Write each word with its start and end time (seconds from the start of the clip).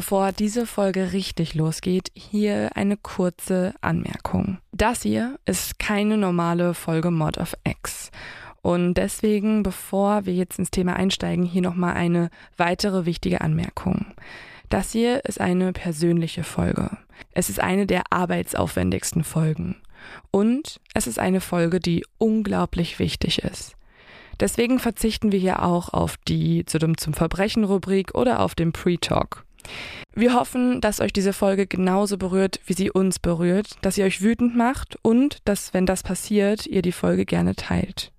Bevor 0.00 0.32
diese 0.32 0.64
Folge 0.66 1.12
richtig 1.12 1.54
losgeht, 1.54 2.10
hier 2.14 2.70
eine 2.74 2.96
kurze 2.96 3.74
Anmerkung. 3.82 4.56
Das 4.72 5.02
hier 5.02 5.38
ist 5.44 5.78
keine 5.78 6.16
normale 6.16 6.72
Folge 6.72 7.10
Mod 7.10 7.36
of 7.36 7.54
X. 7.64 8.10
Und 8.62 8.94
deswegen, 8.94 9.62
bevor 9.62 10.24
wir 10.24 10.32
jetzt 10.32 10.58
ins 10.58 10.70
Thema 10.70 10.96
einsteigen, 10.96 11.44
hier 11.44 11.60
nochmal 11.60 11.96
eine 11.96 12.30
weitere 12.56 13.04
wichtige 13.04 13.42
Anmerkung. 13.42 14.06
Das 14.70 14.92
hier 14.92 15.22
ist 15.26 15.38
eine 15.38 15.74
persönliche 15.74 16.44
Folge. 16.44 16.96
Es 17.32 17.50
ist 17.50 17.60
eine 17.60 17.86
der 17.86 18.04
arbeitsaufwendigsten 18.08 19.22
Folgen. 19.22 19.76
Und 20.30 20.80
es 20.94 21.08
ist 21.08 21.18
eine 21.18 21.42
Folge, 21.42 21.78
die 21.78 22.06
unglaublich 22.16 22.98
wichtig 22.98 23.40
ist. 23.40 23.76
Deswegen 24.40 24.78
verzichten 24.78 25.30
wir 25.30 25.38
hier 25.38 25.62
auch 25.62 25.92
auf 25.92 26.16
die 26.26 26.64
zu 26.64 26.78
dem 26.78 26.96
zum 26.96 27.12
Verbrechen 27.12 27.64
Rubrik 27.64 28.14
oder 28.14 28.40
auf 28.40 28.54
den 28.54 28.72
Pre-Talk. 28.72 29.44
Wir 30.14 30.34
hoffen, 30.34 30.80
dass 30.80 31.00
euch 31.00 31.12
diese 31.12 31.32
Folge 31.32 31.66
genauso 31.66 32.18
berührt, 32.18 32.60
wie 32.66 32.72
sie 32.72 32.90
uns 32.90 33.18
berührt, 33.18 33.76
dass 33.82 33.94
sie 33.94 34.02
euch 34.02 34.20
wütend 34.22 34.56
macht 34.56 34.98
und 35.02 35.38
dass, 35.44 35.72
wenn 35.72 35.86
das 35.86 36.02
passiert, 36.02 36.66
ihr 36.66 36.82
die 36.82 36.92
Folge 36.92 37.24
gerne 37.24 37.54
teilt. 37.54 38.12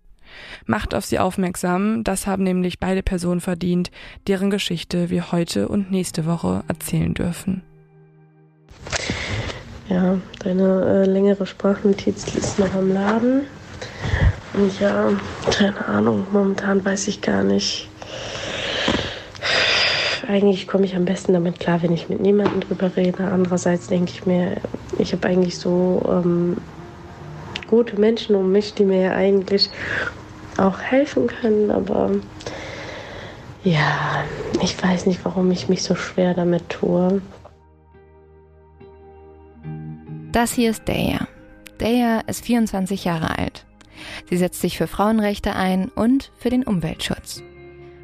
Macht 0.66 0.96
auf 0.96 1.06
sie 1.06 1.20
aufmerksam, 1.20 2.04
das 2.04 2.28
haben 2.28 2.44
nämlich 2.44 2.80
beide 2.80 3.04
Personen 3.04 3.42
verdient, 3.42 3.92
deren 4.28 4.50
Geschichte 4.50 5.10
wir 5.10 5.32
heute 5.32 5.68
und 5.68 5.92
nächste 5.92 6.26
Woche 6.26 6.64
erzählen 6.68 7.14
dürfen. 7.14 7.62
Ja, 9.90 10.18
deine 10.40 11.04
äh, 11.04 11.06
längere 11.06 11.46
Sprachnotiz 11.46 12.34
ist 12.36 12.60
noch 12.60 12.74
am 12.74 12.94
Laden. 12.94 13.42
Und 14.54 14.80
ja, 14.80 15.10
keine 15.50 15.86
Ahnung, 15.86 16.26
momentan 16.32 16.84
weiß 16.84 17.10
ich 17.10 17.22
gar 17.22 17.44
nicht. 17.44 17.91
Eigentlich 20.32 20.66
komme 20.66 20.86
ich 20.86 20.96
am 20.96 21.04
besten 21.04 21.34
damit 21.34 21.60
klar, 21.60 21.82
wenn 21.82 21.92
ich 21.92 22.08
mit 22.08 22.22
niemandem 22.22 22.62
drüber 22.62 22.96
rede. 22.96 23.26
Andererseits 23.26 23.88
denke 23.88 24.12
ich 24.14 24.26
mir, 24.26 24.62
ich 24.98 25.12
habe 25.12 25.28
eigentlich 25.28 25.58
so 25.58 26.02
ähm, 26.08 26.56
gute 27.68 28.00
Menschen 28.00 28.38
um 28.38 28.50
mich, 28.50 28.74
die 28.74 28.86
mir 28.86 29.02
ja 29.02 29.12
eigentlich 29.12 29.70
auch 30.56 30.80
helfen 30.80 31.28
können, 31.28 31.70
aber 31.70 32.12
ja, 33.66 34.24
ich 34.62 34.82
weiß 34.82 35.06
nicht, 35.06 35.20
warum 35.26 35.52
ich 35.52 35.68
mich 35.68 35.84
so 35.84 35.96
schwer 35.96 36.34
damit 36.34 36.70
tue. 36.70 37.22
Das 40.32 40.54
hier 40.54 40.72
ist 40.72 40.88
Daya. 40.88 41.28
Daya 41.78 42.22
ist 42.22 42.46
24 42.46 43.04
Jahre 43.04 43.38
alt. 43.38 43.66
Sie 44.30 44.38
setzt 44.38 44.62
sich 44.62 44.78
für 44.78 44.88
Frauenrechte 44.88 45.58
ein 45.58 45.90
und 45.90 46.32
für 46.38 46.50
den 46.50 46.64
Umweltschutz. 46.64 47.44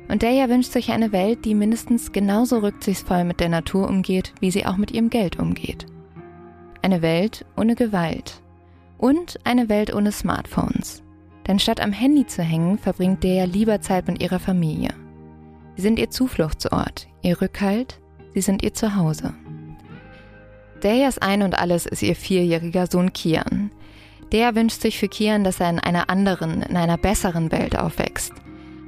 Und 0.08 0.24
Daya 0.24 0.50
wünscht 0.50 0.72
sich 0.72 0.92
eine 0.92 1.12
Welt, 1.12 1.44
die 1.44 1.54
mindestens 1.54 2.12
genauso 2.12 2.60
rücksichtsvoll 2.60 3.24
mit 3.24 3.40
der 3.40 3.50
Natur 3.50 3.90
umgeht, 3.90 4.34
wie 4.40 4.52
sie 4.52 4.66
auch 4.66 4.78
mit 4.78 4.92
ihrem 4.92 5.10
Geld 5.10 5.38
umgeht. 5.38 5.86
Eine 6.82 7.02
Welt 7.02 7.46
ohne 7.58 7.76
Gewalt. 7.76 8.42
Und 8.98 9.40
eine 9.44 9.70
Welt 9.70 9.94
ohne 9.94 10.12
Smartphones. 10.12 11.04
Denn 11.48 11.60
statt 11.60 11.82
am 11.82 11.92
Handy 11.92 12.26
zu 12.26 12.42
hängen, 12.42 12.78
verbringt 12.78 13.24
Dea 13.24 13.46
lieber 13.46 13.82
Zeit 13.82 14.08
mit 14.08 14.22
ihrer 14.22 14.40
Familie. 14.40 14.90
Sie 15.76 15.82
sind 15.82 16.00
ihr 16.00 16.10
Zufluchtsort, 16.10 17.08
ihr 17.22 17.40
Rückhalt, 17.42 18.00
sie 18.34 18.42
sind 18.42 18.64
ihr 18.64 18.74
Zuhause. 18.74 19.34
Deas 20.84 21.18
Ein 21.18 21.42
und 21.44 21.58
Alles 21.58 21.86
ist 21.86 22.04
ihr 22.04 22.16
vierjähriger 22.16 22.88
Sohn 22.88 23.14
Kian. 23.14 23.72
Der 24.32 24.56
wünscht 24.56 24.82
sich 24.82 24.98
für 24.98 25.08
Kian, 25.08 25.44
dass 25.44 25.60
er 25.60 25.70
in 25.70 25.80
einer 25.80 26.10
anderen, 26.10 26.62
in 26.62 26.78
einer 26.78 26.98
besseren 26.98 27.52
Welt 27.52 27.78
aufwächst. 27.78 28.34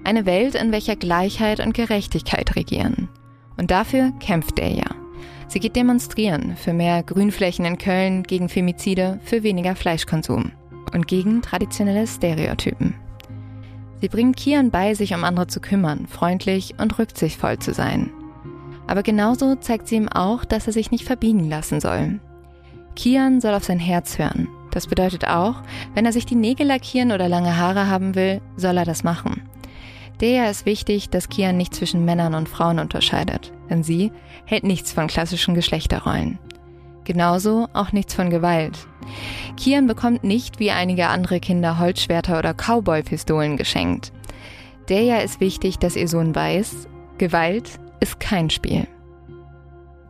Eine 0.03 0.25
Welt, 0.25 0.55
in 0.55 0.71
welcher 0.71 0.95
Gleichheit 0.95 1.59
und 1.59 1.73
Gerechtigkeit 1.73 2.55
regieren. 2.55 3.09
Und 3.57 3.71
dafür 3.71 4.11
kämpft 4.19 4.57
Deja. 4.57 4.85
Sie 5.47 5.59
geht 5.59 5.75
demonstrieren 5.75 6.55
für 6.55 6.73
mehr 6.73 7.03
Grünflächen 7.03 7.65
in 7.65 7.77
Köln, 7.77 8.23
gegen 8.23 8.49
Femizide, 8.49 9.19
für 9.23 9.43
weniger 9.43 9.75
Fleischkonsum 9.75 10.51
und 10.93 11.07
gegen 11.07 11.41
traditionelle 11.41 12.07
Stereotypen. 12.07 12.95
Sie 14.01 14.07
bringt 14.07 14.37
Kian 14.37 14.71
bei, 14.71 14.93
sich 14.93 15.13
um 15.13 15.23
andere 15.23 15.47
zu 15.47 15.59
kümmern, 15.59 16.07
freundlich 16.07 16.75
und 16.77 16.97
rücksichtsvoll 16.97 17.59
zu 17.59 17.73
sein. 17.73 18.11
Aber 18.87 19.03
genauso 19.03 19.55
zeigt 19.55 19.87
sie 19.87 19.97
ihm 19.97 20.07
auch, 20.07 20.45
dass 20.45 20.67
er 20.67 20.73
sich 20.73 20.91
nicht 20.91 21.03
verbiegen 21.03 21.49
lassen 21.49 21.79
soll. 21.79 22.19
Kian 22.95 23.41
soll 23.41 23.53
auf 23.53 23.65
sein 23.65 23.79
Herz 23.79 24.17
hören. 24.17 24.47
Das 24.71 24.87
bedeutet 24.87 25.27
auch, 25.27 25.61
wenn 25.95 26.05
er 26.05 26.13
sich 26.13 26.25
die 26.25 26.35
Nägel 26.35 26.67
lackieren 26.67 27.11
oder 27.11 27.27
lange 27.27 27.57
Haare 27.57 27.87
haben 27.87 28.15
will, 28.15 28.39
soll 28.55 28.77
er 28.77 28.85
das 28.85 29.03
machen. 29.03 29.41
Der 30.21 30.51
ist 30.51 30.65
wichtig, 30.65 31.09
dass 31.09 31.29
Kian 31.29 31.55
nicht 31.55 31.73
zwischen 31.73 32.03
Männern 32.03 32.35
und 32.35 32.49
Frauen 32.49 32.79
unterscheidet, 32.79 33.53
denn 33.69 33.83
sie 33.83 34.11
hält 34.45 34.63
nichts 34.63 34.91
von 34.91 35.07
klassischen 35.07 35.55
Geschlechterrollen. 35.55 36.39
Genauso 37.05 37.67
auch 37.73 37.91
nichts 37.93 38.13
von 38.13 38.29
Gewalt. 38.29 38.77
Kian 39.57 39.87
bekommt 39.87 40.23
nicht 40.23 40.59
wie 40.59 40.71
einige 40.71 41.07
andere 41.07 41.39
Kinder 41.39 41.79
Holzschwerter 41.79 42.37
oder 42.37 42.53
Cowboy-Pistolen 42.53 43.57
geschenkt. 43.57 44.11
Deja 44.89 45.17
ist 45.17 45.39
wichtig, 45.39 45.79
dass 45.79 45.95
ihr 45.95 46.07
Sohn 46.07 46.35
weiß, 46.35 46.87
Gewalt 47.17 47.79
ist 47.99 48.19
kein 48.19 48.49
Spiel. 48.49 48.87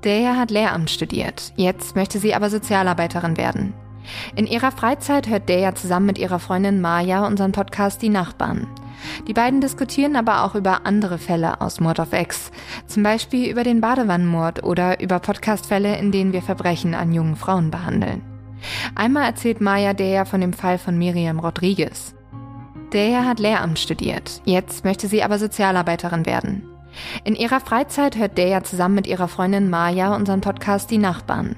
Deja 0.03 0.35
hat 0.35 0.51
Lehramt 0.51 0.89
studiert, 0.89 1.53
jetzt 1.55 1.95
möchte 1.95 2.19
sie 2.19 2.33
aber 2.33 2.49
Sozialarbeiterin 2.49 3.37
werden. 3.37 3.73
In 4.35 4.47
ihrer 4.47 4.71
Freizeit 4.71 5.27
hört 5.27 5.49
Deja 5.49 5.75
zusammen 5.75 6.07
mit 6.07 6.17
ihrer 6.17 6.39
Freundin 6.39 6.81
Maya 6.81 7.27
unseren 7.27 7.51
Podcast 7.51 8.01
Die 8.01 8.09
Nachbarn. 8.09 8.67
Die 9.27 9.33
beiden 9.33 9.61
diskutieren 9.61 10.15
aber 10.15 10.43
auch 10.43 10.55
über 10.55 10.85
andere 10.85 11.17
Fälle 11.17 11.61
aus 11.61 11.79
Mord 11.79 11.99
of 11.99 12.13
X, 12.13 12.51
zum 12.87 13.03
Beispiel 13.03 13.49
über 13.49 13.63
den 13.63 13.81
Badewannenmord 13.81 14.63
oder 14.63 14.99
über 15.01 15.19
Podcastfälle, 15.19 15.97
in 15.97 16.11
denen 16.11 16.33
wir 16.33 16.41
Verbrechen 16.41 16.95
an 16.95 17.13
jungen 17.13 17.35
Frauen 17.35 17.71
behandeln. 17.71 18.21
Einmal 18.95 19.23
erzählt 19.23 19.61
Maya 19.61 19.93
Dea 19.93 20.25
von 20.25 20.41
dem 20.41 20.53
Fall 20.53 20.77
von 20.77 20.97
Miriam 20.97 21.39
Rodriguez. 21.39 22.13
Dea 22.93 23.23
hat 23.23 23.39
Lehramt 23.39 23.79
studiert, 23.79 24.41
jetzt 24.45 24.83
möchte 24.83 25.07
sie 25.07 25.23
aber 25.23 25.37
Sozialarbeiterin 25.37 26.25
werden. 26.25 26.63
In 27.23 27.35
ihrer 27.35 27.59
Freizeit 27.59 28.17
hört 28.17 28.37
Dea 28.37 28.63
zusammen 28.63 28.95
mit 28.95 29.07
ihrer 29.07 29.27
Freundin 29.27 29.69
Maya 29.69 30.15
unseren 30.15 30.41
Podcast 30.41 30.89
Die 30.89 30.97
Nachbarn. 30.97 31.55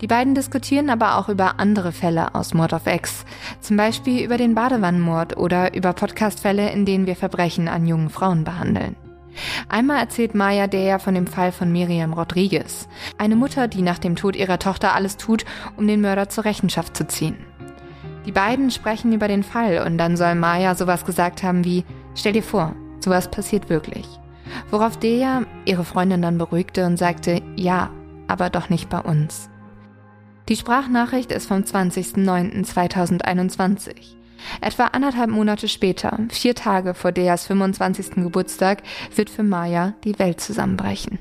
Die 0.00 0.06
beiden 0.06 0.34
diskutieren 0.34 0.90
aber 0.90 1.18
auch 1.18 1.28
über 1.28 1.58
andere 1.58 1.92
Fälle 1.92 2.34
aus 2.34 2.54
Mord 2.54 2.72
of 2.72 2.86
X, 2.86 3.24
zum 3.60 3.76
Beispiel 3.76 4.24
über 4.24 4.36
den 4.36 4.54
Badewannenmord 4.54 5.36
oder 5.36 5.74
über 5.74 5.92
Podcastfälle, 5.92 6.70
in 6.70 6.84
denen 6.84 7.06
wir 7.06 7.16
Verbrechen 7.16 7.68
an 7.68 7.86
jungen 7.86 8.10
Frauen 8.10 8.44
behandeln. 8.44 8.96
Einmal 9.68 9.98
erzählt 9.98 10.34
Maya 10.34 10.66
Dea 10.66 10.98
von 10.98 11.14
dem 11.14 11.26
Fall 11.26 11.52
von 11.52 11.72
Miriam 11.72 12.12
Rodriguez, 12.12 12.88
eine 13.18 13.36
Mutter, 13.36 13.68
die 13.68 13.82
nach 13.82 13.98
dem 13.98 14.16
Tod 14.16 14.36
ihrer 14.36 14.58
Tochter 14.58 14.94
alles 14.94 15.16
tut, 15.16 15.44
um 15.76 15.86
den 15.86 16.00
Mörder 16.00 16.28
zur 16.28 16.44
Rechenschaft 16.44 16.96
zu 16.96 17.06
ziehen. 17.06 17.36
Die 18.26 18.32
beiden 18.32 18.70
sprechen 18.70 19.12
über 19.12 19.28
den 19.28 19.42
Fall 19.42 19.84
und 19.86 19.98
dann 19.98 20.16
soll 20.16 20.34
Maya 20.34 20.74
sowas 20.74 21.04
gesagt 21.04 21.42
haben 21.42 21.64
wie, 21.64 21.84
stell 22.14 22.32
dir 22.32 22.42
vor, 22.42 22.74
sowas 23.00 23.30
passiert 23.30 23.68
wirklich. 23.68 24.06
Worauf 24.70 24.98
Dea 24.98 25.42
ihre 25.64 25.84
Freundin 25.84 26.22
dann 26.22 26.38
beruhigte 26.38 26.86
und 26.86 26.96
sagte, 26.96 27.42
ja, 27.56 27.90
aber 28.28 28.50
doch 28.50 28.70
nicht 28.70 28.88
bei 28.88 29.00
uns. 29.00 29.50
Die 30.48 30.56
Sprachnachricht 30.56 31.30
ist 31.32 31.46
vom 31.46 31.62
20.09.2021. 31.62 33.94
Etwa 34.60 34.88
anderthalb 34.88 35.30
Monate 35.30 35.68
später, 35.68 36.18
vier 36.28 36.54
Tage 36.54 36.92
vor 36.92 37.12
Deas 37.12 37.46
25. 37.46 38.16
Geburtstag, 38.16 38.82
wird 39.14 39.30
für 39.30 39.42
Maya 39.42 39.94
die 40.04 40.18
Welt 40.18 40.38
zusammenbrechen. 40.40 41.18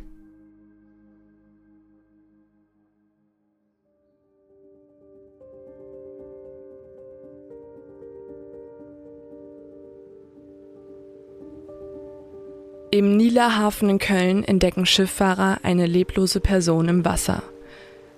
Im 12.91 13.15
Nieler 13.17 13.57
Hafen 13.57 13.89
in 13.89 13.99
Köln 13.99 14.43
entdecken 14.43 14.85
Schifffahrer 14.85 15.59
eine 15.63 15.87
leblose 15.87 16.41
Person 16.41 16.89
im 16.89 17.05
Wasser. 17.05 17.41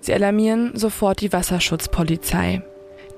Sie 0.06 0.14
alarmieren 0.14 0.70
sofort 0.76 1.20
die 1.20 1.32
Wasserschutzpolizei. 1.32 2.62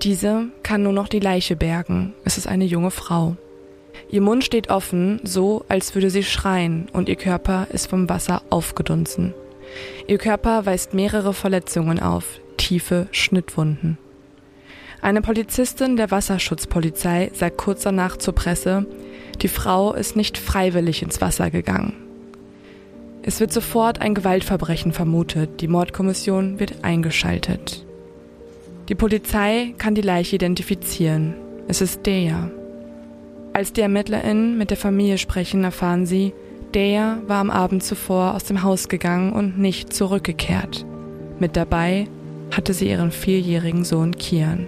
Diese 0.00 0.46
kann 0.62 0.82
nur 0.82 0.94
noch 0.94 1.08
die 1.08 1.20
Leiche 1.20 1.54
bergen. 1.54 2.14
Es 2.24 2.38
ist 2.38 2.46
eine 2.46 2.64
junge 2.64 2.90
Frau. 2.90 3.36
Ihr 4.08 4.22
Mund 4.22 4.42
steht 4.42 4.70
offen, 4.70 5.20
so 5.22 5.66
als 5.68 5.94
würde 5.94 6.08
sie 6.08 6.22
schreien, 6.22 6.88
und 6.94 7.10
ihr 7.10 7.16
Körper 7.16 7.66
ist 7.70 7.90
vom 7.90 8.08
Wasser 8.08 8.40
aufgedunsen. 8.48 9.34
Ihr 10.06 10.16
Körper 10.16 10.64
weist 10.64 10.94
mehrere 10.94 11.34
Verletzungen 11.34 12.00
auf, 12.00 12.40
tiefe 12.56 13.08
Schnittwunden. 13.12 13.98
Eine 15.02 15.20
Polizistin 15.20 15.98
der 15.98 16.10
Wasserschutzpolizei 16.10 17.32
sagt 17.34 17.58
kurz 17.58 17.82
danach 17.82 18.16
zur 18.16 18.34
Presse, 18.34 18.86
die 19.42 19.48
Frau 19.48 19.92
ist 19.92 20.16
nicht 20.16 20.38
freiwillig 20.38 21.02
ins 21.02 21.20
Wasser 21.20 21.50
gegangen. 21.50 22.07
Es 23.28 23.40
wird 23.40 23.52
sofort 23.52 24.00
ein 24.00 24.14
Gewaltverbrechen 24.14 24.92
vermutet, 24.92 25.60
die 25.60 25.68
Mordkommission 25.68 26.58
wird 26.58 26.76
eingeschaltet. 26.82 27.84
Die 28.88 28.94
Polizei 28.94 29.74
kann 29.76 29.94
die 29.94 30.00
Leiche 30.00 30.36
identifizieren. 30.36 31.34
Es 31.68 31.82
ist 31.82 32.06
Dea. 32.06 32.50
Als 33.52 33.74
die 33.74 33.82
ErmittlerInnen 33.82 34.56
mit 34.56 34.70
der 34.70 34.78
Familie 34.78 35.18
sprechen, 35.18 35.62
erfahren 35.62 36.06
sie, 36.06 36.32
Der 36.72 37.18
war 37.26 37.40
am 37.40 37.50
Abend 37.50 37.84
zuvor 37.84 38.34
aus 38.34 38.44
dem 38.44 38.62
Haus 38.62 38.88
gegangen 38.88 39.34
und 39.34 39.58
nicht 39.58 39.92
zurückgekehrt. 39.92 40.86
Mit 41.38 41.54
dabei 41.54 42.06
hatte 42.56 42.72
sie 42.72 42.88
ihren 42.88 43.10
vierjährigen 43.10 43.84
Sohn 43.84 44.16
Kian. 44.16 44.66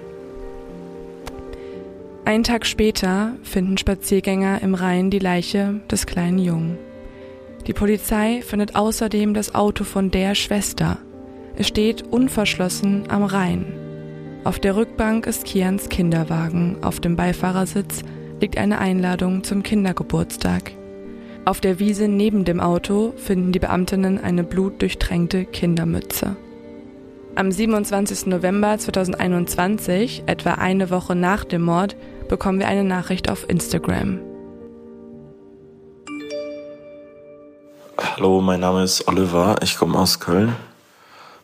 Einen 2.27 2.45
Tag 2.45 2.67
später 2.67 3.33
finden 3.43 3.79
Spaziergänger 3.79 4.61
im 4.61 4.75
Rhein 4.75 5.09
die 5.09 5.19
Leiche 5.19 5.81
des 5.91 6.05
kleinen 6.05 6.39
Jungen. 6.39 6.90
Die 7.67 7.73
Polizei 7.73 8.43
findet 8.43 8.75
außerdem 8.75 9.35
das 9.35 9.55
Auto 9.55 9.85
von 9.85 10.11
der 10.11 10.35
Schwester. 10.35 10.99
Es 11.57 11.69
steht 11.69 12.03
unverschlossen 12.03 13.05
am 13.09 13.23
Rhein. 13.23 13.67
Auf 14.45 14.59
der 14.59 14.77
Rückbank 14.77 15.27
ist 15.27 15.45
Kians 15.45 15.89
Kinderwagen, 15.89 16.79
auf 16.83 17.01
dem 17.01 17.17
Beifahrersitz 17.17 18.03
liegt 18.41 18.57
eine 18.57 18.79
Einladung 18.79 19.45
zum 19.45 19.63
Kindergeburtstag. 19.63 20.73
Auf 21.45 21.61
der 21.61 21.79
Wiese 21.79 22.09
neben 22.09 22.45
dem 22.45 22.61
Auto 22.61 23.13
finden 23.17 23.53
die 23.53 23.59
Beamtinnen 23.59 24.19
eine 24.19 24.45
blutdurchtränkte 24.45 25.45
Kindermütze. 25.45 26.37
Am 27.35 27.53
27. 27.53 28.27
November 28.27 28.79
2021, 28.79 30.25
etwa 30.27 30.55
eine 30.55 30.91
Woche 30.91 31.15
nach 31.15 31.45
dem 31.45 31.63
Mord, 31.63 31.97
bekommen 32.29 32.59
wir 32.59 32.69
eine 32.69 32.85
Nachricht 32.85 33.31
auf 33.31 33.49
Instagram. 33.49 34.30
Hallo, 38.21 38.43
mein 38.43 38.61
Name 38.61 38.85
ist 38.85 39.09
Oliver, 39.09 39.57
ich 39.63 39.79
komme 39.79 39.99
aus 39.99 40.21
Köln. 40.21 40.55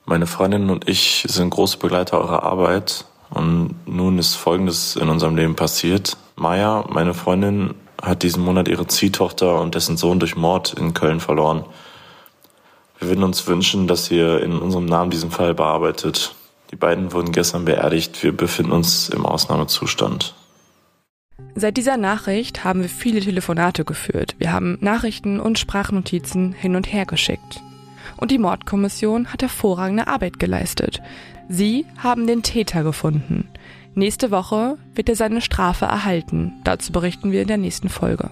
Meine 0.04 0.26
Freundin 0.26 0.68
und 0.68 0.86
ich 0.86 1.24
sind 1.26 1.48
große 1.48 1.78
Begleiter 1.78 2.18
eurer 2.18 2.42
Arbeit 2.42 3.06
und 3.30 3.74
nun 3.86 4.18
ist 4.18 4.34
Folgendes 4.34 4.94
in 4.94 5.08
unserem 5.08 5.36
Leben 5.36 5.56
passiert. 5.56 6.18
Maya, 6.36 6.84
meine 6.90 7.14
Freundin, 7.14 7.72
hat 8.02 8.22
diesen 8.22 8.44
Monat 8.44 8.68
ihre 8.68 8.86
Ziehtochter 8.86 9.58
und 9.58 9.74
dessen 9.74 9.96
Sohn 9.96 10.20
durch 10.20 10.36
Mord 10.36 10.74
in 10.74 10.92
Köln 10.92 11.20
verloren. 11.20 11.64
Wir 12.98 13.08
würden 13.08 13.24
uns 13.24 13.46
wünschen, 13.46 13.88
dass 13.88 14.10
ihr 14.10 14.42
in 14.42 14.58
unserem 14.58 14.84
Namen 14.84 15.10
diesen 15.10 15.30
Fall 15.30 15.54
bearbeitet. 15.54 16.34
Die 16.72 16.76
beiden 16.76 17.10
wurden 17.14 17.32
gestern 17.32 17.64
beerdigt. 17.64 18.22
Wir 18.22 18.36
befinden 18.36 18.72
uns 18.72 19.08
im 19.08 19.24
Ausnahmezustand. 19.24 20.34
Seit 21.54 21.76
dieser 21.76 21.96
Nachricht 21.96 22.64
haben 22.64 22.82
wir 22.82 22.88
viele 22.88 23.20
Telefonate 23.20 23.84
geführt. 23.84 24.36
Wir 24.38 24.52
haben 24.52 24.78
Nachrichten 24.80 25.40
und 25.40 25.58
Sprachnotizen 25.58 26.52
hin 26.52 26.76
und 26.76 26.92
her 26.92 27.06
geschickt. 27.06 27.62
Und 28.16 28.30
die 28.30 28.38
Mordkommission 28.38 29.32
hat 29.32 29.42
hervorragende 29.42 30.06
Arbeit 30.06 30.38
geleistet. 30.38 31.02
Sie 31.48 31.86
haben 31.98 32.26
den 32.26 32.42
Täter 32.42 32.82
gefunden. 32.82 33.48
Nächste 33.94 34.30
Woche 34.30 34.76
wird 34.94 35.08
er 35.08 35.16
seine 35.16 35.40
Strafe 35.40 35.86
erhalten. 35.86 36.52
Dazu 36.64 36.92
berichten 36.92 37.32
wir 37.32 37.42
in 37.42 37.48
der 37.48 37.56
nächsten 37.56 37.88
Folge. 37.88 38.30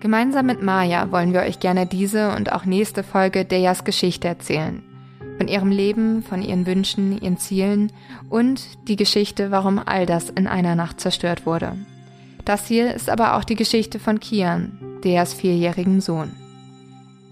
Gemeinsam 0.00 0.46
mit 0.46 0.62
Maya 0.62 1.10
wollen 1.10 1.32
wir 1.32 1.40
euch 1.40 1.58
gerne 1.58 1.86
diese 1.86 2.34
und 2.34 2.52
auch 2.52 2.64
nächste 2.64 3.02
Folge 3.02 3.44
Deyas 3.44 3.84
Geschichte 3.84 4.28
erzählen. 4.28 4.82
Von 5.38 5.48
ihrem 5.48 5.70
Leben, 5.70 6.22
von 6.22 6.42
ihren 6.42 6.66
Wünschen, 6.66 7.18
ihren 7.20 7.38
Zielen 7.38 7.92
und 8.28 8.60
die 8.88 8.96
Geschichte, 8.96 9.50
warum 9.50 9.78
all 9.78 10.04
das 10.04 10.30
in 10.30 10.46
einer 10.46 10.74
Nacht 10.74 11.00
zerstört 11.00 11.46
wurde. 11.46 11.76
Das 12.44 12.66
hier 12.66 12.92
ist 12.94 13.08
aber 13.08 13.36
auch 13.36 13.44
die 13.44 13.54
Geschichte 13.54 13.98
von 13.98 14.20
Kian, 14.20 14.78
Deyas 15.04 15.34
vierjährigen 15.34 16.00
Sohn. 16.00 16.32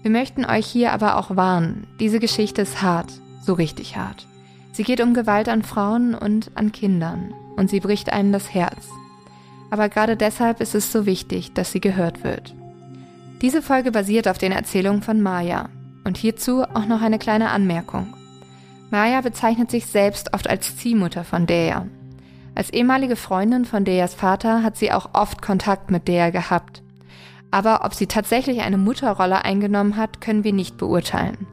Wir 0.01 0.11
möchten 0.11 0.45
euch 0.45 0.65
hier 0.65 0.93
aber 0.93 1.17
auch 1.17 1.35
warnen, 1.35 1.85
diese 1.99 2.19
Geschichte 2.19 2.61
ist 2.61 2.81
hart, 2.81 3.11
so 3.41 3.53
richtig 3.53 3.97
hart. 3.97 4.25
Sie 4.71 4.83
geht 4.83 5.01
um 5.01 5.13
Gewalt 5.13 5.49
an 5.49 5.63
Frauen 5.63 6.13
und 6.15 6.51
an 6.55 6.71
Kindern 6.71 7.33
und 7.55 7.69
sie 7.69 7.79
bricht 7.79 8.13
einem 8.13 8.31
das 8.31 8.53
Herz. 8.53 8.87
Aber 9.69 9.89
gerade 9.89 10.15
deshalb 10.15 10.61
ist 10.61 10.75
es 10.75 10.91
so 10.91 11.05
wichtig, 11.05 11.53
dass 11.53 11.71
sie 11.71 11.81
gehört 11.81 12.23
wird. 12.23 12.55
Diese 13.41 13.61
Folge 13.61 13.91
basiert 13.91 14.27
auf 14.27 14.37
den 14.37 14.51
Erzählungen 14.51 15.01
von 15.01 15.21
Maya. 15.21 15.69
Und 16.07 16.15
hierzu 16.15 16.63
auch 16.63 16.85
noch 16.85 17.01
eine 17.01 17.19
kleine 17.19 17.49
Anmerkung. 17.49 18.13
Maya 18.91 19.19
bezeichnet 19.19 19.69
sich 19.69 19.87
selbst 19.87 20.33
oft 20.33 20.49
als 20.49 20.77
Ziehmutter 20.77 21.25
von 21.25 21.45
Dea. 21.45 21.85
Als 22.55 22.69
ehemalige 22.69 23.17
Freundin 23.17 23.65
von 23.65 23.83
Deas 23.83 24.13
Vater 24.13 24.63
hat 24.63 24.77
sie 24.77 24.93
auch 24.93 25.09
oft 25.11 25.41
Kontakt 25.41 25.91
mit 25.91 26.07
Dea 26.07 26.29
gehabt. 26.29 26.81
Aber 27.51 27.83
ob 27.83 27.93
sie 27.93 28.07
tatsächlich 28.07 28.61
eine 28.61 28.77
Mutterrolle 28.77 29.43
eingenommen 29.43 29.97
hat, 29.97 30.21
können 30.21 30.45
wir 30.45 30.53
nicht 30.53 30.77
beurteilen. 30.77 31.45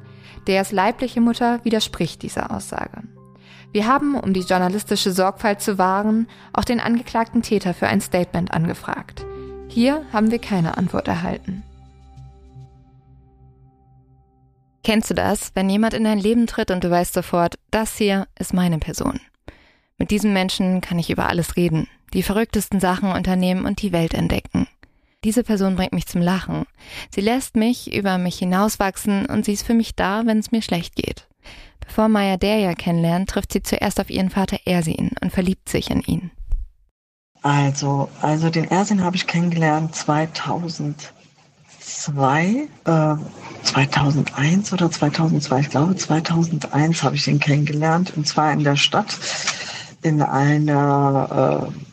Deas 0.47 0.71
leibliche 0.71 1.21
Mutter 1.21 1.59
widerspricht 1.65 2.23
dieser 2.23 2.53
Aussage. 2.53 3.03
Wir 3.73 3.89
haben, 3.89 4.15
um 4.15 4.33
die 4.35 4.43
journalistische 4.43 5.11
Sorgfalt 5.11 5.62
zu 5.62 5.79
wahren, 5.79 6.29
auch 6.53 6.65
den 6.65 6.79
angeklagten 6.79 7.43
Täter 7.43 7.75
für 7.75 7.89
ein 7.89 8.01
Statement 8.01 8.53
angefragt. 8.53 9.27
Hier 9.67 10.05
haben 10.12 10.31
wir 10.31 10.39
keine 10.39 10.79
Antwort 10.79 11.09
erhalten. 11.09 11.65
Kennst 14.84 15.08
du 15.08 15.14
das, 15.14 15.50
wenn 15.54 15.70
jemand 15.70 15.94
in 15.94 16.04
dein 16.04 16.19
Leben 16.19 16.46
tritt 16.46 16.70
und 16.70 16.84
du 16.84 16.90
weißt 16.90 17.14
sofort, 17.14 17.58
das 17.70 17.96
hier 17.96 18.28
ist 18.38 18.52
meine 18.52 18.78
Person? 18.78 19.19
Mit 19.96 20.10
diesem 20.10 20.34
Menschen 20.34 20.82
kann 20.82 20.98
ich 20.98 21.08
über 21.08 21.26
alles 21.26 21.56
reden, 21.56 21.88
die 22.12 22.22
verrücktesten 22.22 22.81
Sachen 22.81 23.10
unternehmen 23.10 23.64
und 23.64 23.81
die 23.81 23.93
Welt 23.93 24.12
entdecken. 24.12 24.69
Diese 25.24 25.43
Person 25.43 25.76
bringt 25.76 25.94
mich 25.94 26.06
zum 26.06 26.20
Lachen. 26.20 26.67
Sie 27.10 27.22
lässt 27.22 27.56
mich 27.56 27.94
über 27.94 28.19
mich 28.19 28.38
hinauswachsen 28.38 29.24
und 29.24 29.46
sie 29.46 29.55
ist 29.55 29.64
für 29.64 29.72
mich 29.72 29.94
da, 29.96 30.26
wenn 30.26 30.38
es 30.38 30.53
mir 30.53 30.60
schlecht 30.60 30.96
geht. 30.96 31.26
Bevor 31.81 32.08
Maya 32.08 32.36
Derja 32.36 32.74
kennenlernt, 32.74 33.31
trifft 33.31 33.55
sie 33.55 33.62
zuerst 33.62 33.98
auf 34.00 34.10
ihren 34.10 34.29
Vater 34.29 34.58
Ersin 34.67 35.12
und 35.22 35.32
verliebt 35.32 35.70
sich 35.70 35.91
in 35.91 36.03
ihn. 36.03 36.31
Also, 37.41 38.10
also 38.20 38.50
den 38.50 38.64
Ersin 38.64 39.03
habe 39.03 39.17
ich 39.17 39.26
kennengelernt 39.26 39.94
2002, 41.84 42.69
äh, 42.84 43.17
2001 43.62 44.72
oder 44.72 44.91
2002, 44.91 45.60
ich 45.60 45.70
glaube 45.70 45.96
2001 45.96 47.03
habe 47.03 47.17
ich 47.17 47.29
ihn 47.29 47.41
kennengelernt 47.41 48.12
und 48.17 48.26
zwar 48.26 48.53
in 48.53 48.64
der 48.64 48.76
Stadt 48.76 49.17
in 50.03 50.22
einer 50.22 51.69
äh, 51.70 51.84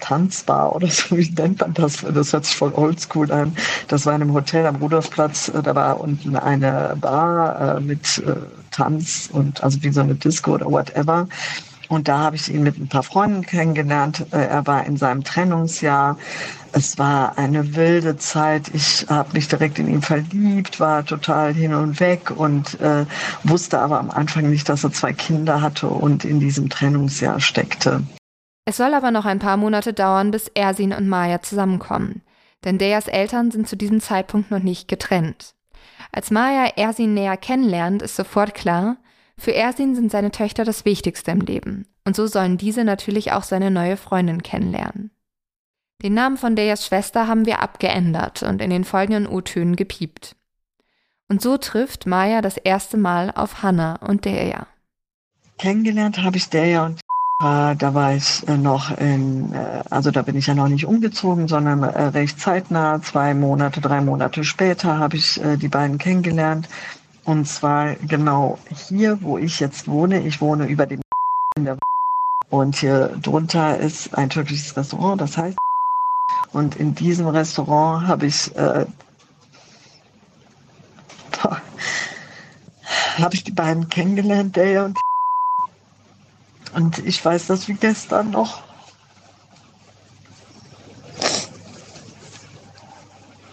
Tanzbar 0.00 0.74
oder 0.74 0.86
so, 0.90 1.16
wie 1.16 1.28
nennt 1.30 1.60
man 1.60 1.74
das? 1.74 1.98
Das 2.02 2.32
hört 2.32 2.46
sich 2.46 2.56
voll 2.56 2.72
oldschool 2.74 3.30
an. 3.32 3.56
Das 3.88 4.06
war 4.06 4.14
in 4.14 4.22
einem 4.22 4.32
Hotel 4.32 4.66
am 4.66 4.76
Rudolfplatz. 4.76 5.48
Äh, 5.48 5.62
da 5.62 5.74
war 5.74 6.00
unten 6.00 6.36
eine 6.36 6.96
Bar 7.00 7.76
äh, 7.76 7.80
mit 7.80 8.18
äh, 8.18 8.36
Tanz 8.70 9.28
und 9.32 9.62
also 9.62 9.82
wie 9.82 9.90
so 9.90 10.00
eine 10.00 10.14
Disco 10.14 10.54
oder 10.54 10.66
whatever. 10.66 11.28
Und 11.88 12.08
da 12.08 12.18
habe 12.18 12.36
ich 12.36 12.52
ihn 12.52 12.62
mit 12.62 12.78
ein 12.78 12.88
paar 12.88 13.02
Freunden 13.02 13.42
kennengelernt. 13.44 14.26
Äh, 14.30 14.44
er 14.44 14.66
war 14.66 14.84
in 14.84 14.96
seinem 14.96 15.24
Trennungsjahr. 15.24 16.18
Es 16.72 16.98
war 16.98 17.38
eine 17.38 17.74
wilde 17.74 18.18
Zeit. 18.18 18.68
Ich 18.74 19.06
habe 19.08 19.32
mich 19.32 19.48
direkt 19.48 19.78
in 19.78 19.88
ihn 19.88 20.02
verliebt, 20.02 20.80
war 20.80 21.04
total 21.04 21.54
hin 21.54 21.72
und 21.74 21.98
weg 21.98 22.30
und 22.30 22.78
äh, 22.80 23.06
wusste 23.42 23.80
aber 23.80 23.98
am 23.98 24.10
Anfang 24.10 24.50
nicht, 24.50 24.68
dass 24.68 24.84
er 24.84 24.92
zwei 24.92 25.14
Kinder 25.14 25.62
hatte 25.62 25.88
und 25.88 26.24
in 26.24 26.40
diesem 26.40 26.68
Trennungsjahr 26.68 27.40
steckte. 27.40 28.02
Es 28.66 28.76
soll 28.76 28.92
aber 28.92 29.10
noch 29.10 29.24
ein 29.24 29.38
paar 29.38 29.56
Monate 29.56 29.94
dauern, 29.94 30.30
bis 30.30 30.48
Ersin 30.48 30.92
und 30.92 31.08
Maya 31.08 31.40
zusammenkommen. 31.40 32.20
Denn 32.64 32.76
Deyas 32.76 33.08
Eltern 33.08 33.50
sind 33.50 33.66
zu 33.66 33.76
diesem 33.76 34.00
Zeitpunkt 34.00 34.50
noch 34.50 34.62
nicht 34.62 34.88
getrennt. 34.88 35.54
Als 36.12 36.30
Maya 36.30 36.72
Ersin 36.76 37.14
näher 37.14 37.38
kennenlernt, 37.38 38.02
ist 38.02 38.16
sofort 38.16 38.54
klar, 38.54 38.98
für 39.38 39.54
Ersin 39.54 39.94
sind 39.94 40.10
seine 40.10 40.30
Töchter 40.30 40.64
das 40.64 40.84
Wichtigste 40.84 41.30
im 41.30 41.40
Leben. 41.40 41.86
Und 42.04 42.16
so 42.16 42.26
sollen 42.26 42.58
diese 42.58 42.84
natürlich 42.84 43.32
auch 43.32 43.42
seine 43.42 43.70
neue 43.70 43.96
Freundin 43.96 44.42
kennenlernen. 44.42 45.10
Den 46.02 46.14
Namen 46.14 46.36
von 46.36 46.56
Deyas 46.56 46.86
Schwester 46.86 47.26
haben 47.26 47.46
wir 47.46 47.60
abgeändert 47.60 48.42
und 48.42 48.62
in 48.62 48.70
den 48.70 48.84
folgenden 48.84 49.26
O-Tönen 49.26 49.76
gepiept. 49.76 50.36
Und 51.28 51.42
so 51.42 51.56
trifft 51.58 52.06
Maya 52.06 52.40
das 52.40 52.56
erste 52.56 52.96
Mal 52.96 53.32
auf 53.34 53.62
Hannah 53.62 53.96
und 53.96 54.24
Deja. 54.24 54.66
Kennengelernt 55.58 56.22
habe 56.22 56.36
ich 56.36 56.48
Deja 56.48 56.86
und 56.86 57.00
äh, 57.40 57.76
da 57.76 57.94
war 57.94 58.14
ich 58.14 58.46
äh, 58.48 58.56
noch 58.56 58.96
in, 58.98 59.52
äh, 59.52 59.82
also 59.90 60.10
da 60.10 60.22
bin 60.22 60.36
ich 60.36 60.48
ja 60.48 60.54
noch 60.54 60.68
nicht 60.68 60.86
umgezogen, 60.86 61.46
sondern 61.46 61.84
recht 61.84 62.40
zeitnah, 62.40 63.00
zwei 63.02 63.34
Monate, 63.34 63.80
drei 63.80 64.00
Monate 64.00 64.42
später 64.42 64.98
habe 64.98 65.16
ich 65.16 65.40
die 65.60 65.68
beiden 65.68 65.98
kennengelernt. 65.98 66.68
Und 67.28 67.44
zwar 67.44 67.94
genau 67.96 68.58
hier, 68.88 69.20
wo 69.20 69.36
ich 69.36 69.60
jetzt 69.60 69.86
wohne. 69.86 70.26
Ich 70.26 70.40
wohne 70.40 70.66
über 70.66 70.86
dem 70.86 71.02
in 71.58 71.66
der 71.66 71.76
und 72.48 72.76
hier 72.76 73.08
drunter 73.20 73.76
ist 73.76 74.16
ein 74.16 74.30
türkisches 74.30 74.74
Restaurant, 74.74 75.20
das 75.20 75.36
heißt. 75.36 75.58
Und 76.54 76.76
in 76.76 76.94
diesem 76.94 77.26
Restaurant 77.26 78.08
habe 78.08 78.24
ich 78.24 78.56
äh, 78.56 78.86
habe 83.18 83.34
ich 83.34 83.44
die 83.44 83.52
beiden 83.52 83.90
kennengelernt, 83.90 84.56
der 84.56 84.86
und 84.86 84.98
und 86.74 86.98
ich 87.00 87.22
weiß 87.22 87.48
das 87.48 87.68
wie 87.68 87.74
gestern 87.74 88.30
noch. 88.30 88.62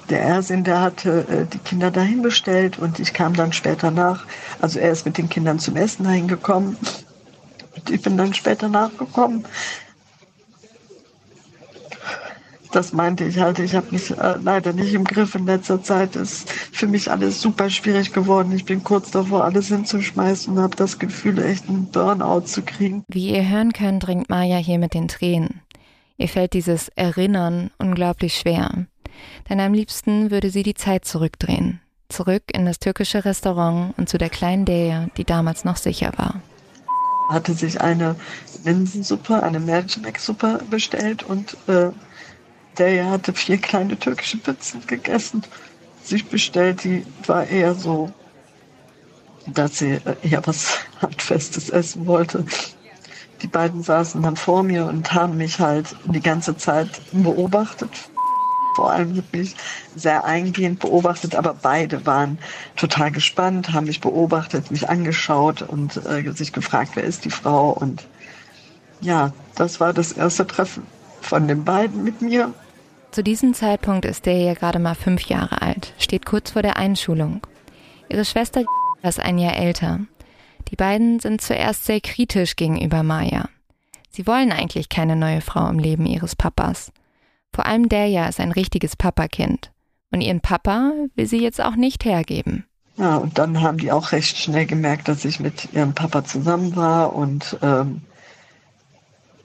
Der 0.09 0.21
Ersin, 0.21 0.63
der 0.63 0.81
hatte 0.81 1.27
äh, 1.27 1.45
die 1.45 1.57
Kinder 1.59 1.91
dahin 1.91 2.21
bestellt 2.21 2.77
und 2.77 2.99
ich 2.99 3.13
kam 3.13 3.33
dann 3.33 3.53
später 3.53 3.91
nach. 3.91 4.25
Also 4.61 4.79
er 4.79 4.91
ist 4.91 5.05
mit 5.05 5.17
den 5.17 5.29
Kindern 5.29 5.59
zum 5.59 5.75
Essen 5.75 6.03
dahin 6.03 6.27
gekommen. 6.27 6.77
Und 7.75 7.89
ich 7.89 8.01
bin 8.01 8.17
dann 8.17 8.33
später 8.33 8.69
nachgekommen. 8.69 9.45
das 12.75 12.91
meinte 12.91 13.23
ich 13.23 13.39
halt. 13.39 13.59
Ich 13.59 13.73
habe 13.73 13.87
mich 13.91 14.11
äh, 14.11 14.35
leider 14.41 14.73
nicht 14.73 14.93
im 14.93 15.05
Griff 15.05 15.33
in 15.33 15.45
letzter 15.45 15.81
Zeit. 15.81 16.15
Ist 16.15 16.49
für 16.51 16.87
mich 16.87 17.09
alles 17.09 17.41
super 17.41 17.69
schwierig 17.69 18.11
geworden. 18.11 18.51
Ich 18.51 18.65
bin 18.65 18.83
kurz 18.83 19.11
davor, 19.11 19.45
alles 19.45 19.69
hinzuschmeißen 19.69 20.53
und 20.53 20.61
habe 20.61 20.75
das 20.75 20.99
Gefühl, 20.99 21.41
echt 21.41 21.69
einen 21.69 21.85
Burnout 21.85 22.41
zu 22.41 22.61
kriegen. 22.61 23.03
Wie 23.07 23.33
ihr 23.33 23.47
hören 23.47 23.71
könnt, 23.71 24.05
dringt 24.05 24.29
Maya 24.29 24.57
hier 24.57 24.77
mit 24.77 24.93
den 24.93 25.07
Tränen. 25.07 25.61
Ihr 26.17 26.27
fällt 26.27 26.53
dieses 26.53 26.89
Erinnern 26.89 27.71
unglaublich 27.77 28.35
schwer. 28.35 28.85
Denn 29.49 29.59
am 29.59 29.73
liebsten 29.73 30.31
würde 30.31 30.49
sie 30.49 30.63
die 30.63 30.73
Zeit 30.73 31.05
zurückdrehen. 31.05 31.81
Zurück 32.09 32.43
in 32.53 32.65
das 32.65 32.79
türkische 32.79 33.25
Restaurant 33.25 33.97
und 33.97 34.09
zu 34.09 34.17
der 34.17 34.29
kleinen 34.29 34.65
Deja, 34.65 35.07
die 35.17 35.23
damals 35.23 35.65
noch 35.65 35.77
sicher 35.77 36.11
war. 36.17 36.41
Hatte 37.29 37.53
sich 37.53 37.81
eine 37.81 38.15
Linsensuppe, 38.63 39.41
eine 39.41 39.59
Mercimek-Suppe 39.59 40.59
bestellt 40.69 41.23
und 41.23 41.57
äh, 41.67 41.89
der 42.77 43.09
hatte 43.09 43.33
vier 43.33 43.57
kleine 43.57 43.97
türkische 43.97 44.37
Pizzen 44.37 44.85
gegessen, 44.85 45.43
sich 46.03 46.27
bestellt. 46.27 46.83
Die 46.83 47.05
war 47.25 47.47
eher 47.47 47.73
so, 47.73 48.11
dass 49.47 49.79
sie 49.79 49.93
äh, 49.93 50.15
eher 50.21 50.45
was 50.45 50.79
Handfestes 51.01 51.69
essen 51.69 52.05
wollte. 52.05 52.45
Die 53.41 53.47
beiden 53.47 53.83
saßen 53.83 54.21
dann 54.21 54.37
vor 54.37 54.63
mir 54.63 54.85
und 54.85 55.13
haben 55.13 55.37
mich 55.37 55.59
halt 55.59 55.95
die 56.05 56.21
ganze 56.21 56.55
Zeit 56.57 56.89
beobachtet. 57.11 57.91
Vor 58.75 58.91
allem 58.91 59.23
mich 59.31 59.55
sehr 59.95 60.25
eingehend 60.25 60.79
beobachtet, 60.79 61.33
aber 61.33 61.53
beide 61.53 62.05
waren 62.05 62.37
total 62.75 63.09
gespannt, 63.09 63.71
haben 63.71 63.87
mich 63.87 64.01
beobachtet, 64.01 64.69
mich 64.69 64.89
angeschaut 64.89 65.61
und 65.61 66.05
äh, 66.05 66.29
sich 66.33 66.51
gefragt, 66.51 66.91
wer 66.95 67.05
ist 67.05 67.23
die 67.23 67.31
Frau. 67.31 67.69
Und 67.69 68.05
ja, 68.99 69.31
das 69.55 69.79
war 69.79 69.93
das 69.93 70.11
erste 70.11 70.45
Treffen 70.45 70.83
von 71.21 71.47
den 71.47 71.63
beiden 71.63 72.03
mit 72.03 72.21
mir. 72.21 72.53
Zu 73.11 73.23
diesem 73.23 73.53
Zeitpunkt 73.53 74.03
ist 74.03 74.25
der 74.25 74.37
ja 74.39 74.53
gerade 74.53 74.79
mal 74.79 74.95
fünf 74.95 75.21
Jahre 75.23 75.61
alt, 75.61 75.93
steht 75.97 76.25
kurz 76.25 76.51
vor 76.51 76.61
der 76.61 76.75
Einschulung. 76.75 77.47
Ihre 78.09 78.25
Schwester 78.25 78.65
ist 79.03 79.21
ein 79.21 79.37
Jahr 79.37 79.55
älter. 79.55 80.01
Die 80.69 80.75
beiden 80.75 81.21
sind 81.21 81.39
zuerst 81.39 81.85
sehr 81.85 82.01
kritisch 82.01 82.57
gegenüber 82.57 83.03
Maya. 83.03 83.47
Sie 84.09 84.27
wollen 84.27 84.51
eigentlich 84.51 84.89
keine 84.89 85.15
neue 85.15 85.39
Frau 85.39 85.69
im 85.69 85.79
Leben 85.79 86.05
ihres 86.05 86.35
Papas. 86.35 86.91
Vor 87.55 87.65
allem 87.65 87.87
Deja 87.87 88.27
ist 88.27 88.41
ein 88.41 88.51
richtiges 88.51 88.97
Papakind. 88.97 89.71
Und 90.11 90.19
ihren 90.19 90.41
Papa 90.41 90.91
will 91.15 91.25
sie 91.25 91.41
jetzt 91.41 91.63
auch 91.63 91.77
nicht 91.77 92.03
hergeben. 92.03 92.65
Ja, 92.97 93.15
und 93.15 93.37
dann 93.37 93.61
haben 93.61 93.77
die 93.77 93.93
auch 93.93 94.11
recht 94.11 94.37
schnell 94.37 94.65
gemerkt, 94.65 95.07
dass 95.07 95.23
ich 95.23 95.39
mit 95.39 95.69
ihrem 95.71 95.93
Papa 95.93 96.25
zusammen 96.25 96.75
war 96.75 97.15
und 97.15 97.57
ähm, 97.61 98.01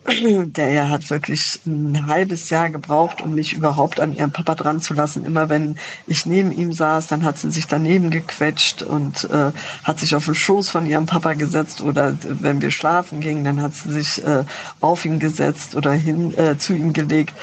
der 0.06 0.88
hat 0.88 1.08
wirklich 1.08 1.60
ein 1.66 2.06
halbes 2.08 2.50
Jahr 2.50 2.68
gebraucht, 2.70 3.22
um 3.22 3.34
mich 3.34 3.52
überhaupt 3.52 4.00
an 4.00 4.12
ihren 4.16 4.32
Papa 4.32 4.56
dran 4.56 4.80
zu 4.80 4.92
lassen. 4.92 5.24
Immer 5.24 5.48
wenn 5.48 5.76
ich 6.08 6.26
neben 6.26 6.50
ihm 6.50 6.72
saß, 6.72 7.06
dann 7.06 7.24
hat 7.24 7.38
sie 7.38 7.52
sich 7.52 7.68
daneben 7.68 8.10
gequetscht 8.10 8.82
und 8.82 9.30
äh, 9.30 9.52
hat 9.84 10.00
sich 10.00 10.16
auf 10.16 10.24
den 10.24 10.34
Schoß 10.34 10.68
von 10.68 10.84
ihrem 10.84 11.06
Papa 11.06 11.34
gesetzt 11.34 11.80
oder 11.80 12.16
wenn 12.22 12.60
wir 12.60 12.72
schlafen 12.72 13.20
gingen, 13.20 13.44
dann 13.44 13.62
hat 13.62 13.74
sie 13.74 13.92
sich 13.92 14.24
äh, 14.24 14.44
auf 14.80 15.04
ihn 15.04 15.20
gesetzt 15.20 15.76
oder 15.76 15.92
hin 15.92 16.36
äh, 16.36 16.58
zu 16.58 16.74
ihm 16.74 16.92
gelegt. 16.92 17.34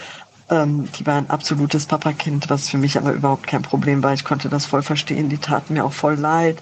Ähm, 0.49 0.87
die 0.97 1.05
war 1.05 1.15
ein 1.15 1.29
absolutes 1.29 1.85
Papakind, 1.85 2.49
was 2.49 2.69
für 2.69 2.77
mich 2.77 2.97
aber 2.97 3.11
überhaupt 3.11 3.47
kein 3.47 3.61
Problem 3.61 4.01
war. 4.03 4.13
Ich 4.13 4.23
konnte 4.23 4.49
das 4.49 4.65
voll 4.65 4.81
verstehen. 4.81 5.29
Die 5.29 5.37
taten 5.37 5.73
mir 5.73 5.85
auch 5.85 5.93
voll 5.93 6.15
leid 6.15 6.61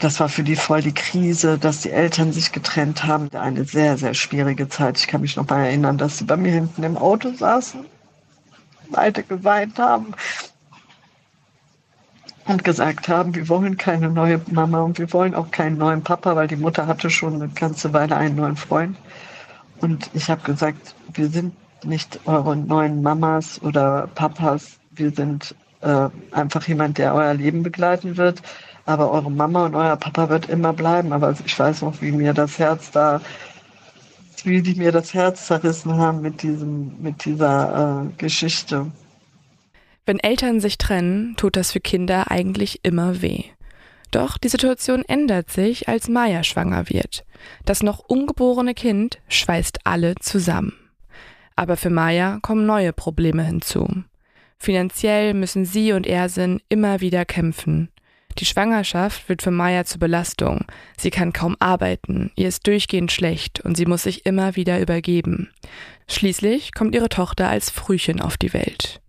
das 0.00 0.20
war 0.20 0.28
für 0.28 0.42
die 0.42 0.56
voll 0.56 0.82
die 0.82 0.94
Krise, 0.94 1.58
dass 1.58 1.80
die 1.80 1.90
Eltern 1.90 2.32
sich 2.32 2.52
getrennt 2.52 3.04
haben. 3.04 3.30
Eine 3.32 3.64
sehr, 3.64 3.96
sehr 3.96 4.14
schwierige 4.14 4.68
Zeit. 4.68 4.98
Ich 4.98 5.06
kann 5.06 5.20
mich 5.20 5.36
noch 5.36 5.48
mal 5.48 5.64
erinnern, 5.64 5.98
dass 5.98 6.18
sie 6.18 6.24
bei 6.24 6.36
mir 6.36 6.52
hinten 6.52 6.82
im 6.82 6.96
Auto 6.96 7.32
saßen, 7.32 7.84
beide 8.90 9.22
geweint 9.22 9.78
haben 9.78 10.14
und 12.46 12.64
gesagt 12.64 13.08
haben, 13.08 13.34
wir 13.34 13.48
wollen 13.48 13.76
keine 13.76 14.10
neue 14.10 14.40
Mama 14.50 14.80
und 14.80 14.98
wir 14.98 15.12
wollen 15.12 15.34
auch 15.34 15.50
keinen 15.50 15.78
neuen 15.78 16.02
Papa, 16.02 16.36
weil 16.36 16.48
die 16.48 16.56
Mutter 16.56 16.86
hatte 16.86 17.08
schon 17.08 17.34
eine 17.34 17.48
ganze 17.48 17.92
Weile 17.92 18.16
einen 18.16 18.36
neuen 18.36 18.56
Freund. 18.56 18.96
Und 19.80 20.10
ich 20.12 20.28
habe 20.28 20.42
gesagt, 20.42 20.94
wir 21.14 21.28
sind 21.28 21.54
nicht 21.84 22.20
eure 22.26 22.56
neuen 22.56 23.02
Mamas 23.02 23.60
oder 23.62 24.08
Papas, 24.14 24.78
wir 24.92 25.10
sind 25.10 25.54
äh, 25.80 26.08
einfach 26.32 26.66
jemand, 26.66 26.98
der 26.98 27.14
euer 27.14 27.34
Leben 27.34 27.62
begleiten 27.62 28.16
wird 28.16 28.42
aber 28.86 29.10
eure 29.10 29.30
Mama 29.30 29.66
und 29.66 29.74
euer 29.74 29.96
Papa 29.96 30.28
wird 30.28 30.48
immer 30.48 30.72
bleiben. 30.72 31.12
Aber 31.12 31.34
ich 31.44 31.58
weiß 31.58 31.82
noch, 31.82 32.00
wie 32.00 32.12
mir 32.12 32.34
das 32.34 32.58
Herz 32.58 32.90
da, 32.90 33.20
wie 34.44 34.62
die 34.62 34.74
mir 34.74 34.92
das 34.92 35.14
Herz 35.14 35.46
zerrissen 35.46 35.96
haben 35.96 36.20
mit 36.20 36.42
diesem, 36.42 37.00
mit 37.00 37.24
dieser 37.24 38.04
äh, 38.04 38.12
Geschichte. 38.16 38.90
Wenn 40.06 40.18
Eltern 40.18 40.60
sich 40.60 40.76
trennen, 40.76 41.34
tut 41.36 41.56
das 41.56 41.72
für 41.72 41.80
Kinder 41.80 42.30
eigentlich 42.30 42.80
immer 42.82 43.22
weh. 43.22 43.44
Doch 44.10 44.36
die 44.36 44.48
Situation 44.48 45.02
ändert 45.02 45.50
sich, 45.50 45.88
als 45.88 46.08
Maya 46.08 46.44
schwanger 46.44 46.88
wird. 46.90 47.24
Das 47.64 47.82
noch 47.82 48.00
ungeborene 48.00 48.74
Kind 48.74 49.18
schweißt 49.28 49.80
alle 49.84 50.14
zusammen. 50.16 50.74
Aber 51.56 51.76
für 51.76 51.90
Maya 51.90 52.38
kommen 52.42 52.66
neue 52.66 52.92
Probleme 52.92 53.44
hinzu. 53.44 54.04
Finanziell 54.58 55.34
müssen 55.34 55.64
sie 55.64 55.92
und 55.92 56.06
Ersin 56.06 56.60
immer 56.68 57.00
wieder 57.00 57.24
kämpfen. 57.24 57.90
Die 58.38 58.46
Schwangerschaft 58.46 59.28
wird 59.28 59.42
für 59.42 59.52
Maya 59.52 59.84
zur 59.84 60.00
Belastung. 60.00 60.64
Sie 60.96 61.10
kann 61.10 61.32
kaum 61.32 61.56
arbeiten, 61.60 62.32
ihr 62.34 62.48
ist 62.48 62.66
durchgehend 62.66 63.12
schlecht 63.12 63.60
und 63.60 63.76
sie 63.76 63.86
muss 63.86 64.02
sich 64.02 64.26
immer 64.26 64.56
wieder 64.56 64.80
übergeben. 64.80 65.50
Schließlich 66.08 66.74
kommt 66.74 66.94
ihre 66.94 67.08
Tochter 67.08 67.48
als 67.48 67.70
Frühchen 67.70 68.20
auf 68.20 68.36
die 68.36 68.52
Welt. 68.52 69.00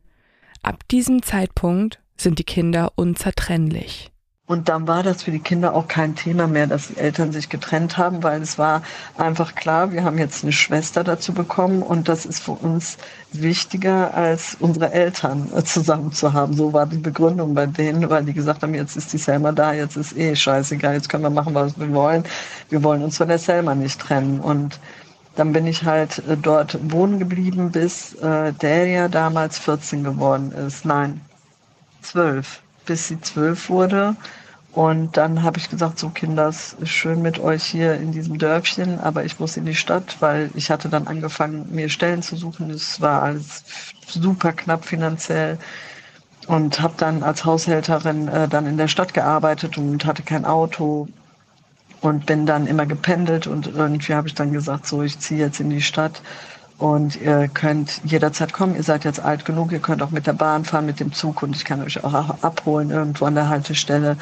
Ab 0.61 0.87
diesem 0.89 1.23
Zeitpunkt 1.23 1.99
sind 2.17 2.37
die 2.37 2.43
Kinder 2.43 2.91
unzertrennlich. 2.95 4.11
Und 4.47 4.69
dann 4.69 4.87
war 4.87 5.01
das 5.01 5.23
für 5.23 5.31
die 5.31 5.39
Kinder 5.39 5.73
auch 5.73 5.87
kein 5.87 6.15
Thema 6.15 6.45
mehr, 6.45 6.67
dass 6.67 6.89
die 6.89 6.97
Eltern 6.97 7.31
sich 7.31 7.49
getrennt 7.49 7.97
haben, 7.97 8.21
weil 8.21 8.43
es 8.43 8.59
war 8.59 8.83
einfach 9.17 9.55
klar, 9.55 9.91
wir 9.91 10.03
haben 10.03 10.19
jetzt 10.19 10.43
eine 10.43 10.51
Schwester 10.51 11.03
dazu 11.03 11.33
bekommen 11.33 11.81
und 11.81 12.07
das 12.07 12.27
ist 12.27 12.43
für 12.43 12.51
uns 12.51 12.97
wichtiger, 13.31 14.13
als 14.13 14.55
unsere 14.59 14.91
Eltern 14.93 15.49
zusammen 15.65 16.11
zu 16.11 16.33
haben. 16.33 16.53
So 16.53 16.73
war 16.73 16.85
die 16.85 16.97
Begründung 16.97 17.55
bei 17.55 17.65
denen, 17.65 18.07
weil 18.07 18.23
die 18.23 18.33
gesagt 18.33 18.61
haben, 18.61 18.75
jetzt 18.75 18.95
ist 18.95 19.11
die 19.13 19.17
Selma 19.17 19.51
da, 19.51 19.73
jetzt 19.73 19.97
ist 19.97 20.15
eh 20.15 20.35
scheißegal, 20.35 20.93
jetzt 20.93 21.09
können 21.09 21.23
wir 21.23 21.31
machen, 21.31 21.55
was 21.55 21.79
wir 21.79 21.91
wollen. 21.91 22.23
Wir 22.69 22.83
wollen 22.83 23.01
uns 23.01 23.17
von 23.17 23.27
der 23.27 23.39
Selma 23.39 23.73
nicht 23.73 23.99
trennen. 23.99 24.39
Und 24.39 24.79
dann 25.35 25.53
bin 25.53 25.65
ich 25.65 25.85
halt 25.85 26.19
äh, 26.19 26.37
dort 26.37 26.77
wohnen 26.91 27.17
geblieben, 27.17 27.71
bis 27.71 28.13
äh, 28.15 28.53
Delia 28.53 29.07
damals 29.07 29.57
14 29.57 30.03
geworden 30.03 30.51
ist. 30.51 30.85
Nein, 30.85 31.21
12 32.03 32.61
bis 32.85 33.07
sie 33.07 33.19
zwölf 33.21 33.69
wurde. 33.69 34.15
Und 34.71 35.15
dann 35.15 35.41
habe 35.43 35.57
ich 35.57 35.69
gesagt, 35.69 35.99
so 35.99 36.09
Kinder, 36.09 36.49
es 36.49 36.73
ist 36.73 36.89
schön 36.89 37.21
mit 37.21 37.39
euch 37.39 37.63
hier 37.63 37.95
in 37.95 38.11
diesem 38.11 38.37
Dörfchen, 38.37 38.99
aber 38.99 39.23
ich 39.23 39.39
muss 39.39 39.55
in 39.55 39.65
die 39.65 39.73
Stadt, 39.73 40.17
weil 40.19 40.49
ich 40.53 40.69
hatte 40.69 40.89
dann 40.89 41.07
angefangen, 41.07 41.73
mir 41.73 41.87
Stellen 41.87 42.21
zu 42.21 42.35
suchen. 42.35 42.69
Es 42.71 42.99
war 42.99 43.23
alles 43.23 43.63
super 44.05 44.51
knapp 44.51 44.83
finanziell 44.83 45.57
und 46.47 46.81
habe 46.81 46.95
dann 46.97 47.23
als 47.23 47.45
Haushälterin 47.45 48.27
äh, 48.27 48.47
dann 48.49 48.67
in 48.67 48.77
der 48.77 48.89
Stadt 48.89 49.13
gearbeitet 49.13 49.77
und 49.77 50.05
hatte 50.05 50.23
kein 50.23 50.43
Auto 50.43 51.07
und 52.01 52.25
bin 52.25 52.45
dann 52.45 52.67
immer 52.67 52.85
gependelt 52.85 53.47
und 53.47 53.67
irgendwie 53.67 54.13
habe 54.13 54.27
ich 54.27 54.35
dann 54.35 54.51
gesagt, 54.51 54.87
so 54.87 55.01
ich 55.01 55.19
ziehe 55.19 55.39
jetzt 55.39 55.61
in 55.61 55.69
die 55.69 55.81
Stadt 55.81 56.21
und 56.77 57.21
ihr 57.21 57.47
könnt 57.47 58.01
jederzeit 58.03 58.51
kommen. 58.51 58.75
Ihr 58.75 58.83
seid 58.83 59.05
jetzt 59.05 59.19
alt 59.19 59.45
genug. 59.45 59.71
Ihr 59.71 59.79
könnt 59.79 60.01
auch 60.01 60.11
mit 60.11 60.27
der 60.27 60.33
Bahn 60.33 60.65
fahren, 60.65 60.85
mit 60.85 60.99
dem 60.99 61.13
Zug. 61.13 61.41
Und 61.41 61.55
ich 61.55 61.63
kann 61.63 61.81
euch 61.81 62.03
auch 62.03 62.13
abholen 62.43 62.89
irgendwo 62.89 63.25
an 63.25 63.35
der 63.35 63.47
Haltestelle, 63.47 64.17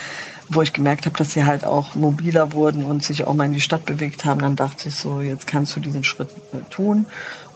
wo 0.49 0.61
ich 0.61 0.71
gemerkt 0.71 1.05
habe, 1.05 1.17
dass 1.17 1.31
sie 1.31 1.45
halt 1.45 1.65
auch 1.65 1.95
mobiler 1.95 2.53
wurden 2.53 2.85
und 2.85 3.03
sich 3.03 3.25
auch 3.25 3.33
mal 3.33 3.45
in 3.45 3.53
die 3.53 3.61
Stadt 3.61 3.85
bewegt 3.85 4.23
haben. 4.23 4.41
Dann 4.41 4.55
dachte 4.55 4.89
ich 4.89 4.95
so, 4.95 5.21
jetzt 5.21 5.47
kannst 5.47 5.75
du 5.75 5.79
diesen 5.79 6.03
Schritt 6.03 6.29
äh, 6.53 6.57
tun. 6.69 7.07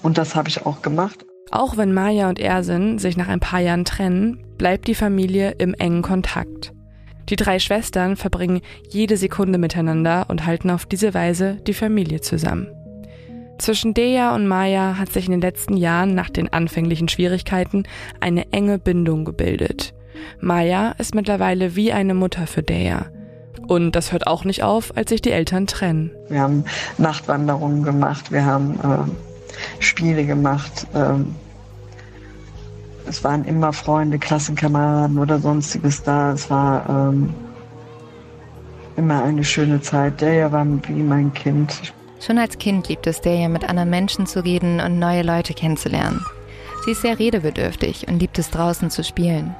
Und 0.01 0.17
das 0.17 0.35
habe 0.35 0.49
ich 0.49 0.65
auch 0.65 0.81
gemacht. 0.81 1.25
Auch 1.51 1.77
wenn 1.77 1.93
Maya 1.93 2.27
und 2.27 2.39
Ersin 2.39 2.97
sich 2.97 3.17
nach 3.17 3.27
ein 3.27 3.39
paar 3.39 3.59
Jahren 3.59 3.85
trennen, 3.85 4.43
bleibt 4.57 4.87
die 4.87 4.95
Familie 4.95 5.51
im 5.51 5.75
engen 5.75 6.01
Kontakt. 6.01 6.73
Die 7.29 7.35
drei 7.35 7.59
Schwestern 7.59 8.15
verbringen 8.15 8.61
jede 8.89 9.17
Sekunde 9.17 9.59
miteinander 9.59 10.25
und 10.29 10.45
halten 10.45 10.71
auf 10.71 10.85
diese 10.85 11.13
Weise 11.13 11.57
die 11.67 11.73
Familie 11.73 12.21
zusammen. 12.21 12.67
Zwischen 13.57 13.93
Deja 13.93 14.35
und 14.35 14.47
Maya 14.47 14.97
hat 14.97 15.11
sich 15.11 15.25
in 15.25 15.31
den 15.31 15.41
letzten 15.41 15.75
Jahren 15.75 16.13
nach 16.13 16.29
den 16.29 16.51
anfänglichen 16.53 17.07
Schwierigkeiten 17.09 17.83
eine 18.19 18.51
enge 18.51 18.77
Bindung 18.77 19.25
gebildet. 19.25 19.93
Maya 20.39 20.91
ist 20.99 21.15
mittlerweile 21.15 21.75
wie 21.75 21.91
eine 21.91 22.13
Mutter 22.13 22.47
für 22.47 22.63
Deja. 22.63 23.07
Und 23.67 23.93
das 23.93 24.11
hört 24.11 24.27
auch 24.27 24.45
nicht 24.45 24.63
auf, 24.63 24.95
als 24.95 25.09
sich 25.09 25.21
die 25.21 25.31
Eltern 25.31 25.67
trennen. 25.67 26.11
Wir 26.29 26.41
haben 26.41 26.63
Nachtwanderungen 26.97 27.83
gemacht, 27.83 28.31
wir 28.31 28.45
haben 28.45 28.79
äh, 28.79 29.83
Spiele 29.83 30.25
gemacht. 30.25 30.87
Ähm, 30.95 31.35
es 33.07 33.23
waren 33.23 33.43
immer 33.45 33.73
Freunde, 33.73 34.19
Klassenkameraden 34.19 35.17
oder 35.17 35.39
sonstiges 35.39 36.03
da. 36.03 36.33
Es 36.33 36.49
war 36.49 36.87
ähm, 36.89 37.33
immer 38.95 39.23
eine 39.23 39.43
schöne 39.43 39.81
Zeit. 39.81 40.21
Deja 40.21 40.51
war 40.51 40.65
wie 40.87 41.03
mein 41.03 41.33
Kind. 41.33 41.93
Schon 42.19 42.39
als 42.39 42.57
Kind 42.57 42.89
liebt 42.89 43.07
es 43.07 43.21
Delia, 43.21 43.47
mit 43.47 43.67
anderen 43.67 43.89
Menschen 43.89 44.25
zu 44.25 44.43
reden 44.43 44.79
und 44.79 44.99
neue 44.99 45.21
Leute 45.21 45.53
kennenzulernen. 45.53 46.25
Sie 46.83 46.91
ist 46.91 47.01
sehr 47.01 47.19
redebedürftig 47.19 48.07
und 48.07 48.19
liebt 48.19 48.39
es 48.39 48.49
draußen 48.49 48.89
zu 48.89 49.03
spielen. 49.03 49.55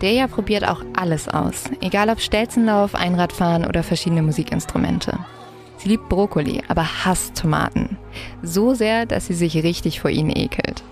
Deja 0.00 0.28
probiert 0.28 0.66
auch 0.66 0.82
alles 0.96 1.28
aus, 1.28 1.64
egal 1.80 2.08
ob 2.08 2.20
Stelzenlauf, 2.20 2.94
Einradfahren 2.94 3.64
oder 3.64 3.82
verschiedene 3.82 4.22
Musikinstrumente. 4.22 5.18
Sie 5.78 5.88
liebt 5.88 6.08
Brokkoli, 6.08 6.62
aber 6.68 7.04
hasst 7.04 7.36
Tomaten. 7.36 7.96
So 8.42 8.74
sehr, 8.74 9.06
dass 9.06 9.26
sie 9.26 9.34
sich 9.34 9.56
richtig 9.62 10.00
vor 10.00 10.10
ihnen 10.10 10.30
ekelt. 10.30 10.82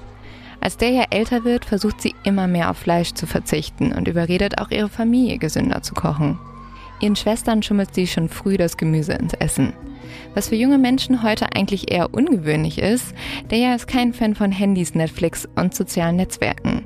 Als 0.60 0.76
Deja 0.76 1.04
älter 1.10 1.44
wird, 1.44 1.64
versucht 1.64 2.00
sie 2.00 2.14
immer 2.24 2.48
mehr 2.48 2.70
auf 2.70 2.78
Fleisch 2.78 3.12
zu 3.12 3.26
verzichten 3.26 3.92
und 3.92 4.08
überredet 4.08 4.58
auch 4.58 4.70
ihre 4.70 4.88
Familie 4.88 5.38
gesünder 5.38 5.82
zu 5.82 5.94
kochen. 5.94 6.38
Ihren 7.00 7.16
Schwestern 7.16 7.62
schummelt 7.62 7.94
sie 7.94 8.06
schon 8.06 8.28
früh 8.28 8.56
das 8.56 8.76
Gemüse 8.76 9.12
ins 9.12 9.34
Essen. 9.34 9.74
Was 10.34 10.48
für 10.48 10.54
junge 10.56 10.78
Menschen 10.78 11.22
heute 11.22 11.54
eigentlich 11.54 11.90
eher 11.90 12.12
ungewöhnlich 12.14 12.78
ist, 12.78 13.14
Deja 13.50 13.74
ist 13.74 13.88
kein 13.88 14.12
Fan 14.12 14.34
von 14.34 14.52
Handys, 14.52 14.94
Netflix 14.94 15.48
und 15.56 15.74
sozialen 15.74 16.16
Netzwerken. 16.16 16.84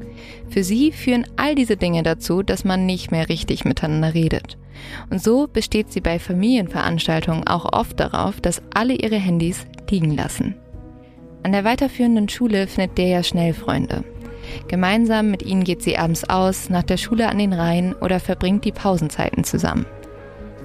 Für 0.49 0.63
sie 0.63 0.93
führen 0.93 1.27
all 1.37 1.55
diese 1.55 1.77
Dinge 1.77 2.03
dazu, 2.03 2.43
dass 2.43 2.65
man 2.65 2.87
nicht 2.87 3.11
mehr 3.11 3.29
richtig 3.29 3.65
miteinander 3.65 4.15
redet. 4.15 4.57
Und 5.11 5.23
so 5.23 5.47
besteht 5.47 5.93
sie 5.93 6.01
bei 6.01 6.19
Familienveranstaltungen 6.19 7.47
auch 7.47 7.73
oft 7.73 8.01
darauf, 8.01 8.41
dass 8.41 8.63
alle 8.73 8.95
ihre 8.95 9.17
Handys 9.17 9.67
liegen 9.91 10.17
lassen. 10.17 10.55
An 11.43 11.53
der 11.53 11.65
weiterführenden 11.65 12.29
Schule 12.29 12.67
findet 12.67 12.99
Deja 12.99 13.23
schnell 13.23 13.53
Freunde. 13.53 14.05
Gemeinsam 14.69 15.31
mit 15.31 15.43
ihnen 15.43 15.65
geht 15.65 15.83
sie 15.83 15.99
abends 15.99 16.29
aus, 16.29 16.71
nach 16.71 16.83
der 16.83 16.97
Schule 16.97 17.29
an 17.29 17.39
den 17.39 17.53
Rhein 17.53 17.95
oder 17.95 18.21
verbringt 18.21 18.65
die 18.65 18.73
Pausenzeiten 18.73 19.45
zusammen. 19.45 19.87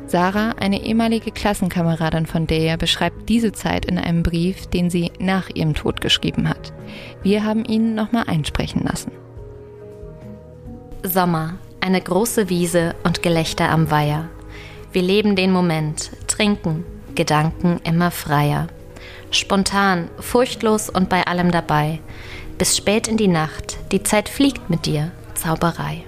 Sarah, 0.08 0.52
eine 0.60 0.84
ehemalige 0.84 1.32
Klassenkameradin 1.32 2.28
von 2.28 2.46
Deja, 2.46 2.78
beschreibt 2.78 3.28
diese 3.28 3.52
Zeit 3.52 3.86
in 3.86 3.98
einem 3.98 4.22
Brief, 4.22 4.68
den 4.68 4.90
sie 4.90 5.12
nach 5.20 5.50
ihrem 5.50 5.74
Tod 5.74 6.00
geschrieben 6.00 6.48
hat. 6.48 6.74
Wir 7.24 7.44
haben 7.44 7.66
ihn 7.66 7.96
nochmal 7.96 8.26
einsprechen 8.28 8.84
lassen. 8.84 9.12
Sommer, 11.04 11.56
eine 11.82 12.02
große 12.02 12.50
Wiese 12.50 12.96
und 13.04 13.24
Gelächter 13.24 13.70
am 13.70 13.90
Weiher. 13.90 14.30
Wir 14.92 15.02
leben 15.02 15.36
den 15.36 15.52
Moment, 15.52 16.12
trinken, 16.28 16.86
Gedanken 17.16 17.80
immer 17.84 18.12
freier. 18.12 18.68
Spontan, 19.32 20.10
furchtlos 20.20 20.90
und 20.90 21.10
bei 21.10 21.26
allem 21.26 21.52
dabei. 21.52 22.00
Bis 22.58 22.78
spät 22.78 23.08
in 23.08 23.18
die 23.18 23.28
Nacht, 23.28 23.78
die 23.92 24.04
Zeit 24.04 24.30
fliegt 24.30 24.70
mit 24.70 24.86
dir, 24.86 25.12
Zauberei. 25.34 26.06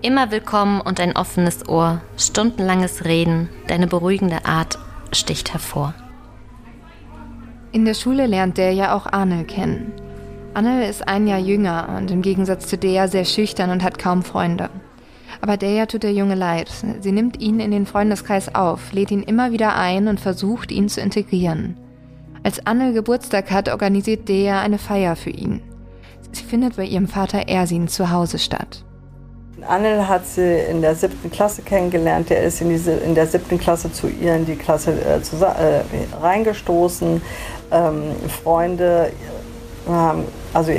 Immer 0.00 0.30
willkommen 0.30 0.80
und 0.80 1.00
ein 1.00 1.16
offenes 1.16 1.68
Ohr, 1.68 2.00
stundenlanges 2.16 3.04
Reden, 3.04 3.48
deine 3.66 3.88
beruhigende 3.88 4.44
Art 4.44 4.78
sticht 5.10 5.52
hervor. 5.52 5.92
In 7.72 7.84
der 7.84 7.94
Schule 7.94 8.26
lernt 8.26 8.58
der 8.58 8.72
ja 8.72 8.94
auch 8.94 9.06
Arnel 9.06 9.42
kennen. 9.42 9.92
Arnel 10.54 10.88
ist 10.88 11.08
ein 11.08 11.26
Jahr 11.26 11.40
jünger 11.40 11.96
und 11.98 12.12
im 12.12 12.22
Gegensatz 12.22 12.68
zu 12.68 12.78
Dea 12.78 13.08
sehr 13.08 13.24
schüchtern 13.24 13.70
und 13.70 13.82
hat 13.82 13.98
kaum 13.98 14.22
Freunde. 14.22 14.70
Aber 15.40 15.56
Dea 15.56 15.86
tut 15.86 16.04
der 16.04 16.12
Junge 16.12 16.36
leid. 16.36 16.70
Sie 17.00 17.12
nimmt 17.12 17.40
ihn 17.40 17.58
in 17.58 17.72
den 17.72 17.84
Freundeskreis 17.84 18.54
auf, 18.54 18.92
lädt 18.92 19.10
ihn 19.10 19.24
immer 19.24 19.50
wieder 19.50 19.74
ein 19.74 20.06
und 20.06 20.20
versucht, 20.20 20.70
ihn 20.70 20.88
zu 20.88 21.00
integrieren. 21.00 21.76
Als 22.44 22.64
Anne 22.64 22.92
Geburtstag 22.92 23.50
hat, 23.50 23.68
organisiert 23.68 24.28
Dea 24.28 24.60
eine 24.60 24.78
Feier 24.78 25.16
für 25.16 25.30
ihn. 25.30 25.60
Sie 26.30 26.44
findet 26.44 26.76
bei 26.76 26.84
ihrem 26.84 27.08
Vater 27.08 27.48
Ersin 27.48 27.88
zu 27.88 28.12
Hause 28.12 28.38
statt. 28.38 28.84
Annel 29.66 30.08
hat 30.08 30.26
sie 30.26 30.58
in 30.70 30.82
der 30.82 30.94
siebten 30.94 31.30
Klasse 31.30 31.62
kennengelernt. 31.62 32.30
Der 32.30 32.42
ist 32.42 32.60
in, 32.60 32.68
diese, 32.68 32.92
in 32.92 33.14
der 33.14 33.26
siebten 33.26 33.58
Klasse 33.58 33.92
zu 33.92 34.08
ihr 34.08 34.34
in 34.34 34.46
die 34.46 34.56
Klasse 34.56 34.92
äh, 34.92 35.22
zu, 35.22 35.36
äh, 35.36 35.82
reingestoßen. 36.20 37.22
Ähm, 37.70 38.02
Freunde 38.42 39.12
haben, 39.88 40.24
also, 40.52 40.72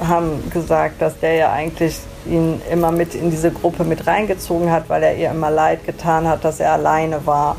haben 0.00 0.50
gesagt, 0.50 1.00
dass 1.00 1.18
der 1.20 1.34
ja 1.34 1.52
eigentlich 1.52 1.98
ihn 2.26 2.60
immer 2.70 2.92
mit 2.92 3.14
in 3.14 3.30
diese 3.30 3.50
Gruppe 3.50 3.84
mit 3.84 4.06
reingezogen 4.06 4.70
hat, 4.70 4.88
weil 4.88 5.02
er 5.02 5.16
ihr 5.16 5.30
immer 5.30 5.50
leid 5.50 5.84
getan 5.84 6.28
hat, 6.28 6.44
dass 6.44 6.60
er 6.60 6.72
alleine 6.72 7.24
war. 7.26 7.56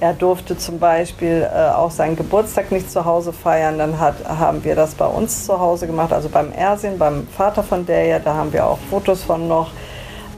Er 0.00 0.14
durfte 0.14 0.56
zum 0.56 0.78
Beispiel 0.78 1.46
äh, 1.54 1.70
auch 1.70 1.90
seinen 1.90 2.16
Geburtstag 2.16 2.72
nicht 2.72 2.90
zu 2.90 3.04
Hause 3.04 3.34
feiern. 3.34 3.76
Dann 3.76 4.00
hat, 4.00 4.14
haben 4.26 4.64
wir 4.64 4.74
das 4.74 4.94
bei 4.94 5.06
uns 5.06 5.44
zu 5.44 5.60
Hause 5.60 5.86
gemacht, 5.86 6.12
also 6.12 6.30
beim 6.30 6.52
Ersin, 6.52 6.98
beim 6.98 7.26
Vater 7.28 7.62
von 7.62 7.84
Deja. 7.84 8.18
Da 8.18 8.34
haben 8.34 8.50
wir 8.52 8.66
auch 8.66 8.78
Fotos 8.88 9.22
von 9.22 9.46
noch. 9.46 9.70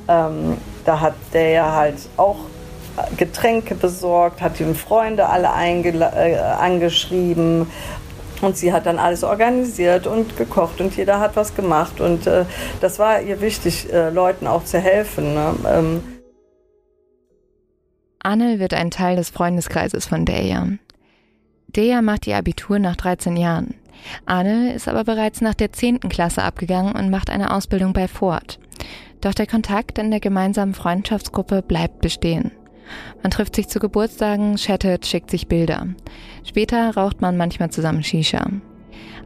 Ähm, 0.09 0.57
da 0.85 0.99
hat 0.99 1.15
Deja 1.33 1.73
halt 1.73 1.95
auch 2.17 2.39
Getränke 3.17 3.77
besorgt, 3.77 4.43
hat 4.43 4.59
ihm 4.59 4.75
Freunde 4.75 5.29
alle 5.29 5.51
äh, 5.55 6.39
angeschrieben. 6.39 7.71
Und 8.41 8.57
sie 8.57 8.73
hat 8.73 8.87
dann 8.87 8.99
alles 8.99 9.23
organisiert 9.23 10.09
und 10.09 10.37
gekocht 10.37 10.81
und 10.81 10.97
jeder 10.97 11.21
hat 11.21 11.37
was 11.37 11.55
gemacht. 11.55 12.01
Und 12.01 12.27
äh, 12.27 12.45
das 12.81 12.99
war 12.99 13.21
ihr 13.21 13.41
wichtig, 13.41 13.93
äh, 13.93 14.11
Leuten 14.11 14.49
auch 14.49 14.65
zu 14.65 14.81
helfen. 14.81 15.35
Ne? 15.35 15.55
Ähm, 15.73 16.12
Anel 18.25 18.61
wird 18.61 18.73
ein 18.75 18.91
Teil 18.91 19.17
des 19.17 19.31
Freundeskreises 19.31 20.07
von 20.07 20.25
Deja. 20.25 20.69
Deja 21.69 22.03
macht 22.03 22.27
ihr 22.27 22.37
Abitur 22.37 22.79
nach 22.79 22.95
13 22.95 23.37
Jahren. 23.37 23.75
Anel 24.27 24.75
ist 24.75 24.89
aber 24.89 25.05
bereits 25.05 25.41
nach 25.41 25.55
der 25.55 25.73
10. 25.73 26.01
Klasse 26.01 26.43
abgegangen 26.43 26.95
und 26.95 27.11
macht 27.11 27.31
eine 27.31 27.53
Ausbildung 27.53 27.93
bei 27.93 28.07
Ford. 28.07 28.61
Doch 29.21 29.35
der 29.35 29.47
Kontakt 29.47 29.99
in 29.99 30.11
der 30.11 30.21
gemeinsamen 30.21 30.75
Freundschaftsgruppe 30.75 31.63
bleibt 31.63 32.01
bestehen. 32.01 32.53
Man 33.23 33.31
trifft 33.31 33.57
sich 33.57 33.69
zu 33.69 33.81
Geburtstagen, 33.81 34.57
chattet, 34.57 35.07
schickt 35.07 35.31
sich 35.31 35.49
Bilder. 35.49 35.87
Später 36.45 36.95
raucht 36.95 37.21
man 37.21 37.37
manchmal 37.37 37.71
zusammen 37.71 38.03
Shisha. 38.03 38.47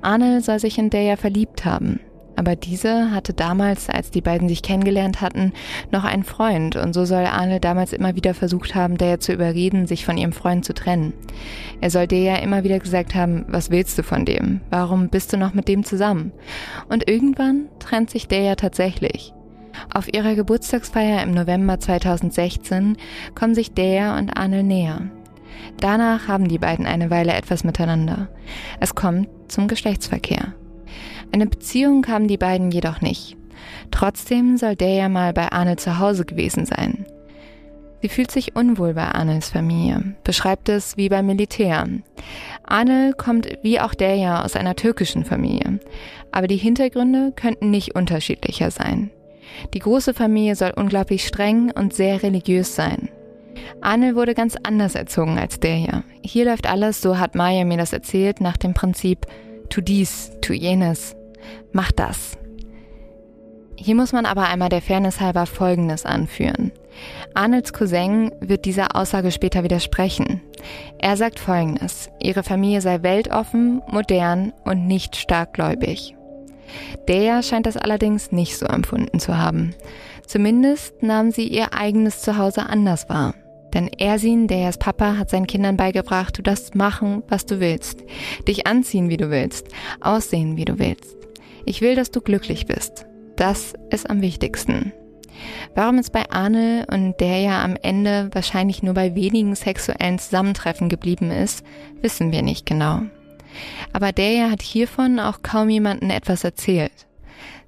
Arnel 0.01 0.43
soll 0.43 0.59
sich 0.59 0.79
in 0.79 0.91
Deja 0.91 1.17
verliebt 1.17 1.65
haben. 1.65 2.01
Aber 2.37 2.55
diese 2.55 3.11
hatte 3.13 3.33
damals, 3.33 3.89
als 3.89 4.11
die 4.11 4.21
beiden 4.21 4.49
sich 4.49 4.63
kennengelernt 4.63 5.21
hatten, 5.21 5.53
noch 5.91 6.05
einen 6.05 6.23
Freund 6.23 6.77
und 6.77 6.93
so 6.93 7.05
soll 7.05 7.25
Arne 7.25 7.61
damals 7.61 7.93
immer 7.93 8.15
wieder 8.15 8.35
versucht 8.35 8.75
haben, 8.75 8.99
Dea 8.99 9.19
zu 9.19 9.33
überreden, 9.33 9.87
sich 9.87 10.05
von 10.05 10.19
ihrem 10.19 10.33
Freund 10.33 10.65
zu 10.65 10.75
trennen. 10.75 11.15
Er 11.81 11.91
soll 11.91 12.07
Dea 12.07 12.37
immer 12.37 12.63
wieder 12.63 12.79
gesagt 12.79 13.15
haben, 13.15 13.47
was 13.49 13.71
willst 13.71 13.99
du 13.99 14.03
von 14.03 14.25
dem? 14.25 14.61
Warum 14.71 15.09
bist 15.09 15.33
du 15.33 15.39
noch 15.39 15.55
mit 15.55 15.67
dem 15.67 15.83
zusammen? 15.83 16.33
Und 16.89 17.09
irgendwann 17.09 17.69
trennt 17.79 18.11
sich 18.11 18.29
Dea 18.29 18.55
tatsächlich. 18.55 19.33
Auf 19.93 20.13
ihrer 20.13 20.35
Geburtstagsfeier 20.35 21.23
im 21.23 21.33
November 21.33 21.79
2016 21.79 22.97
kommen 23.35 23.55
sich 23.55 23.73
Dea 23.73 24.19
und 24.19 24.37
Arne 24.37 24.63
näher. 24.63 25.03
Danach 25.81 26.29
haben 26.29 26.49
die 26.49 26.59
beiden 26.59 26.87
eine 26.87 27.11
Weile 27.11 27.35
etwas 27.35 27.65
miteinander. 27.65 28.29
Es 28.81 28.95
kommt 28.95 29.29
zum 29.49 29.69
Geschlechtsverkehr. 29.69 30.55
Eine 31.33 31.47
Beziehung 31.47 32.07
haben 32.09 32.29
die 32.29 32.39
beiden 32.39 32.71
jedoch 32.71 33.01
nicht. 33.01 33.37
Trotzdem 33.91 34.57
soll 34.57 34.77
der 34.77 34.95
ja 34.95 35.09
mal 35.09 35.33
bei 35.33 35.51
Arne 35.53 35.77
zu 35.77 35.99
Hause 35.99 36.25
gewesen 36.25 36.67
sein. 36.67 37.07
Sie 38.03 38.09
fühlt 38.09 38.31
sich 38.31 38.55
unwohl 38.55 38.95
bei 38.95 39.07
Arnes 39.07 39.51
Familie, 39.51 40.15
beschreibt 40.23 40.69
es 40.69 40.97
wie 40.97 41.09
beim 41.09 41.27
Militär. 41.27 41.89
Arne 42.63 43.15
kommt 43.17 43.49
wie 43.63 43.81
auch 43.81 43.95
der 43.95 44.15
ja 44.17 44.45
aus 44.45 44.55
einer 44.55 44.77
türkischen 44.77 45.25
Familie, 45.25 45.81
aber 46.31 46.47
die 46.47 46.57
Hintergründe 46.57 47.33
könnten 47.35 47.71
nicht 47.71 47.95
unterschiedlicher 47.95 48.71
sein. 48.71 49.11
Die 49.75 49.79
große 49.79 50.15
Familie 50.15 50.55
soll 50.57 50.73
unglaublich 50.77 51.27
streng 51.27 51.73
und 51.73 51.95
sehr 51.95 52.23
religiös 52.23 52.77
sein. 52.77 53.09
Arne 53.81 54.15
wurde 54.15 54.35
ganz 54.35 54.57
anders 54.63 54.95
erzogen 54.95 55.39
als 55.39 55.59
der 55.61 55.75
hier. 55.75 56.05
Hier 56.23 56.45
läuft 56.45 56.69
alles, 56.69 57.01
so 57.01 57.19
hat 57.19 57.35
Maya 57.35 57.65
mir 57.65 57.79
das 57.79 57.93
erzählt, 57.93 58.41
nach 58.41 58.57
dem 58.57 58.75
Prinzip 58.75 59.27
tu 59.69 59.81
dies, 59.81 60.33
tu 60.41 60.53
jenes, 60.53 61.17
mach 61.73 61.93
das. 61.93 62.39
Hier 63.77 63.95
muss 63.95 64.13
man 64.13 64.27
aber 64.27 64.49
einmal 64.49 64.69
der 64.69 64.83
Fairness 64.83 65.21
halber 65.21 65.47
Folgendes 65.47 66.07
anführen. 66.07 66.73
Arnolds 67.35 67.73
Cousin 67.73 68.33
wird 68.41 68.65
dieser 68.65 68.97
Aussage 68.97 69.31
später 69.31 69.63
widersprechen. 69.63 70.41
Er 70.99 71.17
sagt 71.17 71.39
Folgendes. 71.39 72.11
Ihre 72.19 72.43
Familie 72.43 72.81
sei 72.81 73.03
weltoffen, 73.03 73.83
modern 73.89 74.53
und 74.65 74.87
nicht 74.87 75.17
starkgläubig. 75.17 76.17
Der 77.07 77.43
scheint 77.43 77.67
das 77.67 77.77
allerdings 77.77 78.33
nicht 78.33 78.57
so 78.57 78.67
empfunden 78.67 79.21
zu 79.21 79.37
haben. 79.37 79.75
Zumindest 80.27 81.03
nahm 81.03 81.31
sie 81.31 81.47
ihr 81.47 81.75
eigenes 81.75 82.23
Zuhause 82.23 82.67
anders 82.67 83.09
wahr. 83.09 83.35
Denn 83.77 83.89
Ersin, 83.89 84.49
Dejas 84.49 84.79
Papa, 84.79 85.19
hat 85.19 85.29
seinen 85.29 85.47
Kindern 85.47 85.77
beigebracht, 85.77 86.39
du 86.39 86.43
darfst 86.43 86.75
machen, 86.75 87.23
was 87.29 87.45
du 87.45 87.61
willst. 87.61 88.05
Dich 88.49 88.67
anziehen, 88.67 89.11
wie 89.11 89.19
du 89.19 89.29
willst. 89.29 89.69
Aussehen, 90.01 90.57
wie 90.57 90.65
du 90.65 90.79
willst. 90.79 91.15
Ich 91.67 91.83
will, 91.83 91.95
dass 91.95 92.11
du 92.11 92.23
glücklich 92.23 92.65
bist. 92.65 93.05
Das 93.37 93.75
ist 93.91 94.09
am 94.09 94.23
wichtigsten. 94.23 94.95
Warum 95.75 95.99
es 95.99 96.09
bei 96.09 96.31
Arne 96.31 96.87
und 96.91 97.21
der 97.21 97.41
ja 97.41 97.63
am 97.63 97.77
Ende 97.77 98.31
wahrscheinlich 98.33 98.83
nur 98.83 98.95
bei 98.95 99.15
wenigen 99.15 99.55
sexuellen 99.55 100.19
Zusammentreffen 100.19 100.89
geblieben 100.89 101.31
ist, 101.31 101.63
wissen 102.01 102.33
wir 102.33 102.41
nicht 102.41 102.65
genau. 102.65 103.03
Aber 103.93 104.13
der 104.13 104.31
ja 104.31 104.51
hat 104.51 104.63
hiervon 104.63 105.21
auch 105.21 105.43
kaum 105.43 105.69
jemanden 105.69 106.09
etwas 106.09 106.45
erzählt. 106.45 107.06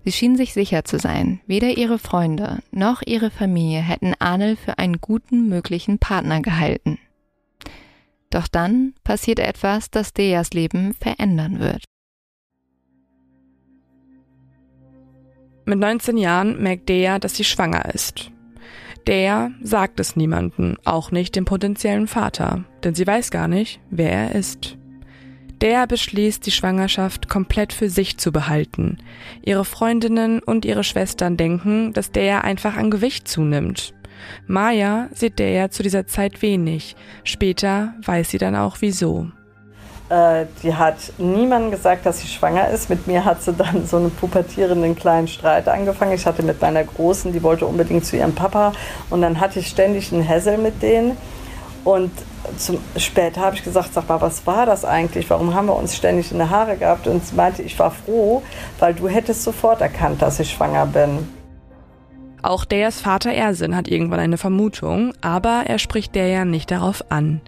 Sie 0.08 0.12
schien 0.12 0.36
sich 0.38 0.54
sicher 0.54 0.86
zu 0.86 0.98
sein, 0.98 1.40
weder 1.46 1.76
ihre 1.76 1.98
Freunde 1.98 2.60
noch 2.70 3.02
ihre 3.04 3.30
Familie 3.30 3.80
hätten 3.80 4.14
Arnel 4.18 4.56
für 4.56 4.78
einen 4.78 5.02
guten 5.02 5.50
möglichen 5.50 5.98
Partner 5.98 6.40
gehalten. 6.40 6.96
Doch 8.30 8.48
dann 8.48 8.94
passiert 9.04 9.38
etwas, 9.38 9.90
das 9.90 10.14
Deas 10.14 10.54
Leben 10.54 10.94
verändern 10.94 11.58
wird. 11.58 11.84
Mit 15.66 15.78
19 15.78 16.16
Jahren 16.16 16.62
merkt 16.62 16.88
Dea, 16.88 17.18
dass 17.18 17.36
sie 17.36 17.44
schwanger 17.44 17.94
ist. 17.94 18.30
Der 19.06 19.50
sagt 19.60 20.00
es 20.00 20.16
niemanden, 20.16 20.78
auch 20.86 21.10
nicht 21.10 21.36
dem 21.36 21.44
potenziellen 21.44 22.06
Vater, 22.06 22.64
denn 22.82 22.94
sie 22.94 23.06
weiß 23.06 23.30
gar 23.30 23.46
nicht, 23.46 23.78
wer 23.90 24.10
er 24.10 24.34
ist. 24.34 24.78
Der 25.60 25.86
beschließt, 25.88 26.46
die 26.46 26.52
Schwangerschaft 26.52 27.28
komplett 27.28 27.72
für 27.72 27.90
sich 27.90 28.18
zu 28.18 28.30
behalten. 28.30 28.98
Ihre 29.44 29.64
Freundinnen 29.64 30.38
und 30.40 30.64
ihre 30.64 30.84
Schwestern 30.84 31.36
denken, 31.36 31.92
dass 31.92 32.12
der 32.12 32.44
einfach 32.44 32.76
an 32.76 32.90
Gewicht 32.90 33.26
zunimmt. 33.26 33.92
Maya 34.46 35.08
sieht 35.12 35.38
der 35.38 35.70
zu 35.70 35.82
dieser 35.82 36.06
Zeit 36.06 36.42
wenig. 36.42 36.96
Später 37.24 37.94
weiß 38.04 38.30
sie 38.30 38.38
dann 38.38 38.54
auch 38.54 38.76
wieso. 38.80 39.28
Äh, 40.10 40.46
die 40.62 40.74
hat 40.74 40.96
niemandem 41.18 41.70
gesagt, 41.70 42.06
dass 42.06 42.20
sie 42.20 42.28
schwanger 42.28 42.68
ist. 42.68 42.88
Mit 42.88 43.06
mir 43.06 43.24
hat 43.24 43.42
sie 43.42 43.52
dann 43.52 43.86
so 43.86 43.98
einen 43.98 44.10
pubertierenden 44.10 44.96
kleinen 44.96 45.28
Streit 45.28 45.68
angefangen. 45.68 46.12
Ich 46.12 46.24
hatte 46.24 46.42
mit 46.42 46.60
meiner 46.62 46.84
Großen, 46.84 47.32
die 47.32 47.42
wollte 47.42 47.66
unbedingt 47.66 48.06
zu 48.06 48.16
ihrem 48.16 48.34
Papa. 48.34 48.72
Und 49.10 49.22
dann 49.22 49.40
hatte 49.40 49.58
ich 49.58 49.66
ständig 49.66 50.12
einen 50.12 50.22
Hässel 50.22 50.56
mit 50.56 50.82
denen. 50.82 51.16
Und 51.88 52.10
zum, 52.58 52.76
später 52.98 53.40
habe 53.40 53.56
ich 53.56 53.64
gesagt, 53.64 53.94
sag 53.94 54.10
mal, 54.10 54.20
was 54.20 54.46
war 54.46 54.66
das 54.66 54.84
eigentlich? 54.84 55.30
Warum 55.30 55.54
haben 55.54 55.68
wir 55.68 55.74
uns 55.74 55.96
ständig 55.96 56.30
in 56.30 56.38
die 56.38 56.44
Haare 56.44 56.76
gehabt? 56.76 57.06
Und 57.06 57.24
sie 57.24 57.34
meinte, 57.34 57.62
ich 57.62 57.78
war 57.78 57.90
froh, 57.90 58.42
weil 58.78 58.92
du 58.92 59.08
hättest 59.08 59.42
sofort 59.42 59.80
erkannt, 59.80 60.20
dass 60.20 60.38
ich 60.38 60.50
schwanger 60.50 60.84
bin. 60.84 61.26
Auch 62.42 62.66
Deas 62.66 63.00
Vater 63.00 63.32
Ersin 63.32 63.74
hat 63.74 63.88
irgendwann 63.88 64.20
eine 64.20 64.36
Vermutung, 64.36 65.14
aber 65.22 65.62
er 65.66 65.78
spricht 65.78 66.14
der 66.14 66.26
ja 66.26 66.44
nicht 66.44 66.70
darauf 66.70 67.10
an. 67.10 67.40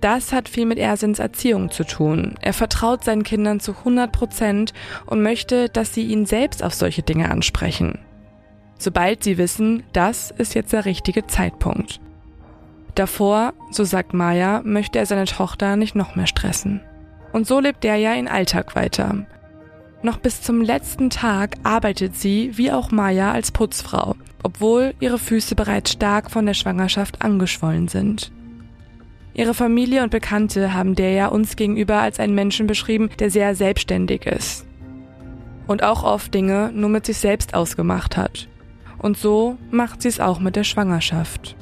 Das 0.00 0.32
hat 0.32 0.48
viel 0.48 0.66
mit 0.66 0.78
Ersins 0.78 1.20
Erziehung 1.20 1.70
zu 1.70 1.84
tun. 1.84 2.34
Er 2.40 2.52
vertraut 2.52 3.04
seinen 3.04 3.22
Kindern 3.22 3.60
zu 3.60 3.70
100 3.70 4.10
Prozent 4.10 4.72
und 5.06 5.22
möchte, 5.22 5.68
dass 5.68 5.94
sie 5.94 6.06
ihn 6.06 6.26
selbst 6.26 6.64
auf 6.64 6.74
solche 6.74 7.04
Dinge 7.04 7.30
ansprechen. 7.30 8.00
Sobald 8.80 9.22
sie 9.22 9.38
wissen, 9.38 9.84
das 9.92 10.32
ist 10.32 10.56
jetzt 10.56 10.72
der 10.72 10.86
richtige 10.86 11.28
Zeitpunkt. 11.28 12.00
Davor, 12.98 13.54
so 13.70 13.84
sagt 13.84 14.12
Maya, 14.12 14.60
möchte 14.64 14.98
er 14.98 15.06
seine 15.06 15.26
Tochter 15.26 15.76
nicht 15.76 15.94
noch 15.94 16.16
mehr 16.16 16.26
stressen. 16.26 16.80
Und 17.32 17.46
so 17.46 17.60
lebt 17.60 17.84
der 17.84 17.94
ja 17.94 18.12
in 18.14 18.26
Alltag 18.26 18.74
weiter. 18.74 19.24
Noch 20.02 20.16
bis 20.16 20.42
zum 20.42 20.60
letzten 20.60 21.08
Tag 21.08 21.58
arbeitet 21.62 22.16
sie, 22.16 22.58
wie 22.58 22.72
auch 22.72 22.90
Maya, 22.90 23.30
als 23.30 23.52
Putzfrau, 23.52 24.16
obwohl 24.42 24.94
ihre 24.98 25.20
Füße 25.20 25.54
bereits 25.54 25.92
stark 25.92 26.28
von 26.28 26.44
der 26.44 26.54
Schwangerschaft 26.54 27.22
angeschwollen 27.22 27.86
sind. 27.86 28.32
Ihre 29.32 29.54
Familie 29.54 30.02
und 30.02 30.10
Bekannte 30.10 30.74
haben 30.74 30.96
der 30.96 31.12
ja 31.12 31.28
uns 31.28 31.54
gegenüber 31.54 32.00
als 32.00 32.18
einen 32.18 32.34
Menschen 32.34 32.66
beschrieben, 32.66 33.10
der 33.20 33.30
sehr 33.30 33.54
selbstständig 33.54 34.26
ist. 34.26 34.66
Und 35.68 35.84
auch 35.84 36.02
oft 36.02 36.34
Dinge 36.34 36.72
nur 36.74 36.90
mit 36.90 37.06
sich 37.06 37.18
selbst 37.18 37.54
ausgemacht 37.54 38.16
hat. 38.16 38.48
Und 38.98 39.16
so 39.16 39.56
macht 39.70 40.02
sie 40.02 40.08
es 40.08 40.18
auch 40.18 40.40
mit 40.40 40.56
der 40.56 40.64
Schwangerschaft. 40.64 41.54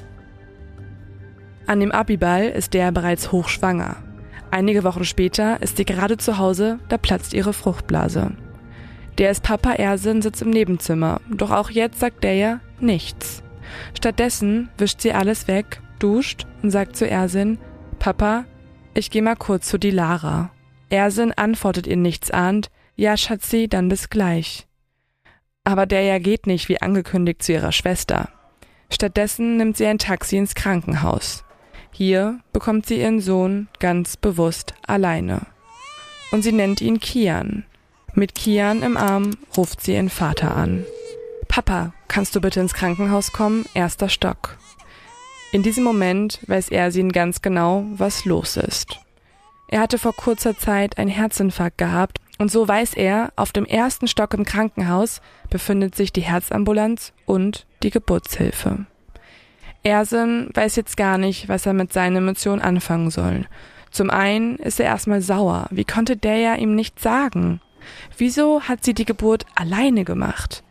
An 1.66 1.80
dem 1.80 1.90
Abiball 1.92 2.46
ist 2.46 2.74
der 2.74 2.92
bereits 2.92 3.32
hochschwanger. 3.32 3.96
Einige 4.50 4.84
Wochen 4.84 5.04
später 5.04 5.60
ist 5.60 5.76
sie 5.76 5.84
gerade 5.84 6.16
zu 6.16 6.38
Hause, 6.38 6.78
da 6.88 6.96
platzt 6.96 7.34
ihre 7.34 7.52
Fruchtblase. 7.52 8.32
Der 9.18 9.30
ist 9.30 9.42
Papa 9.42 9.72
Ersin 9.72 10.22
sitzt 10.22 10.42
im 10.42 10.50
Nebenzimmer, 10.50 11.20
doch 11.28 11.50
auch 11.50 11.70
jetzt 11.70 11.98
sagt 11.98 12.22
der 12.22 12.34
ja 12.34 12.60
nichts. 12.78 13.42
Stattdessen 13.96 14.68
wischt 14.78 15.00
sie 15.00 15.12
alles 15.12 15.48
weg 15.48 15.80
duscht 15.98 16.46
und 16.62 16.70
sagt 16.70 16.94
zu 16.96 17.08
Ersin, 17.08 17.58
Papa, 17.98 18.44
ich 18.94 19.10
geh 19.10 19.22
mal 19.22 19.36
kurz 19.36 19.68
zu 19.68 19.78
die 19.78 19.90
Lara. 19.90 20.50
Ersin 20.90 21.32
antwortet 21.32 21.86
ihr 21.86 21.96
nichts 21.96 22.30
ahnt, 22.30 22.70
ja 22.94 23.16
Schatzi, 23.16 23.66
dann 23.68 23.88
bis 23.88 24.10
gleich. 24.10 24.66
Aber 25.64 25.86
der 25.86 26.02
ja 26.02 26.18
geht 26.18 26.46
nicht 26.46 26.68
wie 26.68 26.80
angekündigt 26.80 27.42
zu 27.42 27.52
ihrer 27.52 27.72
Schwester. 27.72 28.28
Stattdessen 28.90 29.56
nimmt 29.56 29.76
sie 29.76 29.86
ein 29.86 29.98
Taxi 29.98 30.36
ins 30.36 30.54
Krankenhaus. 30.54 31.45
Hier 31.96 32.40
bekommt 32.52 32.84
sie 32.84 33.00
ihren 33.00 33.22
Sohn 33.22 33.68
ganz 33.80 34.18
bewusst 34.18 34.74
alleine. 34.86 35.46
Und 36.30 36.42
sie 36.42 36.52
nennt 36.52 36.82
ihn 36.82 37.00
Kian. 37.00 37.64
Mit 38.12 38.34
Kian 38.34 38.82
im 38.82 38.98
Arm 38.98 39.30
ruft 39.56 39.80
sie 39.80 39.94
ihren 39.94 40.10
Vater 40.10 40.54
an. 40.54 40.84
Papa, 41.48 41.94
kannst 42.06 42.36
du 42.36 42.42
bitte 42.42 42.60
ins 42.60 42.74
Krankenhaus 42.74 43.32
kommen? 43.32 43.64
Erster 43.72 44.10
Stock. 44.10 44.58
In 45.52 45.62
diesem 45.62 45.84
Moment 45.84 46.38
weiß 46.46 46.68
Ersin 46.68 47.12
ganz 47.12 47.40
genau, 47.40 47.86
was 47.94 48.26
los 48.26 48.58
ist. 48.58 48.98
Er 49.68 49.80
hatte 49.80 49.96
vor 49.96 50.14
kurzer 50.14 50.54
Zeit 50.54 50.98
einen 50.98 51.08
Herzinfarkt 51.08 51.78
gehabt 51.78 52.20
und 52.36 52.50
so 52.50 52.68
weiß 52.68 52.92
er, 52.92 53.32
auf 53.36 53.52
dem 53.52 53.64
ersten 53.64 54.06
Stock 54.06 54.34
im 54.34 54.44
Krankenhaus 54.44 55.22
befindet 55.48 55.94
sich 55.94 56.12
die 56.12 56.20
Herzambulanz 56.20 57.14
und 57.24 57.66
die 57.82 57.90
Geburtshilfe. 57.90 58.84
Ersin 59.86 60.50
weiß 60.52 60.74
jetzt 60.74 60.96
gar 60.96 61.16
nicht, 61.16 61.48
was 61.48 61.64
er 61.64 61.72
mit 61.72 61.92
seinen 61.92 62.16
Emotionen 62.16 62.60
anfangen 62.60 63.12
soll. 63.12 63.46
Zum 63.92 64.10
einen 64.10 64.56
ist 64.56 64.80
er 64.80 64.86
erstmal 64.86 65.22
sauer. 65.22 65.68
Wie 65.70 65.84
konnte 65.84 66.16
der 66.16 66.38
ja 66.38 66.54
ihm 66.56 66.74
nicht 66.74 66.98
sagen? 66.98 67.60
Wieso 68.18 68.62
hat 68.62 68.84
sie 68.84 68.94
die 68.94 69.04
Geburt 69.04 69.46
alleine 69.54 70.04
gemacht? 70.04 70.64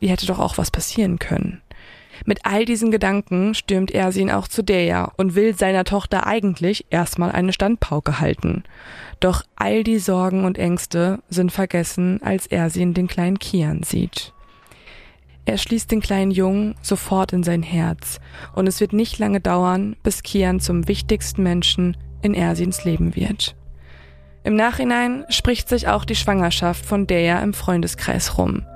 Wie 0.00 0.08
hätte 0.08 0.24
doch 0.26 0.38
auch 0.38 0.56
was 0.56 0.70
passieren 0.70 1.18
können? 1.18 1.60
Mit 2.24 2.46
all 2.46 2.64
diesen 2.64 2.90
Gedanken 2.90 3.54
stürmt 3.54 3.90
Ersin 3.90 4.30
auch 4.30 4.48
zu 4.48 4.62
Deja 4.62 5.12
und 5.16 5.34
will 5.34 5.54
seiner 5.54 5.84
Tochter 5.84 6.26
eigentlich 6.26 6.86
erstmal 6.88 7.30
eine 7.30 7.52
Standpauke 7.52 8.20
halten. 8.20 8.64
Doch 9.20 9.42
all 9.54 9.84
die 9.84 9.98
Sorgen 9.98 10.46
und 10.46 10.56
Ängste 10.56 11.18
sind 11.28 11.52
vergessen, 11.52 12.22
als 12.22 12.46
Ersin 12.46 12.94
den 12.94 13.06
kleinen 13.06 13.38
Kian 13.38 13.82
sieht. 13.82 14.32
Er 15.44 15.58
schließt 15.58 15.90
den 15.90 16.00
kleinen 16.00 16.30
Jungen 16.30 16.76
sofort 16.82 17.32
in 17.32 17.42
sein 17.42 17.62
Herz 17.62 18.20
und 18.54 18.68
es 18.68 18.80
wird 18.80 18.92
nicht 18.92 19.18
lange 19.18 19.40
dauern, 19.40 19.96
bis 20.02 20.22
Kian 20.22 20.60
zum 20.60 20.86
wichtigsten 20.86 21.42
Menschen 21.42 21.96
in 22.22 22.34
Ersins 22.34 22.84
Leben 22.84 23.16
wird. 23.16 23.56
Im 24.44 24.54
Nachhinein 24.54 25.24
spricht 25.28 25.68
sich 25.68 25.88
auch 25.88 26.04
die 26.04 26.14
Schwangerschaft 26.14 26.84
von 26.84 27.06
Deja 27.06 27.40
im 27.40 27.54
Freundeskreis 27.54 28.38
rum. 28.38 28.66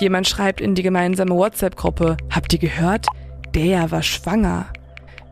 Jemand 0.00 0.28
schreibt 0.28 0.60
in 0.60 0.74
die 0.74 0.82
gemeinsame 0.82 1.34
WhatsApp-Gruppe, 1.34 2.16
habt 2.30 2.52
ihr 2.52 2.60
gehört? 2.60 3.06
Der 3.54 3.90
war 3.90 4.02
schwanger. 4.02 4.66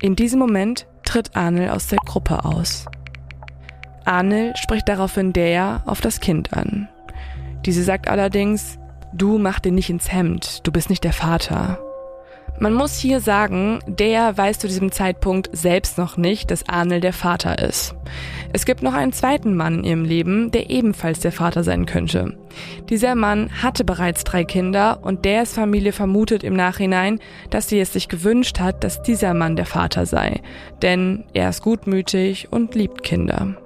In 0.00 0.16
diesem 0.16 0.40
Moment 0.40 0.86
tritt 1.04 1.36
Arnel 1.36 1.70
aus 1.70 1.86
der 1.86 1.98
Gruppe 1.98 2.44
aus. 2.44 2.86
Arnel 4.04 4.54
spricht 4.56 4.88
daraufhin 4.88 5.32
der 5.32 5.82
auf 5.86 6.00
das 6.00 6.20
Kind 6.20 6.52
an. 6.52 6.88
Diese 7.64 7.82
sagt 7.82 8.08
allerdings, 8.08 8.78
du 9.16 9.38
mach 9.38 9.60
dir 9.60 9.72
nicht 9.72 9.90
ins 9.90 10.12
Hemd, 10.12 10.66
du 10.66 10.72
bist 10.72 10.90
nicht 10.90 11.04
der 11.04 11.12
Vater. 11.12 11.78
Man 12.58 12.72
muss 12.72 12.98
hier 12.98 13.20
sagen, 13.20 13.80
der 13.86 14.38
weiß 14.38 14.60
zu 14.60 14.66
diesem 14.66 14.90
Zeitpunkt 14.90 15.50
selbst 15.52 15.98
noch 15.98 16.16
nicht, 16.16 16.50
dass 16.50 16.66
Arnel 16.68 17.00
der 17.00 17.12
Vater 17.12 17.58
ist. 17.58 17.94
Es 18.54 18.64
gibt 18.64 18.82
noch 18.82 18.94
einen 18.94 19.12
zweiten 19.12 19.54
Mann 19.54 19.80
in 19.80 19.84
ihrem 19.84 20.04
Leben, 20.04 20.50
der 20.52 20.70
ebenfalls 20.70 21.20
der 21.20 21.32
Vater 21.32 21.64
sein 21.64 21.84
könnte. 21.84 22.38
Dieser 22.88 23.14
Mann 23.14 23.50
hatte 23.62 23.84
bereits 23.84 24.24
drei 24.24 24.44
Kinder 24.44 25.00
und 25.02 25.26
ders 25.26 25.52
Familie 25.52 25.92
vermutet 25.92 26.44
im 26.44 26.54
Nachhinein, 26.54 27.18
dass 27.50 27.68
sie 27.68 27.78
es 27.78 27.92
sich 27.92 28.08
gewünscht 28.08 28.58
hat, 28.58 28.82
dass 28.84 29.02
dieser 29.02 29.34
Mann 29.34 29.56
der 29.56 29.66
Vater 29.66 30.06
sei. 30.06 30.40
Denn 30.80 31.24
er 31.34 31.50
ist 31.50 31.62
gutmütig 31.62 32.50
und 32.50 32.74
liebt 32.74 33.02
Kinder. 33.02 33.56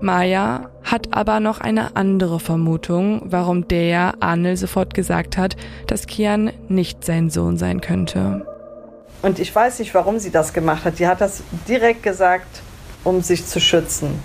Maya 0.00 0.70
hat 0.90 1.14
aber 1.14 1.40
noch 1.40 1.60
eine 1.60 1.96
andere 1.96 2.40
Vermutung, 2.40 3.22
warum 3.24 3.68
der 3.68 4.14
Arnel 4.20 4.56
sofort 4.56 4.94
gesagt 4.94 5.36
hat, 5.36 5.56
dass 5.86 6.06
Kian 6.06 6.50
nicht 6.68 7.04
sein 7.04 7.30
Sohn 7.30 7.56
sein 7.56 7.80
könnte. 7.80 8.46
Und 9.22 9.38
ich 9.38 9.54
weiß 9.54 9.80
nicht, 9.80 9.94
warum 9.94 10.18
sie 10.18 10.30
das 10.30 10.52
gemacht 10.52 10.84
hat. 10.84 10.98
Die 10.98 11.06
hat 11.06 11.20
das 11.20 11.42
direkt 11.68 12.02
gesagt, 12.02 12.62
um 13.04 13.20
sich 13.20 13.44
zu 13.44 13.60
schützen. 13.60 14.22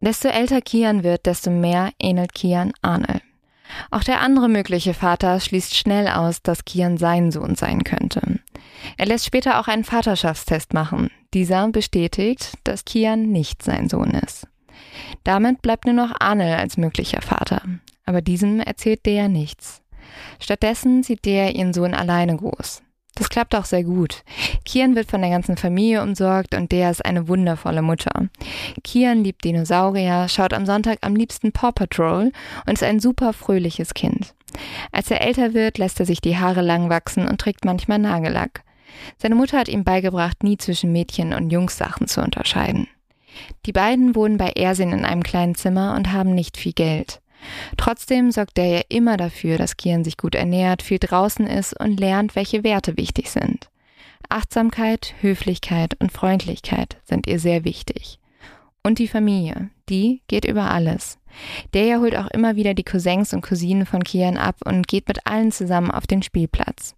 Desto 0.00 0.28
älter 0.28 0.60
Kian 0.60 1.04
wird, 1.04 1.24
desto 1.26 1.50
mehr 1.50 1.90
ähnelt 1.98 2.34
Kian 2.34 2.72
Arnel. 2.82 3.20
Auch 3.90 4.04
der 4.04 4.20
andere 4.20 4.48
mögliche 4.48 4.94
Vater 4.94 5.40
schließt 5.40 5.74
schnell 5.74 6.08
aus, 6.08 6.42
dass 6.42 6.64
Kian 6.64 6.98
sein 6.98 7.30
Sohn 7.32 7.54
sein 7.54 7.82
könnte. 7.82 8.20
Er 8.98 9.06
lässt 9.06 9.24
später 9.24 9.58
auch 9.58 9.68
einen 9.68 9.84
Vaterschaftstest 9.84 10.74
machen. 10.74 11.10
Dieser 11.34 11.68
bestätigt, 11.68 12.52
dass 12.64 12.84
Kian 12.84 13.32
nicht 13.32 13.62
sein 13.62 13.88
Sohn 13.88 14.10
ist. 14.10 14.46
Damit 15.24 15.62
bleibt 15.62 15.84
nur 15.84 15.94
noch 15.94 16.14
Arnel 16.20 16.54
als 16.54 16.76
möglicher 16.76 17.22
Vater. 17.22 17.62
Aber 18.04 18.22
diesem 18.22 18.60
erzählt 18.60 19.04
der 19.06 19.28
nichts. 19.28 19.82
Stattdessen 20.38 21.02
sieht 21.02 21.24
der 21.24 21.54
ihren 21.54 21.72
Sohn 21.72 21.94
alleine 21.94 22.36
groß. 22.36 22.82
Das 23.16 23.30
klappt 23.30 23.54
auch 23.54 23.64
sehr 23.64 23.82
gut. 23.82 24.22
Kian 24.66 24.94
wird 24.94 25.10
von 25.10 25.22
der 25.22 25.30
ganzen 25.30 25.56
Familie 25.56 26.02
umsorgt 26.02 26.54
und 26.54 26.70
der 26.70 26.90
ist 26.90 27.04
eine 27.04 27.28
wundervolle 27.28 27.80
Mutter. 27.80 28.28
Kian 28.84 29.24
liebt 29.24 29.42
Dinosaurier, 29.42 30.28
schaut 30.28 30.52
am 30.52 30.66
Sonntag 30.66 30.98
am 31.00 31.16
liebsten 31.16 31.50
Paw 31.50 31.72
Patrol 31.72 32.30
und 32.66 32.72
ist 32.72 32.82
ein 32.82 33.00
super 33.00 33.32
fröhliches 33.32 33.94
Kind. 33.94 34.34
Als 34.92 35.10
er 35.10 35.22
älter 35.22 35.54
wird, 35.54 35.78
lässt 35.78 35.98
er 35.98 36.06
sich 36.06 36.20
die 36.20 36.36
Haare 36.36 36.60
lang 36.60 36.90
wachsen 36.90 37.26
und 37.26 37.40
trägt 37.40 37.64
manchmal 37.64 37.98
Nagellack. 37.98 38.62
Seine 39.16 39.34
Mutter 39.34 39.58
hat 39.58 39.68
ihm 39.68 39.82
beigebracht, 39.82 40.42
nie 40.42 40.58
zwischen 40.58 40.92
Mädchen 40.92 41.32
und 41.32 41.50
Jungssachen 41.50 42.06
zu 42.06 42.22
unterscheiden. 42.22 42.86
Die 43.66 43.72
beiden 43.72 44.14
wohnen 44.14 44.38
bei 44.38 44.50
Ersin 44.50 44.92
in 44.92 45.04
einem 45.04 45.22
kleinen 45.22 45.54
Zimmer 45.54 45.94
und 45.96 46.12
haben 46.12 46.34
nicht 46.34 46.56
viel 46.56 46.72
Geld. 46.72 47.20
Trotzdem 47.76 48.30
sorgt 48.30 48.56
der 48.56 48.66
ja 48.66 48.80
immer 48.88 49.16
dafür, 49.16 49.58
dass 49.58 49.76
Kian 49.76 50.04
sich 50.04 50.16
gut 50.16 50.34
ernährt, 50.34 50.82
viel 50.82 50.98
draußen 50.98 51.46
ist 51.46 51.78
und 51.78 52.00
lernt, 52.00 52.34
welche 52.34 52.64
Werte 52.64 52.96
wichtig 52.96 53.30
sind. 53.30 53.68
Achtsamkeit, 54.28 55.14
Höflichkeit 55.20 55.94
und 56.00 56.12
Freundlichkeit 56.12 56.96
sind 57.04 57.26
ihr 57.26 57.38
sehr 57.38 57.64
wichtig. 57.64 58.18
Und 58.82 58.98
die 58.98 59.08
Familie, 59.08 59.70
die 59.88 60.22
geht 60.28 60.44
über 60.44 60.70
alles. 60.70 61.18
Der 61.74 62.00
holt 62.00 62.16
auch 62.16 62.28
immer 62.28 62.56
wieder 62.56 62.74
die 62.74 62.84
Cousins 62.84 63.32
und 63.32 63.42
Cousinen 63.42 63.86
von 63.86 64.02
Kian 64.02 64.36
ab 64.36 64.56
und 64.64 64.88
geht 64.88 65.08
mit 65.08 65.26
allen 65.26 65.52
zusammen 65.52 65.90
auf 65.90 66.06
den 66.06 66.22
Spielplatz. 66.22 66.94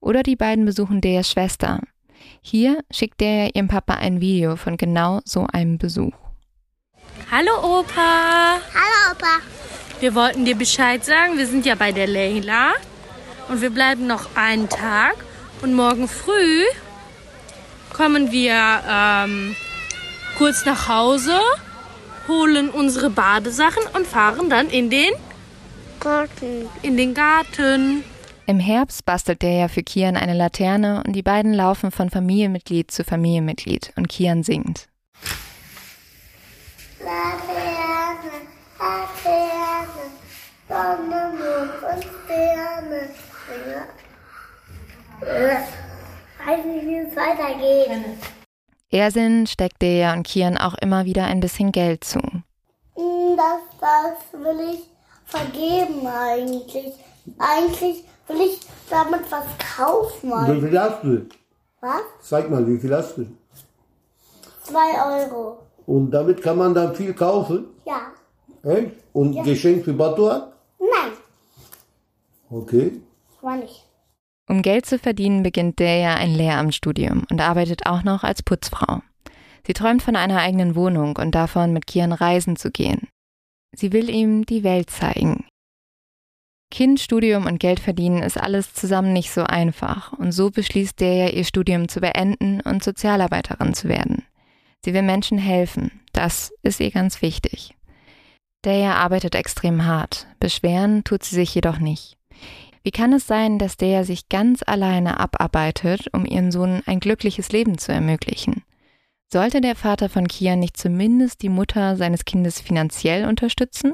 Oder 0.00 0.22
die 0.22 0.36
beiden 0.36 0.64
besuchen 0.64 1.00
Deas 1.00 1.30
Schwester. 1.30 1.80
Hier 2.40 2.82
schickt 2.90 3.20
der 3.20 3.54
ihrem 3.54 3.68
Papa 3.68 3.94
ein 3.94 4.20
Video 4.20 4.56
von 4.56 4.76
genau 4.76 5.20
so 5.24 5.46
einem 5.52 5.78
Besuch. 5.78 6.12
Hallo 7.30 7.80
Opa. 7.80 8.58
Hallo 8.74 9.12
Opa. 9.12 9.38
Wir 10.00 10.14
wollten 10.14 10.44
dir 10.44 10.56
Bescheid 10.56 11.04
sagen, 11.04 11.38
wir 11.38 11.46
sind 11.46 11.64
ja 11.64 11.74
bei 11.74 11.92
der 11.92 12.06
Leila 12.06 12.72
und 13.48 13.60
wir 13.60 13.70
bleiben 13.70 14.06
noch 14.06 14.34
einen 14.34 14.68
Tag 14.68 15.14
und 15.62 15.74
morgen 15.74 16.08
früh 16.08 16.64
kommen 17.92 18.32
wir 18.32 18.82
ähm, 18.88 19.54
kurz 20.38 20.64
nach 20.64 20.88
Hause, 20.88 21.38
holen 22.26 22.70
unsere 22.70 23.10
Badesachen 23.10 23.82
und 23.94 24.06
fahren 24.06 24.50
dann 24.50 24.68
in 24.68 24.90
den 24.90 25.12
Garten. 26.00 26.68
In 26.82 26.96
den 26.96 27.14
Garten. 27.14 28.04
Im 28.52 28.60
Herbst 28.60 29.06
bastelt 29.06 29.40
der 29.40 29.52
ja 29.52 29.68
für 29.68 29.82
Kian 29.82 30.14
eine 30.14 30.34
Laterne 30.34 31.02
und 31.06 31.14
die 31.14 31.22
beiden 31.22 31.54
laufen 31.54 31.90
von 31.90 32.10
Familienmitglied 32.10 32.90
zu 32.90 33.02
Familienmitglied 33.02 33.94
und 33.96 34.10
Kian 34.10 34.42
singt. 34.42 34.88
Laterne, 37.00 38.42
Laterne, 38.78 40.04
Sonne, 40.68 41.32
Mond 41.32 41.94
und 41.94 42.04
Sterne. 42.26 43.08
Weiß 46.44 46.64
nicht, 46.66 46.86
wie 46.86 46.98
es 46.98 47.16
weitergeht. 47.16 48.04
Ersin 48.90 49.46
steckt 49.46 49.80
der 49.80 50.12
und 50.12 50.24
Kian 50.24 50.58
auch 50.58 50.74
immer 50.74 51.06
wieder 51.06 51.24
ein 51.24 51.40
bisschen 51.40 51.72
Geld 51.72 52.04
zu. 52.04 52.20
Das, 52.94 53.62
das 53.80 54.42
will 54.42 54.74
ich 54.74 54.90
vergeben 55.24 56.06
eigentlich. 56.06 56.92
Eigentlich 57.38 58.04
will 58.28 58.40
ich 58.40 58.60
damit 58.90 59.20
was 59.30 59.44
kaufen. 59.76 60.30
Wie 60.30 60.60
viel 60.68 60.78
hast 60.78 61.02
du? 61.02 61.26
Was? 61.80 62.02
Zeig 62.22 62.50
mal, 62.50 62.66
wie 62.66 62.78
viel 62.78 62.94
hast 62.94 63.16
du? 63.16 63.26
Zwei 64.62 65.22
Euro. 65.24 65.58
Und 65.86 66.10
damit 66.10 66.42
kann 66.42 66.58
man 66.58 66.74
dann 66.74 66.94
viel 66.94 67.12
kaufen? 67.12 67.66
Ja. 67.84 68.12
Echt? 68.62 68.92
Und 69.12 69.42
Geschenk 69.42 69.84
für 69.84 69.92
Batuan? 69.92 70.52
Nein, 70.78 71.12
Okay. 72.50 73.00
war 73.40 73.56
nicht. 73.56 73.84
Um 74.48 74.62
Geld 74.62 74.86
zu 74.86 74.98
verdienen, 74.98 75.42
beginnt 75.42 75.78
Deja 75.78 76.14
ein 76.14 76.34
Lehramtsstudium 76.34 77.24
und 77.30 77.40
arbeitet 77.40 77.86
auch 77.86 78.02
noch 78.02 78.22
als 78.22 78.42
Putzfrau. 78.42 79.00
Sie 79.66 79.72
träumt 79.72 80.02
von 80.02 80.16
einer 80.16 80.38
eigenen 80.40 80.74
Wohnung 80.74 81.16
und 81.16 81.34
davon, 81.34 81.72
mit 81.72 81.86
Kian 81.86 82.12
reisen 82.12 82.56
zu 82.56 82.70
gehen. 82.70 83.08
Sie 83.74 83.92
will 83.92 84.10
ihm 84.10 84.44
die 84.44 84.64
Welt 84.64 84.90
zeigen. 84.90 85.46
Kind, 86.72 87.00
Studium 87.00 87.44
und 87.44 87.60
Geld 87.60 87.80
verdienen 87.80 88.22
ist 88.22 88.40
alles 88.40 88.72
zusammen 88.72 89.12
nicht 89.12 89.30
so 89.30 89.44
einfach 89.44 90.14
und 90.14 90.32
so 90.32 90.50
beschließt 90.50 90.98
Deja, 90.98 91.28
ihr 91.28 91.44
Studium 91.44 91.86
zu 91.86 92.00
beenden 92.00 92.62
und 92.62 92.82
Sozialarbeiterin 92.82 93.74
zu 93.74 93.90
werden. 93.90 94.24
Sie 94.82 94.94
will 94.94 95.02
Menschen 95.02 95.36
helfen, 95.36 96.00
das 96.14 96.50
ist 96.62 96.80
ihr 96.80 96.90
ganz 96.90 97.20
wichtig. 97.20 97.74
Deja 98.64 98.94
arbeitet 98.94 99.34
extrem 99.34 99.84
hart, 99.84 100.26
beschweren 100.40 101.04
tut 101.04 101.24
sie 101.24 101.34
sich 101.34 101.54
jedoch 101.54 101.78
nicht. 101.78 102.16
Wie 102.82 102.90
kann 102.90 103.12
es 103.12 103.26
sein, 103.26 103.58
dass 103.58 103.76
der 103.76 104.04
sich 104.04 104.30
ganz 104.30 104.62
alleine 104.66 105.20
abarbeitet, 105.20 106.08
um 106.14 106.24
ihren 106.24 106.50
Sohn 106.50 106.82
ein 106.86 107.00
glückliches 107.00 107.52
Leben 107.52 107.76
zu 107.76 107.92
ermöglichen? 107.92 108.64
Sollte 109.30 109.60
der 109.60 109.76
Vater 109.76 110.08
von 110.08 110.26
Kian 110.26 110.60
nicht 110.60 110.78
zumindest 110.78 111.42
die 111.42 111.50
Mutter 111.50 111.96
seines 111.96 112.24
Kindes 112.24 112.62
finanziell 112.62 113.26
unterstützen? 113.26 113.92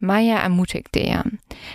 Maya 0.00 0.38
ermutigt 0.38 0.94
der. 0.94 1.24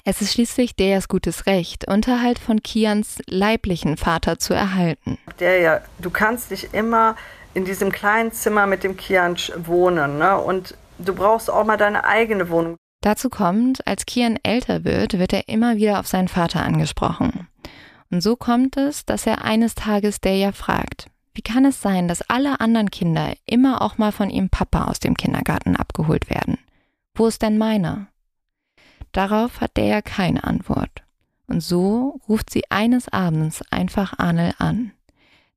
Es 0.04 0.22
ist 0.22 0.34
schließlich 0.34 0.76
Deas 0.76 1.08
gutes 1.08 1.46
Recht, 1.46 1.88
Unterhalt 1.88 2.40
von 2.40 2.62
Kians 2.64 3.20
leiblichen 3.28 3.98
Vater 3.98 4.40
zu 4.40 4.54
erhalten. 4.54 5.18
Der 5.40 5.60
ja, 5.60 5.82
du 6.00 6.10
kannst 6.10 6.52
dich 6.52 6.74
immer 6.74 7.16
in 7.54 7.66
diesem 7.66 7.92
kleinen 7.92 8.32
Zimmer 8.32 8.66
mit 8.68 8.84
dem 8.84 8.98
Kian 8.98 9.38
wohnen, 9.58 10.18
ne? 10.18 10.38
Und 10.38 10.76
du 10.98 11.14
brauchst 11.14 11.50
auch 11.50 11.66
mal 11.66 11.78
deine 11.78 12.04
eigene 12.04 12.50
Wohnung. 12.50 12.76
Dazu 13.02 13.30
kommt, 13.30 13.86
als 13.86 14.06
Kian 14.08 14.40
älter 14.42 14.84
wird, 14.84 15.20
wird 15.20 15.32
er 15.32 15.48
immer 15.48 15.78
wieder 15.78 16.00
auf 16.00 16.08
seinen 16.08 16.28
Vater 16.28 16.64
angesprochen. 16.64 17.48
Und 18.12 18.22
so 18.22 18.36
kommt 18.36 18.78
es, 18.78 19.06
dass 19.06 19.28
er 19.28 19.46
eines 19.46 19.76
Tages 19.76 20.20
Deja 20.20 20.52
fragt, 20.52 21.08
wie 21.36 21.42
kann 21.42 21.66
es 21.66 21.82
sein, 21.82 22.08
dass 22.08 22.28
alle 22.30 22.60
anderen 22.60 22.90
Kinder 22.90 23.34
immer 23.46 23.82
auch 23.82 23.98
mal 23.98 24.12
von 24.12 24.30
ihrem 24.30 24.50
Papa 24.50 24.86
aus 24.86 25.00
dem 25.00 25.16
Kindergarten 25.16 25.76
abgeholt 25.76 26.30
werden? 26.30 26.58
Wo 27.14 27.28
ist 27.28 27.42
denn 27.42 27.58
meiner? 27.58 28.08
Darauf 29.16 29.62
hat 29.62 29.78
Deja 29.78 30.02
keine 30.02 30.44
Antwort. 30.44 31.04
Und 31.48 31.62
so 31.62 32.20
ruft 32.28 32.50
sie 32.50 32.64
eines 32.70 33.08
Abends 33.08 33.62
einfach 33.72 34.20
Arnel 34.20 34.54
an. 34.58 34.92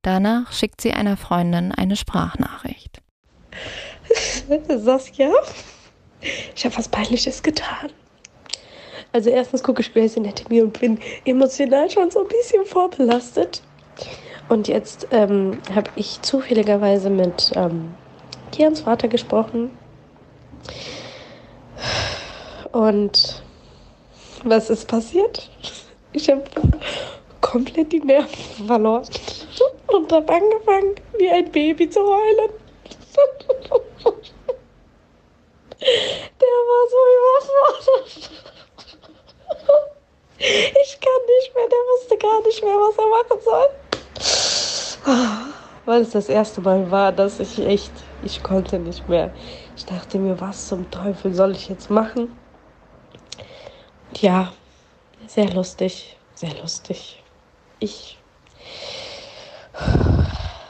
Danach 0.01 0.53
schickt 0.53 0.79
sie 0.79 0.93
einer 0.93 1.17
Freundin 1.17 1.73
eine 1.73 1.97
Sprachnachricht. 1.97 3.01
Saskia, 4.77 5.33
ich 6.55 6.63
habe 6.63 6.77
was 6.77 6.87
Peinliches 6.87 7.43
getan. 7.43 7.91
Also 9.11 9.29
erstens 9.29 9.61
gucke 9.61 9.81
ich 9.81 9.93
Grey's 9.93 10.15
Anatomy 10.15 10.61
und 10.61 10.79
bin 10.79 10.97
emotional 11.25 11.89
schon 11.89 12.09
so 12.11 12.21
ein 12.21 12.29
bisschen 12.29 12.65
vorbelastet. 12.65 13.61
Und 14.47 14.69
jetzt 14.69 15.05
ähm, 15.11 15.57
habe 15.75 15.89
ich 15.97 16.21
zufälligerweise 16.21 17.09
mit 17.09 17.51
ähm, 17.55 17.93
Kians 18.53 18.79
Vater 18.79 19.09
gesprochen. 19.09 19.71
Und 22.71 23.43
was 24.43 24.69
ist 24.69 24.87
passiert? 24.87 25.49
Ich 26.13 26.29
habe 26.29 26.43
komplett 27.41 27.91
die 27.91 27.99
Nerven 27.99 28.67
verloren 28.67 29.07
und 29.87 30.11
habe 30.11 30.33
angefangen, 30.33 30.95
wie 31.17 31.29
ein 31.29 31.51
Baby 31.51 31.89
zu 31.89 31.99
heulen. 31.99 32.51
Der 35.81 36.55
war 36.67 36.83
so 36.89 36.97
überfordert. 37.17 38.29
Ich 40.39 40.99
kann 40.99 41.21
nicht 41.37 41.55
mehr, 41.55 41.67
der 41.67 41.83
wusste 41.91 42.17
gar 42.17 42.41
nicht 42.43 42.63
mehr, 42.63 42.75
was 42.75 42.97
er 42.97 43.07
machen 43.09 43.39
soll. 43.43 43.69
Weil 45.85 46.01
es 46.01 46.11
das 46.11 46.29
erste 46.29 46.61
Mal 46.61 46.89
war, 46.91 47.11
dass 47.11 47.39
ich 47.39 47.59
echt, 47.59 47.91
ich 48.23 48.41
konnte 48.43 48.79
nicht 48.79 49.07
mehr. 49.09 49.33
Ich 49.75 49.85
dachte 49.85 50.17
mir, 50.17 50.39
was 50.39 50.67
zum 50.67 50.89
Teufel 50.91 51.33
soll 51.33 51.51
ich 51.51 51.67
jetzt 51.69 51.89
machen? 51.89 52.38
Ja, 54.21 54.51
sehr 55.27 55.49
lustig, 55.53 56.17
sehr 56.35 56.53
lustig. 56.61 57.23
Ich. 57.79 58.17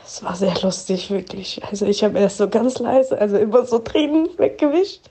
Es 0.06 0.24
war 0.24 0.36
sehr 0.36 0.54
lustig, 0.62 1.10
wirklich. 1.10 1.64
Also 1.64 1.86
ich 1.86 2.04
habe 2.04 2.20
erst 2.20 2.38
so 2.38 2.48
ganz 2.48 2.78
leise, 2.78 3.20
also 3.20 3.38
immer 3.38 3.66
so 3.66 3.80
Tränen 3.80 4.30
weggewischt. 4.38 5.10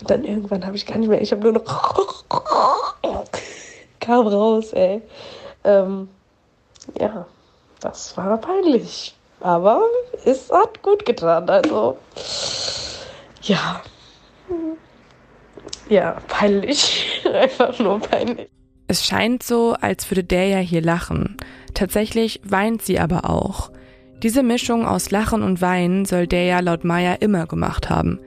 Und 0.00 0.10
dann 0.10 0.24
irgendwann 0.24 0.66
habe 0.66 0.76
ich 0.76 0.84
gar 0.84 0.98
nicht 0.98 1.08
mehr, 1.08 1.22
ich 1.22 1.32
habe 1.32 1.42
nur 1.42 1.52
noch 1.52 1.64
kam 4.00 4.26
raus, 4.26 4.72
ey. 4.72 5.00
Ähm, 5.64 6.08
ja, 7.00 7.26
das 7.80 8.16
war 8.16 8.36
peinlich. 8.38 9.14
Aber 9.40 9.82
es 10.24 10.50
hat 10.50 10.82
gut 10.82 11.06
getan, 11.06 11.48
also 11.48 11.96
ja. 13.42 13.82
Ja, 15.88 16.18
peinlich. 16.28 17.22
Einfach 17.32 17.78
nur 17.78 18.00
peinlich. 18.00 18.48
Es 18.86 19.04
scheint 19.04 19.42
so, 19.42 19.74
als 19.80 20.10
würde 20.10 20.24
der 20.24 20.46
ja 20.48 20.58
hier 20.58 20.80
lachen. 20.80 21.36
Tatsächlich 21.74 22.40
weint 22.44 22.82
sie 22.82 22.98
aber 22.98 23.28
auch. 23.28 23.70
Diese 24.22 24.42
Mischung 24.42 24.86
aus 24.86 25.10
Lachen 25.10 25.42
und 25.42 25.60
Weinen 25.60 26.04
soll 26.04 26.26
der 26.26 26.44
ja 26.44 26.60
laut 26.60 26.84
Maya 26.84 27.14
immer 27.14 27.46
gemacht 27.46 27.90
haben. 27.90 28.18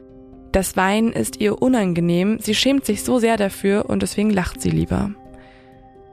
Das 0.51 0.77
Weinen 0.77 1.13
ist 1.13 1.39
ihr 1.41 1.61
unangenehm, 1.61 2.39
sie 2.39 2.55
schämt 2.55 2.85
sich 2.85 3.03
so 3.03 3.19
sehr 3.19 3.37
dafür 3.37 3.89
und 3.89 4.01
deswegen 4.01 4.29
lacht 4.29 4.61
sie 4.61 4.69
lieber. 4.69 5.11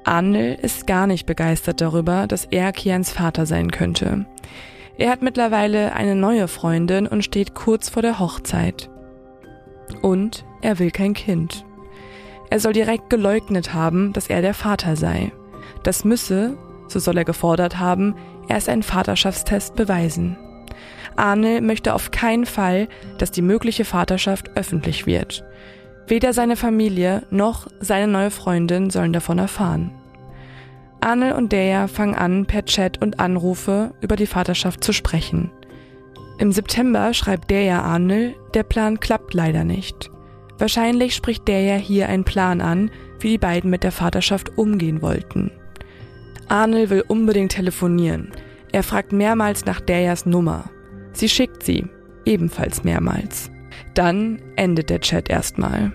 Arnel 0.05 0.57
ist 0.63 0.87
gar 0.87 1.07
nicht 1.07 1.27
begeistert 1.27 1.81
darüber, 1.81 2.27
dass 2.27 2.47
er 2.47 2.73
Kians 2.73 3.11
Vater 3.11 3.47
sein 3.47 3.71
könnte. 3.71 4.27
Er 4.97 5.11
hat 5.11 5.23
mittlerweile 5.23 5.93
eine 5.93 6.15
neue 6.15 6.49
Freundin 6.49 7.07
und 7.07 7.25
steht 7.25 7.55
kurz 7.55 7.89
vor 7.89 8.03
der 8.03 8.19
Hochzeit. 8.19 8.91
Und 10.03 10.45
er 10.61 10.79
will 10.79 10.91
kein 10.91 11.15
Kind. 11.15 11.65
Er 12.51 12.61
soll 12.61 12.73
direkt 12.73 13.11
geleugnet 13.11 13.75
haben, 13.75 14.13
dass 14.13 14.29
er 14.29 14.43
der 14.43 14.55
Vater 14.55 14.97
sei. 14.97 15.33
Das 15.83 16.05
müsse, 16.05 16.57
so 16.89 16.99
soll 16.99 17.19
er 17.19 17.25
gefordert 17.25 17.79
haben, 17.79 18.15
erst 18.49 18.69
einen 18.69 18.83
Vaterschaftstest 18.83 19.77
beweisen. 19.77 20.37
Arne 21.17 21.61
möchte 21.61 21.95
auf 21.95 22.11
keinen 22.11 22.47
Fall, 22.47 22.89
dass 23.19 23.31
die 23.31 23.43
mögliche 23.43 23.85
Vaterschaft 23.85 24.57
öffentlich 24.57 25.07
wird. 25.07 25.45
Weder 26.07 26.33
seine 26.33 26.57
Familie 26.57 27.25
noch 27.31 27.67
seine 27.81 28.11
neue 28.11 28.31
Freundin 28.31 28.89
sollen 28.89 29.13
davon 29.13 29.39
erfahren. 29.39 29.91
Arnel 31.01 31.33
und 31.33 31.53
Dea 31.53 31.87
fangen 31.87 32.15
an, 32.15 32.47
per 32.47 32.65
Chat 32.65 33.01
und 33.03 33.21
Anrufe 33.21 33.93
über 34.01 34.17
die 34.17 34.27
Vaterschaft 34.27 34.83
zu 34.83 34.93
sprechen. 34.93 35.51
Im 36.39 36.53
September 36.53 37.13
schreibt 37.15 37.51
Dea 37.51 37.81
Arnel, 37.81 38.35
der 38.55 38.63
Plan 38.63 39.01
klappt 39.01 39.35
leider 39.35 39.65
nicht. 39.65 40.11
Wahrscheinlich 40.59 41.15
spricht 41.15 41.47
Dea 41.47 41.77
hier 41.77 42.09
einen 42.09 42.25
Plan 42.25 42.61
an, 42.61 42.91
wie 43.21 43.31
die 43.31 43.39
beiden 43.39 43.71
mit 43.71 43.85
der 43.85 43.93
Vaterschaft 43.93 44.59
umgehen 44.59 45.03
wollten. 45.03 45.53
Arnel 46.49 46.91
will 46.91 47.05
unbedingt 47.07 47.53
telefonieren. 47.53 48.33
Er 48.73 48.83
fragt 48.83 49.13
mehrmals 49.13 49.65
nach 49.65 49.81
Deas 49.81 50.27
Nummer. 50.27 50.71
Sie 51.13 51.29
schickt 51.29 51.63
sie, 51.63 51.87
ebenfalls 52.25 52.85
mehrmals. 52.85 53.51
Dann 53.95 54.41
endet 54.57 54.91
der 54.91 55.01
Chat 55.01 55.31
erstmal. 55.31 55.93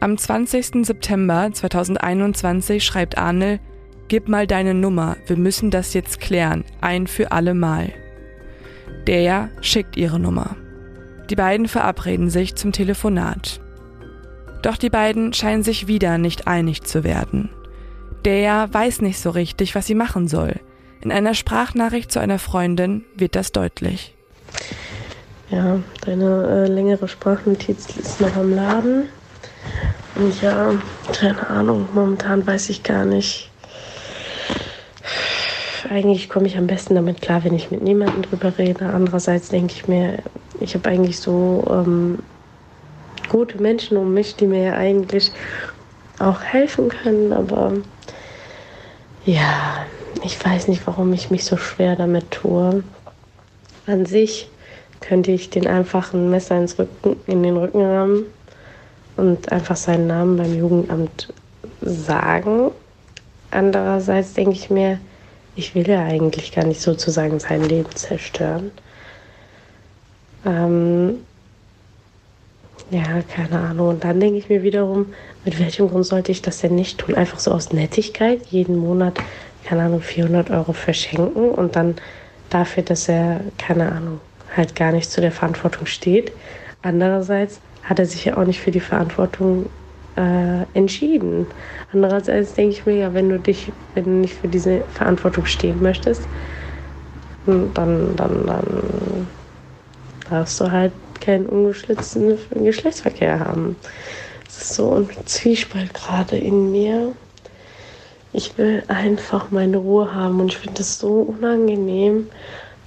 Am 0.00 0.18
20. 0.18 0.84
September 0.84 1.50
2021 1.52 2.84
schreibt 2.84 3.18
Arnel, 3.18 3.60
Gib 4.08 4.28
mal 4.28 4.46
deine 4.46 4.74
Nummer, 4.74 5.16
wir 5.26 5.36
müssen 5.36 5.70
das 5.70 5.94
jetzt 5.94 6.20
klären, 6.20 6.64
ein 6.82 7.06
für 7.06 7.32
alle 7.32 7.54
Mal. 7.54 7.90
Der 9.06 9.48
schickt 9.62 9.96
ihre 9.96 10.20
Nummer. 10.20 10.56
Die 11.30 11.36
beiden 11.36 11.68
verabreden 11.68 12.28
sich 12.28 12.54
zum 12.54 12.72
Telefonat. 12.72 13.60
Doch 14.64 14.78
die 14.78 14.88
beiden 14.88 15.34
scheinen 15.34 15.62
sich 15.62 15.88
wieder 15.88 16.16
nicht 16.16 16.46
einig 16.46 16.84
zu 16.84 17.04
werden. 17.04 17.50
Der 18.24 18.72
weiß 18.72 19.02
nicht 19.02 19.20
so 19.20 19.28
richtig, 19.28 19.74
was 19.74 19.86
sie 19.86 19.94
machen 19.94 20.26
soll. 20.26 20.54
In 21.02 21.12
einer 21.12 21.34
Sprachnachricht 21.34 22.10
zu 22.10 22.18
einer 22.18 22.38
Freundin 22.38 23.04
wird 23.14 23.36
das 23.36 23.52
deutlich. 23.52 24.14
Ja, 25.50 25.80
deine 26.06 26.64
äh, 26.64 26.66
längere 26.66 27.08
Sprachnotiz 27.08 27.94
ist 27.94 28.22
noch 28.22 28.34
am 28.36 28.54
Laden. 28.54 29.10
Und 30.14 30.40
ja, 30.40 30.72
keine 31.12 31.46
Ahnung, 31.46 31.86
momentan 31.92 32.46
weiß 32.46 32.70
ich 32.70 32.82
gar 32.82 33.04
nicht, 33.04 33.50
eigentlich 35.90 36.30
komme 36.30 36.46
ich 36.46 36.56
am 36.56 36.68
besten 36.68 36.94
damit 36.94 37.20
klar, 37.20 37.44
wenn 37.44 37.54
ich 37.54 37.70
mit 37.70 37.82
niemandem 37.82 38.22
drüber 38.22 38.56
rede. 38.56 38.86
Andererseits 38.86 39.50
denke 39.50 39.74
ich 39.74 39.88
mir, 39.88 40.20
ich 40.58 40.74
habe 40.74 40.88
eigentlich 40.88 41.20
so 41.20 41.64
ähm, 41.68 42.20
gute 43.28 43.60
Menschen 43.60 43.96
um 43.96 44.14
mich, 44.14 44.36
die 44.36 44.46
mir 44.46 44.76
eigentlich 44.76 45.32
auch 46.18 46.42
helfen 46.42 46.88
können. 46.88 47.32
Aber 47.32 47.72
ja, 49.24 49.86
ich 50.24 50.42
weiß 50.44 50.68
nicht, 50.68 50.86
warum 50.86 51.12
ich 51.12 51.30
mich 51.30 51.44
so 51.44 51.56
schwer 51.56 51.96
damit 51.96 52.30
tue. 52.30 52.82
An 53.86 54.06
sich 54.06 54.48
könnte 55.00 55.32
ich 55.32 55.50
den 55.50 55.66
einfach 55.66 56.14
ein 56.14 56.30
Messer 56.30 56.58
ins 56.58 56.78
Rücken, 56.78 57.16
in 57.26 57.42
den 57.42 57.56
Rücken 57.56 57.82
rammen 57.82 58.24
und 59.16 59.52
einfach 59.52 59.76
seinen 59.76 60.06
Namen 60.06 60.36
beim 60.36 60.58
Jugendamt 60.58 61.32
sagen. 61.82 62.70
Andererseits 63.50 64.32
denke 64.34 64.52
ich 64.52 64.70
mir, 64.70 64.98
ich 65.56 65.74
will 65.74 65.88
ja 65.88 66.04
eigentlich 66.04 66.52
gar 66.52 66.64
nicht 66.64 66.80
sozusagen 66.80 67.38
sein 67.38 67.62
Leben 67.62 67.94
zerstören. 67.94 68.72
Ähm, 70.44 71.18
ja, 72.90 73.22
keine 73.22 73.60
Ahnung. 73.60 73.88
Und 73.88 74.04
dann 74.04 74.20
denke 74.20 74.38
ich 74.38 74.48
mir 74.48 74.62
wiederum, 74.62 75.14
mit 75.42 75.58
welchem 75.58 75.88
Grund 75.88 76.04
sollte 76.06 76.32
ich 76.32 76.42
das 76.42 76.58
denn 76.58 76.74
nicht 76.74 76.98
tun? 77.00 77.14
Einfach 77.14 77.38
so 77.38 77.50
aus 77.50 77.72
Nettigkeit, 77.72 78.46
jeden 78.46 78.76
Monat, 78.76 79.20
keine 79.62 79.82
Ahnung, 79.84 80.00
400 80.02 80.50
Euro 80.50 80.72
verschenken 80.72 81.50
und 81.50 81.76
dann 81.76 81.96
dafür, 82.50 82.82
dass 82.82 83.08
er, 83.08 83.52
keine 83.58 83.90
Ahnung, 83.90 84.20
halt 84.54 84.74
gar 84.76 84.92
nicht 84.92 85.10
zu 85.10 85.20
der 85.20 85.32
Verantwortung 85.32 85.86
steht. 85.86 86.36
Andererseits 86.82 87.62
hat 87.82 87.98
er 87.98 88.06
sich 88.06 88.24
ja 88.26 88.36
auch 88.36 88.44
nicht 88.44 88.60
für 88.60 88.70
die 88.70 88.80
Verantwortung 88.80 89.70
äh, 90.16 90.64
entschieden. 90.74 91.48
Andererseits 91.92 92.54
denke 92.54 92.72
ich 92.76 92.86
mir 92.86 92.96
ja, 92.96 93.14
wenn 93.14 93.28
du 93.30 93.40
dich, 93.40 93.74
wenn 93.94 94.04
du 94.04 94.10
nicht 94.10 94.34
für 94.34 94.48
diese 94.48 94.84
Verantwortung 94.88 95.46
stehen 95.46 95.80
möchtest, 95.82 96.28
hm, 97.46 97.72
dann, 97.74 98.16
dann, 98.16 98.46
dann 98.46 99.30
darfst 100.28 100.60
du 100.60 100.70
halt 100.70 100.92
keinen 101.24 101.46
ungeschlitzten 101.46 102.38
Geschlechtsverkehr 102.62 103.40
haben. 103.40 103.76
Es 104.48 104.62
ist 104.62 104.74
so 104.74 104.94
ein 104.94 105.08
Zwiespalt 105.26 105.94
gerade 105.94 106.36
in 106.36 106.70
mir. 106.70 107.12
Ich 108.32 108.58
will 108.58 108.82
einfach 108.88 109.50
meine 109.50 109.76
Ruhe 109.76 110.14
haben 110.14 110.40
und 110.40 110.52
ich 110.52 110.58
finde 110.58 110.80
es 110.80 110.98
so 110.98 111.20
unangenehm, 111.22 112.28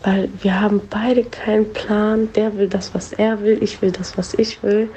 weil 0.04 0.30
wir 0.42 0.60
haben 0.60 0.82
beide 0.90 1.24
keinen 1.24 1.72
Plan. 1.74 2.30
Der 2.34 2.58
will 2.58 2.68
das, 2.68 2.94
was 2.94 3.14
er 3.14 3.42
will, 3.42 3.62
ich 3.62 3.82
will 3.82 3.92
das, 3.92 4.18
was 4.18 4.34
ich 4.34 4.62
will. 4.62 4.90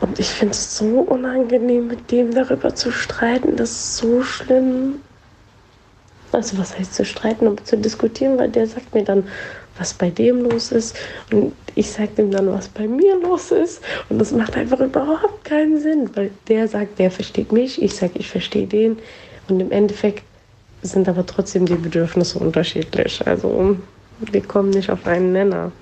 Und 0.00 0.18
ich 0.18 0.28
finde 0.28 0.52
es 0.52 0.76
so 0.76 1.00
unangenehm, 1.00 1.86
mit 1.86 2.10
dem 2.10 2.34
darüber 2.34 2.74
zu 2.74 2.90
streiten. 2.90 3.56
Das 3.56 3.70
ist 3.70 3.96
so 3.96 4.22
schlimm. 4.22 4.96
Also 6.32 6.58
was 6.58 6.78
heißt 6.78 6.94
zu 6.94 7.04
streiten, 7.04 7.46
aber 7.46 7.64
zu 7.64 7.78
diskutieren, 7.78 8.36
weil 8.36 8.50
der 8.50 8.66
sagt 8.66 8.94
mir 8.94 9.04
dann, 9.04 9.24
was 9.78 9.94
bei 9.94 10.10
dem 10.10 10.42
los 10.42 10.72
ist. 10.72 10.96
Und 11.32 11.52
ich 11.74 11.90
sage 11.90 12.22
ihm 12.22 12.30
dann, 12.30 12.50
was 12.50 12.68
bei 12.68 12.86
mir 12.88 13.20
los 13.20 13.50
ist. 13.50 13.82
Und 14.08 14.18
das 14.18 14.32
macht 14.32 14.56
einfach 14.56 14.80
überhaupt 14.80 15.44
keinen 15.44 15.80
Sinn, 15.80 16.10
weil 16.14 16.30
der 16.48 16.68
sagt, 16.68 16.98
der 16.98 17.10
versteht 17.10 17.52
mich, 17.52 17.80
ich 17.82 17.94
sage, 17.94 18.12
ich 18.14 18.28
verstehe 18.28 18.66
den. 18.66 18.98
Und 19.48 19.60
im 19.60 19.70
Endeffekt 19.70 20.24
sind 20.82 21.08
aber 21.08 21.24
trotzdem 21.26 21.66
die 21.66 21.74
Bedürfnisse 21.74 22.38
unterschiedlich. 22.38 23.26
Also 23.26 23.76
wir 24.20 24.42
kommen 24.42 24.70
nicht 24.70 24.90
auf 24.90 25.06
einen 25.06 25.32
Nenner. 25.32 25.72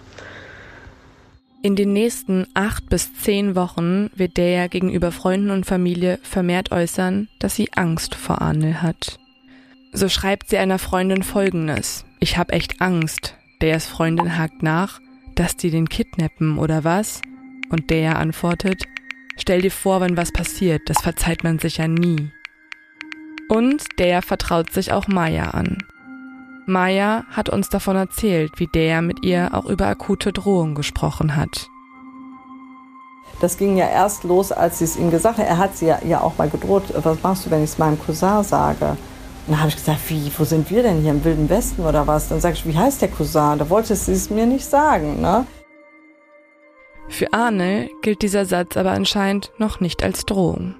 In 1.62 1.76
den 1.76 1.94
nächsten 1.94 2.46
acht 2.52 2.90
bis 2.90 3.14
zehn 3.22 3.56
Wochen 3.56 4.10
wird 4.14 4.36
der 4.36 4.68
gegenüber 4.68 5.12
Freunden 5.12 5.50
und 5.50 5.64
Familie 5.64 6.18
vermehrt 6.22 6.72
äußern, 6.72 7.28
dass 7.38 7.56
sie 7.56 7.70
Angst 7.74 8.14
vor 8.14 8.42
Arnel 8.42 8.82
hat. 8.82 9.18
So 9.90 10.10
schreibt 10.10 10.50
sie 10.50 10.58
einer 10.58 10.78
Freundin 10.78 11.22
folgendes. 11.22 12.04
Ich 12.20 12.36
hab 12.36 12.52
echt 12.52 12.82
Angst. 12.82 13.34
Deas 13.62 13.86
Freundin 13.86 14.36
hakt 14.36 14.62
nach, 14.62 15.00
dass 15.34 15.56
die 15.56 15.70
den 15.70 15.88
kidnappen 15.88 16.58
oder 16.58 16.84
was? 16.84 17.22
Und 17.70 17.90
der 17.90 18.18
antwortet, 18.18 18.84
stell 19.36 19.62
dir 19.62 19.70
vor, 19.70 20.00
wenn 20.00 20.16
was 20.16 20.32
passiert, 20.32 20.82
das 20.86 21.00
verzeiht 21.00 21.44
man 21.44 21.58
sich 21.58 21.78
ja 21.78 21.88
nie. 21.88 22.30
Und 23.48 23.84
der 23.98 24.22
vertraut 24.22 24.72
sich 24.72 24.92
auch 24.92 25.08
Maya 25.08 25.50
an. 25.50 25.78
Maya 26.66 27.24
hat 27.30 27.50
uns 27.50 27.68
davon 27.68 27.96
erzählt, 27.96 28.52
wie 28.56 28.66
der 28.66 29.02
mit 29.02 29.24
ihr 29.24 29.50
auch 29.52 29.66
über 29.66 29.86
akute 29.86 30.32
Drohungen 30.32 30.74
gesprochen 30.74 31.36
hat. 31.36 31.68
Das 33.40 33.58
ging 33.58 33.76
ja 33.76 33.88
erst 33.88 34.24
los, 34.24 34.52
als 34.52 34.78
sie 34.78 34.84
es 34.84 34.96
ihm 34.96 35.10
gesagt 35.10 35.38
hat. 35.38 35.46
Er 35.46 35.58
hat 35.58 35.76
sie 35.76 35.86
ja, 35.86 35.98
ja 36.04 36.20
auch 36.20 36.38
mal 36.38 36.48
gedroht, 36.48 36.84
was 36.94 37.22
machst 37.22 37.46
du, 37.46 37.50
wenn 37.50 37.62
ich 37.62 37.70
es 37.70 37.78
meinem 37.78 37.98
Cousin 37.98 38.42
sage? 38.42 38.96
Dann 39.46 39.58
habe 39.58 39.68
ich 39.68 39.76
gesagt, 39.76 40.00
wie, 40.08 40.30
wo 40.36 40.44
sind 40.44 40.70
wir 40.70 40.82
denn 40.82 41.02
hier 41.02 41.10
im 41.10 41.22
Wilden 41.24 41.50
Westen 41.50 41.84
oder 41.84 42.06
was? 42.06 42.28
Dann 42.28 42.40
sage 42.40 42.54
ich, 42.54 42.66
wie 42.66 42.76
heißt 42.76 43.02
der 43.02 43.08
Cousin? 43.08 43.58
Da 43.58 43.68
wollte 43.68 43.94
sie 43.94 44.12
es 44.12 44.30
mir 44.30 44.46
nicht 44.46 44.64
sagen, 44.64 45.20
ne? 45.20 45.46
Für 47.08 47.32
Arne 47.34 47.90
gilt 48.00 48.22
dieser 48.22 48.46
Satz 48.46 48.76
aber 48.78 48.92
anscheinend 48.92 49.52
noch 49.58 49.80
nicht 49.80 50.02
als 50.02 50.24
Drohung. 50.24 50.74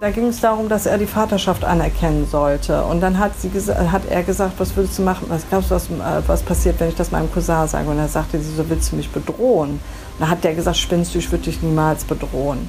Da 0.00 0.10
ging 0.10 0.28
es 0.28 0.40
darum, 0.40 0.68
dass 0.68 0.86
er 0.86 0.98
die 0.98 1.06
Vaterschaft 1.06 1.64
anerkennen 1.64 2.26
sollte. 2.26 2.84
Und 2.84 3.00
dann 3.00 3.18
hat, 3.18 3.32
sie 3.38 3.50
hat 3.50 4.02
er 4.08 4.22
gesagt, 4.22 4.54
was 4.58 4.76
würdest 4.76 4.98
du 4.98 5.02
machen? 5.02 5.26
Was 5.28 5.46
glaubst 5.48 5.70
du, 5.70 5.74
was, 5.74 5.90
äh, 5.90 6.22
was 6.26 6.42
passiert, 6.42 6.80
wenn 6.80 6.88
ich 6.88 6.94
das 6.94 7.10
meinem 7.10 7.32
Cousin 7.32 7.66
sage? 7.66 7.88
Und 7.88 7.98
er 7.98 8.08
sagte 8.08 8.40
sie, 8.40 8.54
so 8.54 8.68
willst 8.68 8.92
du 8.92 8.96
mich 8.96 9.10
bedrohen? 9.10 9.72
Und 9.72 9.80
dann 10.18 10.30
hat 10.30 10.44
der 10.44 10.54
gesagt, 10.54 10.76
spinnst 10.76 11.14
du, 11.14 11.18
ich 11.18 11.30
würde 11.30 11.44
dich 11.44 11.62
niemals 11.62 12.04
bedrohen. 12.04 12.68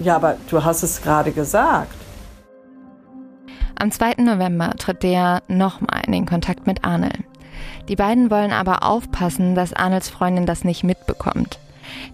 Ja, 0.00 0.16
aber 0.16 0.36
du 0.50 0.62
hast 0.62 0.82
es 0.82 1.02
gerade 1.02 1.32
gesagt. 1.32 1.94
Am 3.78 3.90
2. 3.90 4.22
November 4.22 4.70
tritt 4.78 5.02
der 5.02 5.42
nochmal 5.48 6.02
in 6.06 6.12
den 6.12 6.24
Kontakt 6.26 6.66
mit 6.66 6.84
Arnel. 6.84 7.12
Die 7.88 7.96
beiden 7.96 8.30
wollen 8.30 8.52
aber 8.52 8.82
aufpassen, 8.82 9.54
dass 9.54 9.74
Arnels 9.74 10.08
Freundin 10.08 10.46
das 10.46 10.64
nicht 10.64 10.82
mitbekommt. 10.82 11.58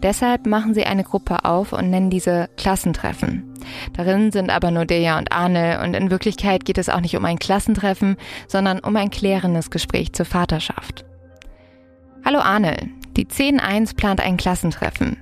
Deshalb 0.02 0.44
machen 0.44 0.74
sie 0.74 0.84
eine 0.84 1.04
Gruppe 1.04 1.44
auf 1.44 1.72
und 1.72 1.88
nennen 1.88 2.10
diese 2.10 2.50
Klassentreffen. 2.56 3.54
Darin 3.92 4.32
sind 4.32 4.50
aber 4.50 4.72
nur 4.72 4.86
Deja 4.86 5.18
und 5.18 5.30
Arne 5.30 5.80
und 5.84 5.94
in 5.94 6.10
Wirklichkeit 6.10 6.64
geht 6.64 6.78
es 6.78 6.88
auch 6.88 7.00
nicht 7.00 7.16
um 7.16 7.24
ein 7.24 7.38
Klassentreffen, 7.38 8.16
sondern 8.48 8.80
um 8.80 8.96
ein 8.96 9.10
klärendes 9.10 9.70
Gespräch 9.70 10.12
zur 10.12 10.26
Vaterschaft. 10.26 11.04
Hallo 12.24 12.40
Arne, 12.40 12.90
die 13.16 13.26
10.1 13.26 13.96
plant 13.96 14.20
ein 14.20 14.36
Klassentreffen. 14.36 15.16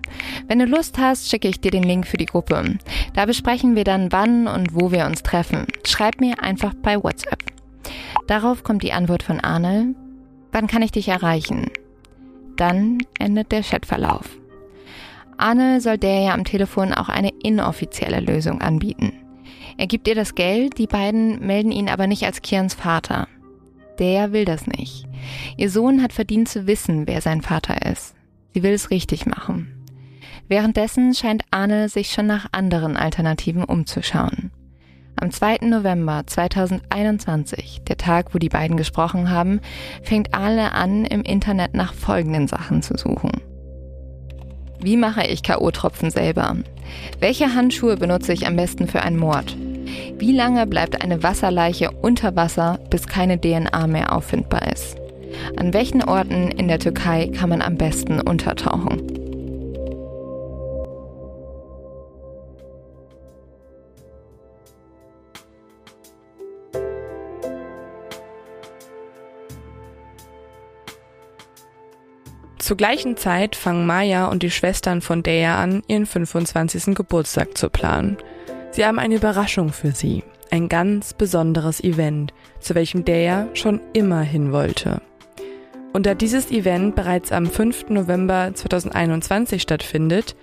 Wenn 0.47 0.59
du 0.59 0.67
Lust 0.67 0.99
hast, 0.99 1.29
schicke 1.31 1.49
ich 1.49 1.61
dir 1.61 1.71
den 1.71 1.83
Link 1.83 2.07
für 2.07 2.17
die 2.17 2.27
Gruppe. 2.27 2.79
Da 3.15 3.27
besprechen 3.27 3.77
wir 3.77 3.85
dann, 3.85 4.13
wann 4.13 4.47
und 4.47 4.75
wo 4.75 4.93
wir 4.93 5.07
uns 5.07 5.23
treffen. 5.23 5.67
Schreib 5.87 6.21
mir 6.21 6.43
einfach 6.43 6.75
bei 6.75 7.03
WhatsApp. 7.03 7.43
Darauf 8.27 8.63
kommt 8.63 8.83
die 8.83 8.93
Antwort 8.93 9.23
von 9.23 9.41
Arne. 9.41 9.95
Wann 10.53 10.67
kann 10.67 10.83
ich 10.83 10.93
dich 10.93 11.09
erreichen? 11.09 11.71
Dann 12.57 12.99
endet 13.19 13.53
der 13.53 13.63
Chatverlauf. 13.63 14.27
Arne 15.37 15.81
soll 15.81 15.97
der 15.97 16.21
ja 16.21 16.35
am 16.35 16.45
Telefon 16.45 16.93
auch 16.93 17.09
eine 17.09 17.31
inoffizielle 17.43 18.21
Lösung 18.21 18.61
anbieten. 18.61 19.13
Er 19.79 19.87
gibt 19.87 20.07
ihr 20.07 20.15
das 20.15 20.35
Geld, 20.35 20.77
die 20.77 20.87
beiden 20.87 21.47
melden 21.47 21.73
ihn 21.73 21.89
aber 21.89 22.07
nicht 22.07 22.25
als 22.25 22.43
Kians 22.43 22.75
Vater. 22.75 23.27
Der 24.01 24.33
will 24.33 24.45
das 24.45 24.67
nicht. 24.67 25.07
Ihr 25.57 25.71
Sohn 25.71 26.03
hat 26.03 26.13
verdient 26.13 26.49
zu 26.49 26.67
wissen, 26.67 27.07
wer 27.07 27.21
sein 27.21 27.43
Vater 27.43 27.87
ist. 27.89 28.15
Sie 28.55 28.63
will 28.63 28.73
es 28.73 28.91
richtig 28.91 29.27
machen. 29.27 29.87
Währenddessen 30.49 31.15
scheint 31.15 31.45
Arne 31.53 31.89
sich 31.89 32.11
schon 32.11 32.27
nach 32.27 32.47
anderen 32.51 32.97
Alternativen 32.97 33.63
umzuschauen. 33.63 34.51
Am 35.21 35.31
2. 35.31 35.59
November 35.67 36.23
2021, 36.27 37.83
der 37.87 37.99
Tag, 37.99 38.35
wo 38.35 38.39
die 38.39 38.49
beiden 38.49 38.79
gesprochen 38.79 39.31
haben, 39.31 39.61
fängt 40.03 40.35
Arne 40.35 40.73
an, 40.73 41.05
im 41.05 41.23
Internet 41.23 41.75
nach 41.75 41.93
folgenden 41.93 42.49
Sachen 42.49 42.83
zu 42.83 42.97
suchen. 42.97 43.33
Wie 44.81 44.97
mache 44.97 45.27
ich 45.27 45.43
K.O.-Tropfen 45.43 46.11
selber? 46.11 46.57
Welche 47.19 47.55
Handschuhe 47.55 47.99
benutze 47.99 48.33
ich 48.33 48.47
am 48.47 48.57
besten 48.57 48.89
für 48.89 49.03
einen 49.03 49.19
Mord? 49.19 49.57
Wie 50.19 50.33
lange 50.33 50.67
bleibt 50.67 51.03
eine 51.03 51.23
Wasserleiche 51.23 51.91
unter 51.91 52.37
Wasser, 52.37 52.79
bis 52.91 53.07
keine 53.07 53.41
DNA 53.41 53.87
mehr 53.87 54.13
auffindbar 54.15 54.71
ist? 54.73 54.97
An 55.57 55.73
welchen 55.73 56.03
Orten 56.03 56.51
in 56.51 56.69
der 56.69 56.79
Türkei 56.79 57.29
kann 57.29 57.51
man 57.51 57.63
am 57.63 57.77
besten 57.77 58.21
untertauchen? 58.21 59.21
Zur 72.71 72.77
gleichen 72.77 73.17
Zeit 73.17 73.57
fangen 73.57 73.85
Maya 73.85 74.27
und 74.27 74.45
die 74.45 74.51
Schwestern 74.53 75.01
von 75.01 75.25
Dea 75.25 75.57
an, 75.57 75.83
ihren 75.89 76.07
25. 76.07 76.95
Geburtstag 76.95 77.59
zu 77.59 77.69
planen. 77.69 78.17
Sie 78.73 78.87
haben 78.87 79.01
eine 79.01 79.17
Überraschung 79.17 79.73
für 79.73 79.91
sie, 79.91 80.23
ein 80.51 80.69
ganz 80.69 81.13
besonderes 81.13 81.83
Event, 81.83 82.33
zu 82.61 82.77
welchem 82.77 83.05
Dea 83.05 83.49
schon 83.55 83.81
immer 83.93 84.21
hin 84.21 84.53
wollte. 84.53 85.03
Und 85.93 86.07
da 86.07 86.15
dieses 86.15 86.53
Event 86.53 86.95
bereits 86.95 87.33
am 87.33 87.47
5. 87.47 87.89
November 87.89 88.53
2021 88.55 89.61
stattfindet, 89.61 90.37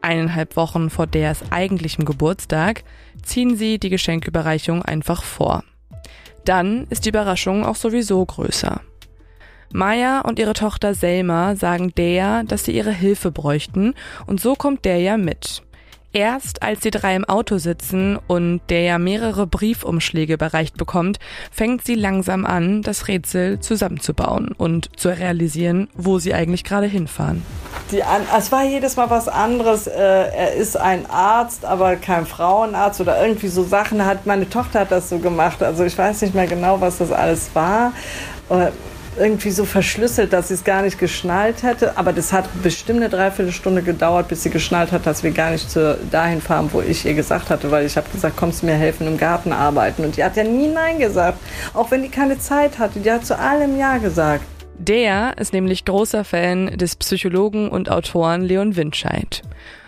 eineinhalb 0.00 0.56
Wochen 0.56 0.88
vor 0.88 1.06
Deas 1.06 1.42
eigentlichem 1.50 2.06
Geburtstag, 2.06 2.84
ziehen 3.22 3.56
sie 3.56 3.78
die 3.78 3.90
Geschenküberreichung 3.90 4.82
einfach 4.82 5.22
vor. 5.22 5.62
Dann 6.46 6.86
ist 6.88 7.04
die 7.04 7.10
Überraschung 7.10 7.66
auch 7.66 7.76
sowieso 7.76 8.24
größer. 8.24 8.80
Maya 9.74 10.20
und 10.20 10.38
ihre 10.38 10.54
Tochter 10.54 10.94
Selma 10.94 11.56
sagen 11.56 11.94
Dea, 11.94 12.44
dass 12.44 12.64
sie 12.64 12.72
ihre 12.72 12.92
Hilfe 12.92 13.30
bräuchten 13.30 13.94
und 14.26 14.40
so 14.40 14.54
kommt 14.54 14.86
Dea 14.86 15.18
mit. 15.18 15.62
Erst 16.14 16.62
als 16.62 16.78
die 16.78 16.92
drei 16.92 17.16
im 17.16 17.24
Auto 17.24 17.58
sitzen 17.58 18.20
und 18.28 18.60
der 18.68 18.82
ja 18.82 18.98
mehrere 18.98 19.48
Briefumschläge 19.48 20.34
überreicht 20.34 20.76
bekommt, 20.76 21.18
fängt 21.50 21.84
sie 21.84 21.96
langsam 21.96 22.46
an, 22.46 22.82
das 22.82 23.08
Rätsel 23.08 23.58
zusammenzubauen 23.58 24.52
und 24.56 24.96
zu 24.96 25.08
realisieren, 25.08 25.88
wo 25.94 26.20
sie 26.20 26.32
eigentlich 26.32 26.62
gerade 26.62 26.86
hinfahren. 26.86 27.42
An, 27.90 28.22
es 28.38 28.52
war 28.52 28.64
jedes 28.64 28.94
Mal 28.94 29.10
was 29.10 29.26
anderes. 29.26 29.88
Äh, 29.88 29.98
er 29.98 30.54
ist 30.54 30.76
ein 30.76 31.10
Arzt, 31.10 31.64
aber 31.64 31.96
kein 31.96 32.26
Frauenarzt 32.26 33.00
oder 33.00 33.20
irgendwie 33.20 33.48
so 33.48 33.64
Sachen 33.64 34.06
hat. 34.06 34.24
Meine 34.24 34.48
Tochter 34.48 34.80
hat 34.80 34.92
das 34.92 35.08
so 35.08 35.18
gemacht. 35.18 35.64
Also 35.64 35.82
ich 35.82 35.98
weiß 35.98 36.22
nicht 36.22 36.34
mehr 36.34 36.46
genau, 36.46 36.80
was 36.80 36.98
das 36.98 37.10
alles 37.10 37.50
war. 37.54 37.92
Irgendwie 39.16 39.50
so 39.50 39.64
verschlüsselt, 39.64 40.32
dass 40.32 40.48
sie 40.48 40.54
es 40.54 40.64
gar 40.64 40.82
nicht 40.82 40.98
geschnallt 40.98 41.62
hätte. 41.62 41.96
Aber 41.96 42.12
das 42.12 42.32
hat 42.32 42.48
bestimmt 42.62 43.00
eine 43.00 43.08
Dreiviertelstunde 43.08 43.82
gedauert, 43.82 44.28
bis 44.28 44.42
sie 44.42 44.50
geschnallt 44.50 44.92
hat, 44.92 45.06
dass 45.06 45.22
wir 45.22 45.30
gar 45.30 45.50
nicht 45.50 45.70
zu, 45.70 45.98
dahin 46.10 46.40
fahren, 46.40 46.68
wo 46.72 46.80
ich 46.80 47.04
ihr 47.04 47.14
gesagt 47.14 47.50
hatte, 47.50 47.70
weil 47.70 47.86
ich 47.86 47.96
habe 47.96 48.08
gesagt, 48.10 48.36
kommst 48.36 48.62
du 48.62 48.66
mir 48.66 48.74
helfen 48.74 49.06
im 49.06 49.18
Garten 49.18 49.52
arbeiten. 49.52 50.04
Und 50.04 50.16
die 50.16 50.24
hat 50.24 50.36
ja 50.36 50.44
nie 50.44 50.68
Nein 50.68 50.98
gesagt, 50.98 51.38
auch 51.72 51.90
wenn 51.90 52.02
die 52.02 52.08
keine 52.08 52.38
Zeit 52.38 52.78
hatte. 52.78 53.00
Die 53.00 53.10
hat 53.10 53.24
zu 53.24 53.38
allem 53.38 53.78
Ja 53.78 53.98
gesagt. 53.98 54.44
Der 54.78 55.38
ist 55.38 55.52
nämlich 55.52 55.84
großer 55.84 56.24
Fan 56.24 56.76
des 56.76 56.96
Psychologen 56.96 57.68
und 57.68 57.90
Autoren 57.90 58.42
Leon 58.42 58.74
Windscheid. 58.74 59.42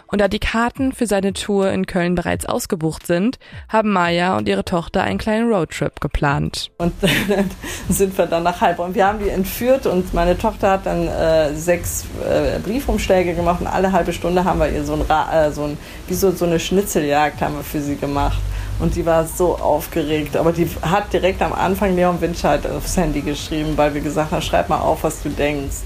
Und 0.08 0.20
da 0.20 0.28
die 0.28 0.38
Karten 0.38 0.92
für 0.92 1.06
seine 1.06 1.32
Tour 1.32 1.70
in 1.70 1.86
Köln 1.86 2.14
bereits 2.14 2.46
ausgebucht 2.46 3.06
sind, 3.06 3.38
haben 3.68 3.92
Maya 3.92 4.36
und 4.36 4.48
ihre 4.48 4.64
Tochter 4.64 5.02
einen 5.02 5.18
kleinen 5.18 5.48
Roadtrip 5.48 6.00
geplant. 6.00 6.70
Und 6.78 6.92
dann 7.00 7.50
sind 7.88 8.16
wir 8.16 8.26
dann 8.26 8.44
nach 8.44 8.60
Heilbronn. 8.60 8.94
Wir 8.94 9.06
haben 9.06 9.18
die 9.18 9.28
entführt 9.28 9.86
und 9.86 10.14
meine 10.14 10.38
Tochter 10.38 10.72
hat 10.72 10.86
dann 10.86 11.08
äh, 11.08 11.54
sechs 11.54 12.04
äh, 12.24 12.58
Briefumschläge 12.60 13.34
gemacht 13.34 13.60
und 13.60 13.66
alle 13.66 13.92
halbe 13.92 14.12
Stunde 14.12 14.44
haben 14.44 14.60
wir 14.60 14.70
ihr 14.70 14.84
so 14.84 14.94
ein, 14.94 15.02
äh, 15.08 15.50
so 15.50 15.64
ein 15.64 15.76
wie 16.06 16.14
so, 16.14 16.30
so 16.30 16.44
eine 16.44 16.60
Schnitzeljagd 16.60 17.40
haben 17.40 17.56
wir 17.56 17.64
für 17.64 17.80
sie 17.80 17.96
gemacht. 17.96 18.38
Und 18.78 18.94
die 18.94 19.06
war 19.06 19.24
so 19.26 19.56
aufgeregt. 19.56 20.36
Aber 20.36 20.52
die 20.52 20.68
hat 20.82 21.12
direkt 21.12 21.40
am 21.40 21.52
Anfang 21.52 21.96
Leon 21.96 22.20
Winscheid 22.20 22.66
aufs 22.66 22.96
Handy 22.96 23.22
geschrieben, 23.22 23.72
weil 23.76 23.94
wir 23.94 24.02
gesagt 24.02 24.32
haben, 24.32 24.42
schreib 24.42 24.68
mal 24.68 24.80
auf, 24.80 25.02
was 25.02 25.22
du 25.22 25.30
denkst. 25.30 25.76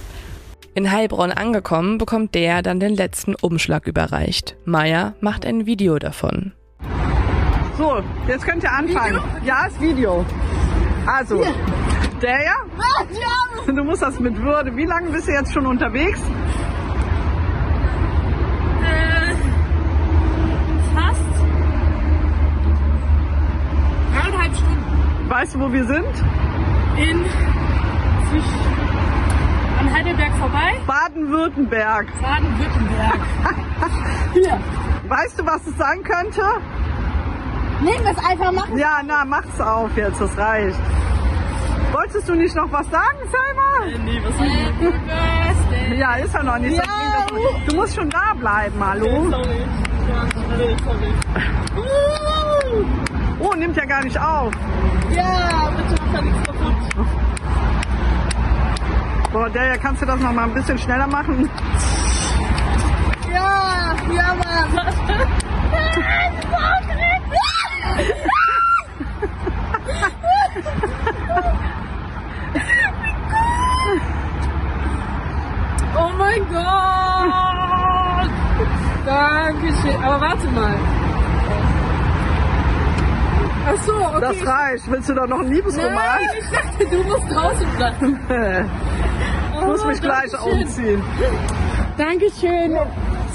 In 0.72 0.90
Heilbronn 0.92 1.32
angekommen, 1.32 1.98
bekommt 1.98 2.34
der 2.34 2.62
dann 2.62 2.78
den 2.78 2.94
letzten 2.94 3.34
Umschlag 3.34 3.88
überreicht. 3.88 4.56
Maya 4.64 5.14
macht 5.20 5.44
ein 5.44 5.66
Video 5.66 5.98
davon. 5.98 6.52
So, 7.76 8.00
jetzt 8.28 8.46
könnt 8.46 8.62
ihr 8.62 8.72
anfangen. 8.72 9.16
Video? 9.16 9.46
Ja, 9.46 9.66
ist 9.66 9.80
Video. 9.80 10.24
Also, 11.06 11.42
Hier. 11.42 11.54
der 12.22 12.44
ja? 12.44 12.54
Du 13.66 13.84
musst 13.84 14.02
das 14.02 14.20
mit 14.20 14.36
Würde. 14.36 14.76
Wie 14.76 14.84
lange 14.84 15.10
bist 15.10 15.26
du 15.26 15.32
jetzt 15.32 15.52
schon 15.52 15.66
unterwegs? 15.66 16.20
Äh, 18.84 19.34
fast 20.94 21.20
dreieinhalb 24.14 24.54
Stunden. 24.54 25.30
Weißt 25.30 25.54
du, 25.54 25.60
wo 25.60 25.72
wir 25.72 25.84
sind? 25.84 26.24
In 26.96 27.24
an 28.32 28.59
Heidelberg 30.00 30.34
vorbei? 30.36 30.80
Baden-Württemberg. 30.86 32.06
Baden-Württemberg. 32.22 33.20
Hier. 34.32 34.58
Weißt 35.08 35.38
du, 35.38 35.44
was 35.44 35.66
es 35.66 35.76
sein 35.76 36.02
könnte? 36.02 36.42
Nehmen 37.82 38.02
wir 38.04 38.12
es 38.12 38.24
einfach 38.24 38.50
machen. 38.50 38.78
Ja, 38.78 39.02
na, 39.04 39.26
mach's 39.26 39.60
auf 39.60 39.94
jetzt, 39.96 40.18
das 40.18 40.34
reicht. 40.38 40.78
Wolltest 41.92 42.26
du 42.30 42.34
nicht 42.34 42.56
noch 42.56 42.72
was 42.72 42.88
sagen, 42.88 43.18
Selma? 43.30 43.94
Äh, 43.94 43.98
nee, 43.98 44.22
was 44.24 44.40
Happy 44.40 45.98
Ja, 45.98 46.14
ist 46.14 46.32
ja 46.32 46.42
noch 46.44 46.58
nicht. 46.58 46.76
Ja. 46.78 47.26
Du 47.68 47.76
musst 47.76 47.94
schon 47.94 48.08
da 48.08 48.32
bleiben, 48.32 48.82
hallo? 48.82 49.06
Okay, 49.06 49.30
sorry. 49.30 49.56
Ja, 50.08 50.26
sorry. 50.82 51.14
Oh, 53.40 53.54
nimmt 53.54 53.76
ja 53.76 53.84
gar 53.84 54.02
nicht 54.02 54.18
auf. 54.18 54.54
Ja, 55.14 55.70
bitte 55.76 56.02
mach 56.02 56.12
da 56.14 56.22
nichts 56.22 56.42
kaputt. 56.46 57.29
Boah, 59.32 59.48
der, 59.48 59.78
kannst 59.78 60.02
du 60.02 60.06
das 60.06 60.18
noch 60.18 60.32
mal 60.32 60.42
ein 60.42 60.54
bisschen 60.54 60.76
schneller 60.76 61.06
machen? 61.06 61.48
Ja, 63.32 63.94
ja, 64.12 64.34
Mann. 64.34 64.66
oh 75.96 76.10
mein 76.18 76.48
Gott! 76.48 78.30
Dankeschön. 79.06 80.02
Aber 80.02 80.20
warte 80.20 80.48
mal. 80.48 80.74
Ach 83.64 83.76
so, 83.84 83.94
okay. 83.94 84.20
Das 84.20 84.44
reicht. 84.44 84.90
Willst 84.90 85.08
du 85.08 85.14
da 85.14 85.26
noch 85.28 85.38
ein 85.38 85.52
Liebesroman? 85.52 85.94
Nein, 85.94 86.18
ich 86.40 86.50
dachte, 86.50 86.84
du 86.84 87.04
musst 87.04 87.30
draußen 87.30 87.68
bleiben. 87.76 88.18
ich 89.60 89.66
muss 89.66 89.84
mich 89.84 90.00
gleich 90.00 90.32
umziehen. 90.40 91.02
Dankeschön. 91.96 92.78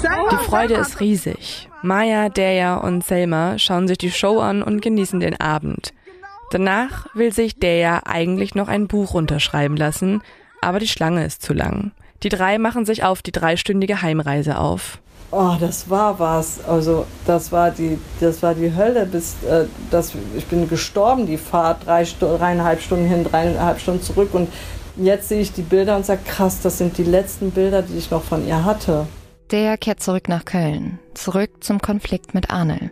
Die 0.02 0.44
Freude 0.44 0.74
ist 0.74 1.00
riesig. 1.00 1.68
Maya, 1.82 2.28
Deja 2.28 2.76
und 2.76 3.04
Selma 3.04 3.58
schauen 3.58 3.88
sich 3.88 3.98
die 3.98 4.10
Show 4.10 4.40
an 4.40 4.62
und 4.62 4.82
genießen 4.82 5.20
den 5.20 5.40
Abend. 5.40 5.92
Danach 6.50 7.06
will 7.14 7.32
sich 7.32 7.58
Deja 7.58 8.00
eigentlich 8.04 8.54
noch 8.54 8.68
ein 8.68 8.88
Buch 8.88 9.14
unterschreiben 9.14 9.76
lassen, 9.76 10.22
aber 10.60 10.78
die 10.78 10.88
Schlange 10.88 11.24
ist 11.24 11.42
zu 11.42 11.52
lang. 11.52 11.92
Die 12.22 12.28
drei 12.28 12.58
machen 12.58 12.84
sich 12.84 13.04
auf 13.04 13.22
die 13.22 13.32
dreistündige 13.32 14.02
Heimreise 14.02 14.58
auf. 14.58 14.98
Oh, 15.32 15.56
das 15.58 15.90
war 15.90 16.18
was. 16.18 16.64
Also 16.64 17.04
das 17.26 17.50
war 17.50 17.70
die, 17.70 17.98
das 18.20 18.42
war 18.42 18.54
die 18.54 18.74
Hölle. 18.74 19.06
Bis 19.06 19.34
äh, 19.42 19.64
das, 19.90 20.12
ich 20.36 20.46
bin 20.46 20.68
gestorben 20.68 21.26
die 21.26 21.36
Fahrt 21.36 21.84
drei 21.84 22.04
Stu 22.04 22.26
dreieinhalb 22.36 22.80
Stunden 22.80 23.06
hin, 23.06 23.24
dreieinhalb 23.24 23.80
Stunden 23.80 24.02
zurück 24.02 24.30
und 24.32 24.48
jetzt 24.96 25.28
sehe 25.28 25.40
ich 25.40 25.52
die 25.52 25.62
Bilder 25.62 25.96
und 25.96 26.06
sage 26.06 26.22
krass, 26.24 26.60
das 26.62 26.78
sind 26.78 26.98
die 26.98 27.04
letzten 27.04 27.50
Bilder, 27.50 27.82
die 27.82 27.96
ich 27.96 28.10
noch 28.10 28.22
von 28.22 28.46
ihr 28.46 28.64
hatte. 28.64 29.06
Der 29.50 29.76
kehrt 29.78 30.02
zurück 30.02 30.28
nach 30.28 30.44
Köln, 30.44 30.98
zurück 31.14 31.50
zum 31.60 31.80
Konflikt 31.80 32.34
mit 32.34 32.50
Arnel. 32.50 32.90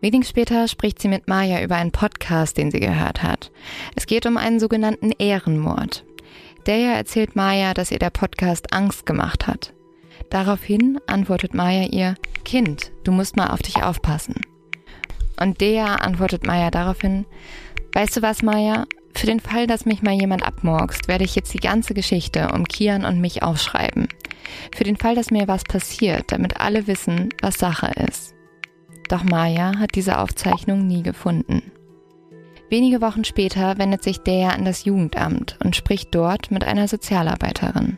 Wenig 0.00 0.28
später 0.28 0.68
spricht 0.68 1.00
sie 1.00 1.08
mit 1.08 1.28
Maya 1.28 1.62
über 1.62 1.76
einen 1.76 1.92
Podcast, 1.92 2.56
den 2.56 2.70
sie 2.70 2.80
gehört 2.80 3.22
hat. 3.22 3.50
Es 3.96 4.06
geht 4.06 4.26
um 4.26 4.36
einen 4.36 4.60
sogenannten 4.60 5.12
Ehrenmord. 5.18 6.04
Der 6.66 6.94
erzählt 6.96 7.34
Maya, 7.34 7.74
dass 7.74 7.90
ihr 7.90 7.98
der 7.98 8.10
Podcast 8.10 8.72
Angst 8.72 9.06
gemacht 9.06 9.46
hat. 9.46 9.72
Daraufhin 10.30 11.00
antwortet 11.06 11.54
Maya 11.54 11.88
ihr, 11.88 12.14
Kind, 12.44 12.92
du 13.04 13.12
musst 13.12 13.36
mal 13.36 13.48
auf 13.48 13.60
dich 13.60 13.82
aufpassen. 13.82 14.36
Und 15.40 15.60
Dea 15.60 15.96
antwortet 15.96 16.46
Maya 16.46 16.70
daraufhin, 16.70 17.24
weißt 17.92 18.16
du 18.16 18.22
was, 18.22 18.42
Maya? 18.42 18.84
Für 19.14 19.26
den 19.26 19.40
Fall, 19.40 19.66
dass 19.66 19.86
mich 19.86 20.02
mal 20.02 20.14
jemand 20.14 20.44
abmorkst, 20.44 21.08
werde 21.08 21.24
ich 21.24 21.34
jetzt 21.34 21.52
die 21.52 21.58
ganze 21.58 21.94
Geschichte 21.94 22.50
um 22.54 22.64
Kian 22.64 23.04
und 23.04 23.20
mich 23.20 23.42
aufschreiben. 23.42 24.08
Für 24.74 24.84
den 24.84 24.96
Fall, 24.96 25.14
dass 25.14 25.30
mir 25.30 25.48
was 25.48 25.64
passiert, 25.64 26.30
damit 26.32 26.60
alle 26.60 26.86
wissen, 26.86 27.30
was 27.42 27.58
Sache 27.58 27.90
ist. 28.08 28.34
Doch 29.08 29.24
Maya 29.24 29.78
hat 29.78 29.94
diese 29.94 30.18
Aufzeichnung 30.18 30.86
nie 30.86 31.02
gefunden. 31.02 31.72
Wenige 32.70 33.00
Wochen 33.00 33.24
später 33.24 33.78
wendet 33.78 34.02
sich 34.02 34.18
der 34.18 34.52
an 34.52 34.66
das 34.66 34.84
Jugendamt 34.84 35.56
und 35.64 35.74
spricht 35.74 36.14
dort 36.14 36.50
mit 36.50 36.64
einer 36.64 36.86
Sozialarbeiterin. 36.86 37.96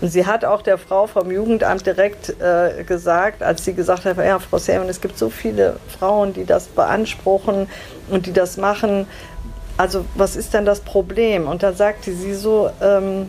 Und 0.00 0.08
sie 0.08 0.26
hat 0.26 0.44
auch 0.44 0.62
der 0.62 0.78
Frau 0.78 1.06
vom 1.06 1.30
Jugendamt 1.30 1.86
direkt 1.86 2.40
äh, 2.40 2.84
gesagt, 2.84 3.42
als 3.42 3.64
sie 3.64 3.74
gesagt 3.74 4.04
hat, 4.04 4.18
ja, 4.18 4.38
Frau 4.38 4.58
Sermon, 4.58 4.88
es 4.88 5.00
gibt 5.00 5.16
so 5.16 5.30
viele 5.30 5.78
Frauen, 5.98 6.32
die 6.32 6.44
das 6.44 6.66
beanspruchen 6.66 7.68
und 8.10 8.26
die 8.26 8.32
das 8.32 8.56
machen. 8.56 9.06
Also 9.76 10.04
was 10.14 10.36
ist 10.36 10.54
denn 10.54 10.64
das 10.64 10.80
Problem? 10.80 11.46
Und 11.46 11.62
da 11.62 11.72
sagte 11.72 12.12
sie 12.12 12.34
so, 12.34 12.70
ähm, 12.80 13.28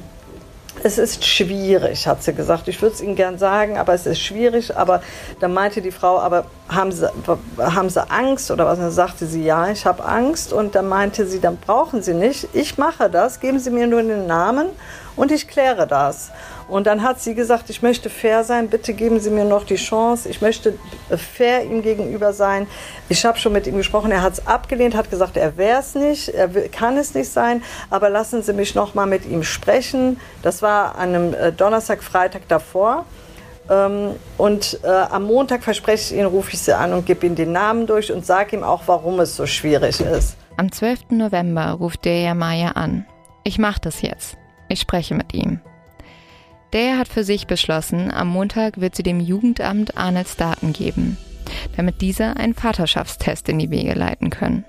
es 0.83 0.97
ist 0.97 1.25
schwierig, 1.25 2.07
hat 2.07 2.23
sie 2.23 2.33
gesagt. 2.33 2.67
Ich 2.67 2.81
würde 2.81 2.95
es 2.95 3.01
Ihnen 3.01 3.15
gern 3.15 3.37
sagen, 3.37 3.77
aber 3.77 3.93
es 3.93 4.05
ist 4.05 4.19
schwierig. 4.19 4.77
Aber 4.77 5.01
da 5.39 5.47
meinte 5.47 5.81
die 5.81 5.91
Frau, 5.91 6.19
aber 6.19 6.45
haben 6.69 6.91
Sie, 6.91 7.09
haben 7.57 7.89
sie 7.89 8.09
Angst 8.09 8.51
oder 8.51 8.65
was? 8.65 8.77
Dann 8.77 8.91
sagte 8.91 9.25
sie, 9.25 9.43
ja, 9.43 9.69
ich 9.69 9.85
habe 9.85 10.05
Angst. 10.05 10.53
Und 10.53 10.75
dann 10.75 10.87
meinte 10.87 11.25
sie, 11.25 11.39
dann 11.39 11.57
brauchen 11.57 12.01
Sie 12.03 12.13
nicht. 12.13 12.47
Ich 12.53 12.77
mache 12.77 13.09
das. 13.09 13.39
Geben 13.39 13.59
Sie 13.59 13.71
mir 13.71 13.87
nur 13.87 14.03
den 14.03 14.27
Namen 14.27 14.67
und 15.15 15.31
ich 15.31 15.47
kläre 15.47 15.87
das. 15.87 16.29
Und 16.67 16.85
dann 16.85 17.01
hat 17.01 17.21
sie 17.21 17.33
gesagt, 17.33 17.69
ich 17.69 17.81
möchte 17.81 18.09
fair 18.09 18.43
sein, 18.43 18.67
bitte 18.67 18.93
geben 18.93 19.19
Sie 19.19 19.29
mir 19.29 19.45
noch 19.45 19.63
die 19.63 19.75
Chance, 19.75 20.27
ich 20.27 20.41
möchte 20.41 20.77
fair 21.09 21.63
ihm 21.63 21.81
gegenüber 21.81 22.33
sein. 22.33 22.67
Ich 23.07 23.25
habe 23.25 23.37
schon 23.39 23.53
mit 23.53 23.67
ihm 23.67 23.77
gesprochen, 23.77 24.11
er 24.11 24.21
hat 24.21 24.33
es 24.33 24.47
abgelehnt, 24.47 24.95
hat 24.95 25.09
gesagt, 25.09 25.37
er 25.37 25.55
wäre 25.55 25.79
es 25.79 25.95
nicht, 25.95 26.29
er 26.29 26.49
kann 26.69 26.97
es 26.97 27.13
nicht 27.13 27.29
sein, 27.29 27.63
aber 27.89 28.09
lassen 28.09 28.41
Sie 28.43 28.53
mich 28.53 28.75
noch 28.75 28.95
mal 28.95 29.05
mit 29.05 29.25
ihm 29.25 29.43
sprechen. 29.43 30.19
Das 30.41 30.61
war 30.61 30.95
an 30.95 31.15
einem 31.15 31.33
äh, 31.33 31.51
Donnerstag, 31.53 32.03
Freitag 32.03 32.47
davor. 32.49 33.05
Ähm, 33.69 34.11
und 34.37 34.79
äh, 34.83 34.87
am 34.87 35.23
Montag 35.23 35.63
verspreche 35.63 36.13
ich 36.13 36.19
Ihnen, 36.19 36.27
rufe 36.27 36.53
ich 36.53 36.59
Sie 36.59 36.75
an 36.75 36.93
und 36.93 37.05
gebe 37.05 37.25
Ihnen 37.25 37.35
den 37.35 37.51
Namen 37.53 37.87
durch 37.87 38.11
und 38.11 38.25
sage 38.25 38.55
ihm 38.55 38.63
auch, 38.63 38.83
warum 38.87 39.19
es 39.19 39.35
so 39.35 39.45
schwierig 39.45 40.01
ist. 40.01 40.37
Am 40.57 40.71
12. 40.71 41.11
November 41.11 41.71
ruft 41.71 42.05
der 42.05 42.33
Maya 42.35 42.71
an. 42.71 43.05
Ich 43.43 43.57
mache 43.57 43.79
das 43.81 44.01
jetzt. 44.01 44.37
Ich 44.69 44.81
spreche 44.81 45.15
mit 45.15 45.33
ihm. 45.33 45.61
Der 46.73 46.97
hat 46.97 47.07
für 47.07 47.23
sich 47.23 47.47
beschlossen, 47.47 48.11
am 48.11 48.27
Montag 48.27 48.81
wird 48.81 48.95
sie 48.95 49.03
dem 49.03 49.19
Jugendamt 49.19 49.95
Arnels 49.97 50.35
Daten 50.35 50.73
geben, 50.73 51.17
damit 51.77 52.01
diese 52.01 52.35
einen 52.35 52.53
Vaterschaftstest 52.53 53.47
in 53.47 53.59
die 53.59 53.69
Wege 53.69 53.93
leiten 53.93 54.29
können. 54.29 54.65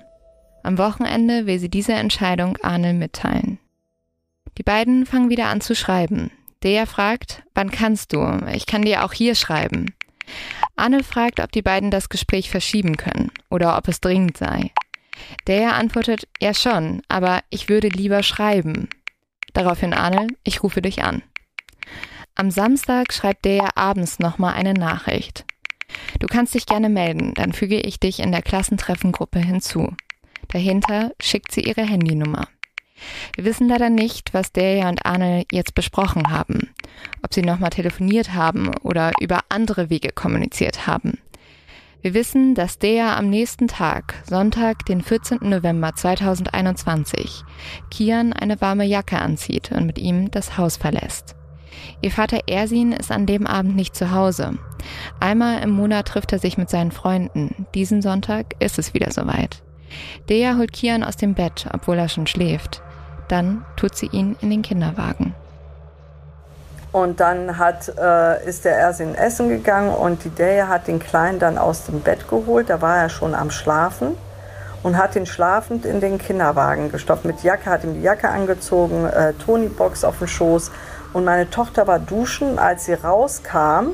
Am 0.63 0.77
Wochenende 0.77 1.45
will 1.45 1.59
sie 1.59 1.69
diese 1.69 1.93
Entscheidung 1.93 2.57
Arnel 2.61 2.93
mitteilen. 2.93 3.59
Die 4.57 4.63
beiden 4.63 5.05
fangen 5.05 5.29
wieder 5.29 5.47
an 5.47 5.61
zu 5.61 5.75
schreiben. 5.75 6.31
Der 6.63 6.87
fragt, 6.87 7.43
wann 7.53 7.71
kannst 7.71 8.13
du? 8.13 8.39
Ich 8.53 8.65
kann 8.65 8.81
dir 8.81 9.03
auch 9.05 9.13
hier 9.13 9.35
schreiben. 9.35 9.93
Arnel 10.75 11.03
fragt, 11.03 11.39
ob 11.39 11.51
die 11.51 11.61
beiden 11.61 11.91
das 11.91 12.09
Gespräch 12.09 12.49
verschieben 12.49 12.97
können 12.97 13.31
oder 13.49 13.77
ob 13.77 13.87
es 13.87 14.01
dringend 14.01 14.37
sei. 14.37 14.71
Der 15.47 15.75
antwortet, 15.75 16.27
ja 16.39 16.53
schon, 16.53 17.01
aber 17.07 17.41
ich 17.49 17.69
würde 17.69 17.89
lieber 17.89 18.23
schreiben. 18.23 18.89
Daraufhin 19.53 19.93
Arnel, 19.93 20.27
ich 20.43 20.63
rufe 20.63 20.81
dich 20.81 21.03
an. 21.03 21.23
Am 22.35 22.51
Samstag 22.51 23.13
schreibt 23.13 23.45
der 23.45 23.77
abends 23.77 24.19
nochmal 24.19 24.53
eine 24.53 24.73
Nachricht. 24.73 25.45
Du 26.19 26.27
kannst 26.27 26.53
dich 26.53 26.65
gerne 26.65 26.89
melden, 26.89 27.33
dann 27.33 27.53
füge 27.53 27.79
ich 27.79 27.99
dich 27.99 28.19
in 28.19 28.31
der 28.31 28.41
Klassentreffengruppe 28.41 29.39
hinzu. 29.39 29.93
Dahinter 30.47 31.11
schickt 31.21 31.51
sie 31.51 31.61
ihre 31.61 31.83
Handynummer. 31.83 32.47
Wir 33.35 33.45
wissen 33.45 33.67
leider 33.67 33.89
nicht, 33.89 34.33
was 34.33 34.51
Deja 34.51 34.89
und 34.89 35.05
Arne 35.05 35.45
jetzt 35.51 35.73
besprochen 35.73 36.31
haben, 36.31 36.73
ob 37.23 37.33
sie 37.33 37.41
nochmal 37.41 37.69
telefoniert 37.69 38.33
haben 38.33 38.75
oder 38.83 39.11
über 39.19 39.41
andere 39.49 39.89
Wege 39.89 40.09
kommuniziert 40.09 40.87
haben. 40.87 41.19
Wir 42.01 42.13
wissen, 42.13 42.55
dass 42.55 42.79
Dea 42.79 43.17
am 43.17 43.29
nächsten 43.29 43.67
Tag, 43.67 44.15
Sonntag, 44.25 44.85
den 44.85 45.01
14. 45.01 45.39
November 45.41 45.93
2021, 45.93 47.43
Kian 47.91 48.31
eine 48.31 48.61
warme 48.61 48.85
Jacke 48.85 49.19
anzieht 49.19 49.73
und 49.73 49.85
mit 49.85 49.99
ihm 49.99 50.31
das 50.31 50.57
Haus 50.57 50.77
verlässt. 50.77 51.35
Ihr 52.01 52.11
Vater 52.11 52.39
Ersin 52.47 52.91
ist 52.91 53.11
an 53.11 53.25
dem 53.25 53.45
Abend 53.45 53.75
nicht 53.75 53.95
zu 53.95 54.11
Hause. 54.11 54.57
Einmal 55.19 55.61
im 55.61 55.71
Monat 55.71 56.07
trifft 56.07 56.31
er 56.33 56.39
sich 56.39 56.57
mit 56.57 56.69
seinen 56.69 56.91
Freunden. 56.91 57.65
Diesen 57.75 58.01
Sonntag 58.01 58.55
ist 58.59 58.79
es 58.79 58.93
wieder 58.93 59.11
soweit. 59.11 59.61
Dea 60.29 60.55
holt 60.57 60.73
Kian 60.73 61.03
aus 61.03 61.17
dem 61.17 61.33
Bett, 61.33 61.67
obwohl 61.73 61.97
er 61.97 62.09
schon 62.09 62.27
schläft. 62.27 62.81
Dann 63.27 63.65
tut 63.75 63.95
sie 63.95 64.07
ihn 64.07 64.35
in 64.41 64.49
den 64.49 64.61
Kinderwagen. 64.61 65.33
Und 66.91 67.19
dann 67.19 67.57
hat, 67.57 67.91
äh, 67.99 68.47
ist 68.47 68.65
der 68.65 68.75
Ersin 68.75 69.13
essen 69.13 69.49
gegangen 69.49 69.93
und 69.93 70.23
die 70.23 70.29
Dea 70.29 70.67
hat 70.67 70.87
den 70.87 70.99
Kleinen 70.99 71.37
dann 71.37 71.57
aus 71.59 71.85
dem 71.85 72.01
Bett 72.01 72.27
geholt. 72.27 72.69
Da 72.69 72.81
war 72.81 72.97
er 72.97 73.09
schon 73.09 73.35
am 73.35 73.51
Schlafen 73.51 74.17
und 74.81 74.97
hat 74.97 75.15
ihn 75.15 75.27
schlafend 75.27 75.85
in 75.85 75.99
den 75.99 76.17
Kinderwagen 76.17 76.91
gestopft. 76.91 77.25
Mit 77.25 77.43
Jacke, 77.43 77.69
hat 77.69 77.83
ihm 77.83 77.93
die 77.93 78.01
Jacke 78.01 78.29
angezogen, 78.29 79.05
äh, 79.05 79.33
Tony-Box 79.33 80.03
auf 80.03 80.17
dem 80.17 80.27
Schoß 80.27 80.71
und 81.13 81.25
meine 81.25 81.49
Tochter 81.49 81.87
war 81.87 81.99
duschen. 81.99 82.59
Als 82.59 82.85
sie 82.85 82.93
rauskam, 82.93 83.93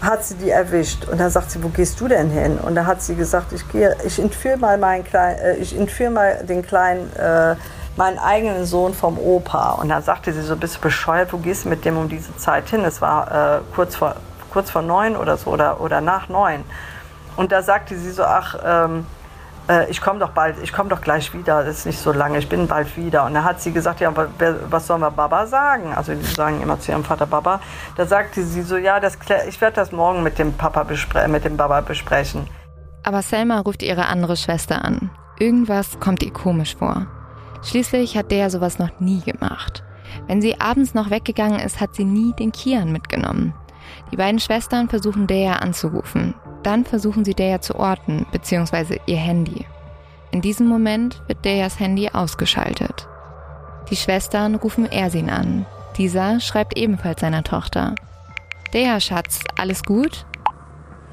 hat 0.00 0.24
sie 0.24 0.34
die 0.36 0.50
erwischt. 0.50 1.06
Und 1.06 1.18
dann 1.18 1.30
sagt 1.30 1.50
sie, 1.50 1.62
wo 1.62 1.68
gehst 1.68 2.00
du 2.00 2.08
denn 2.08 2.30
hin? 2.30 2.58
Und 2.58 2.74
da 2.74 2.86
hat 2.86 3.02
sie 3.02 3.14
gesagt, 3.14 3.52
ich 3.52 3.66
gehe, 3.70 3.96
ich 4.04 4.18
entführe 4.18 4.56
mal 4.56 4.78
meinen 4.78 5.04
kleinen, 5.04 5.38
äh, 5.38 5.56
ich 5.56 5.76
entführe 5.76 6.10
mal 6.10 6.44
den 6.44 6.62
kleinen, 6.62 7.14
äh, 7.16 7.56
meinen 7.96 8.18
eigenen 8.18 8.66
Sohn 8.66 8.94
vom 8.94 9.18
Opa. 9.18 9.72
Und 9.72 9.88
dann 9.88 10.02
sagte 10.02 10.32
sie 10.32 10.42
so, 10.42 10.56
bist 10.56 10.76
du 10.76 10.80
bescheuert, 10.80 11.32
wo 11.32 11.38
gehst 11.38 11.64
du 11.64 11.70
mit 11.70 11.84
dem 11.84 11.96
um 11.96 12.08
diese 12.08 12.36
Zeit 12.36 12.68
hin? 12.68 12.84
Es 12.84 13.00
war 13.00 13.56
äh, 13.56 13.60
kurz 13.74 13.96
vor, 13.96 14.16
kurz 14.52 14.70
vor 14.70 14.82
neun 14.82 15.16
oder 15.16 15.36
so 15.36 15.50
oder, 15.50 15.80
oder 15.80 16.00
nach 16.00 16.28
neun. 16.28 16.64
Und 17.36 17.52
da 17.52 17.62
sagte 17.62 17.96
sie 17.98 18.10
so, 18.10 18.24
ach, 18.24 18.56
ähm, 18.64 19.06
äh, 19.68 19.90
ich 19.90 20.00
komme 20.00 20.18
doch 20.18 20.30
bald, 20.30 20.56
ich 20.62 20.72
komme 20.72 20.88
doch 20.88 21.00
gleich 21.00 21.32
wieder, 21.34 21.64
das 21.64 21.78
ist 21.78 21.86
nicht 21.86 21.98
so 21.98 22.12
lange, 22.12 22.38
ich 22.38 22.48
bin 22.48 22.66
bald 22.66 22.96
wieder. 22.96 23.24
Und 23.24 23.34
da 23.34 23.44
hat 23.44 23.60
sie 23.60 23.72
gesagt, 23.72 24.00
ja, 24.00 24.12
was 24.70 24.86
sollen 24.86 25.00
wir 25.00 25.10
Baba 25.10 25.46
sagen? 25.46 25.94
Also 25.94 26.14
die 26.14 26.24
sagen 26.24 26.60
immer 26.62 26.78
zu 26.80 26.92
ihrem 26.92 27.04
Vater 27.04 27.26
Baba. 27.26 27.60
Da 27.96 28.06
sagte 28.06 28.42
sie 28.42 28.62
so, 28.62 28.76
ja, 28.76 29.00
das, 29.00 29.18
ich 29.48 29.60
werde 29.60 29.76
das 29.76 29.92
morgen 29.92 30.22
mit 30.22 30.38
dem 30.38 30.52
Papa 30.52 30.86
mit 31.28 31.44
dem 31.44 31.56
Baba 31.56 31.80
besprechen. 31.80 32.46
Aber 33.02 33.22
Selma 33.22 33.60
ruft 33.60 33.82
ihre 33.82 34.06
andere 34.06 34.36
Schwester 34.36 34.84
an. 34.84 35.10
Irgendwas 35.38 36.00
kommt 36.00 36.22
ihr 36.22 36.32
komisch 36.32 36.76
vor. 36.76 37.06
Schließlich 37.62 38.16
hat 38.16 38.30
der 38.30 38.50
sowas 38.50 38.78
noch 38.78 39.00
nie 39.00 39.20
gemacht. 39.20 39.84
Wenn 40.26 40.40
sie 40.40 40.60
abends 40.60 40.94
noch 40.94 41.10
weggegangen 41.10 41.60
ist, 41.60 41.80
hat 41.80 41.94
sie 41.94 42.04
nie 42.04 42.32
den 42.32 42.52
Kian 42.52 42.92
mitgenommen. 42.92 43.54
Die 44.10 44.16
beiden 44.16 44.40
Schwestern 44.40 44.88
versuchen 44.88 45.26
Dea 45.26 45.54
anzurufen. 45.54 46.34
Dann 46.66 46.84
versuchen 46.84 47.24
sie 47.24 47.34
Dea 47.34 47.60
zu 47.60 47.76
orten, 47.76 48.26
beziehungsweise 48.32 48.98
ihr 49.06 49.18
Handy. 49.18 49.64
In 50.32 50.40
diesem 50.40 50.66
Moment 50.66 51.22
wird 51.28 51.44
Deas 51.44 51.78
Handy 51.78 52.08
ausgeschaltet. 52.12 53.06
Die 53.88 53.94
Schwestern 53.94 54.56
rufen 54.56 54.90
Ersin 54.90 55.30
an. 55.30 55.64
Dieser 55.96 56.40
schreibt 56.40 56.76
ebenfalls 56.76 57.20
seiner 57.20 57.44
Tochter. 57.44 57.94
Dea, 58.74 58.98
Schatz, 58.98 59.44
alles 59.56 59.84
gut? 59.84 60.26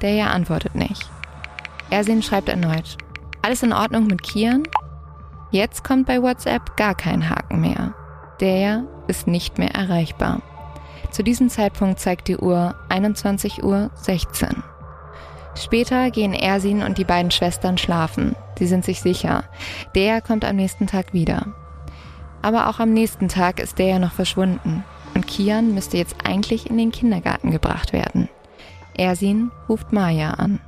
Dea 0.02 0.26
antwortet 0.26 0.74
nicht. 0.74 1.08
Ersin 1.88 2.20
schreibt 2.24 2.48
erneut. 2.48 2.98
Alles 3.40 3.62
in 3.62 3.72
Ordnung 3.72 4.08
mit 4.08 4.24
Kian? 4.24 4.64
Jetzt 5.52 5.84
kommt 5.84 6.08
bei 6.08 6.20
WhatsApp 6.20 6.76
gar 6.76 6.96
kein 6.96 7.30
Haken 7.30 7.60
mehr. 7.60 7.94
Der 8.40 8.82
ist 9.06 9.28
nicht 9.28 9.58
mehr 9.58 9.72
erreichbar. 9.72 10.42
Zu 11.12 11.22
diesem 11.22 11.48
Zeitpunkt 11.48 12.00
zeigt 12.00 12.26
die 12.26 12.38
Uhr 12.38 12.74
21.16 12.88 13.62
Uhr. 13.62 14.73
Später 15.56 16.10
gehen 16.10 16.34
Ersin 16.34 16.82
und 16.82 16.98
die 16.98 17.04
beiden 17.04 17.30
Schwestern 17.30 17.78
schlafen. 17.78 18.34
Sie 18.58 18.66
sind 18.66 18.84
sich 18.84 19.00
sicher, 19.00 19.44
der 19.94 20.20
kommt 20.20 20.44
am 20.44 20.56
nächsten 20.56 20.86
Tag 20.86 21.12
wieder. 21.12 21.46
Aber 22.42 22.68
auch 22.68 22.80
am 22.80 22.92
nächsten 22.92 23.28
Tag 23.28 23.60
ist 23.60 23.78
der 23.78 23.86
ja 23.86 23.98
noch 23.98 24.12
verschwunden 24.12 24.84
und 25.14 25.26
Kian 25.26 25.74
müsste 25.74 25.96
jetzt 25.96 26.16
eigentlich 26.24 26.68
in 26.68 26.76
den 26.76 26.92
Kindergarten 26.92 27.50
gebracht 27.50 27.92
werden. 27.92 28.28
Ersin 28.96 29.50
ruft 29.68 29.92
Maya 29.92 30.32
an. 30.32 30.60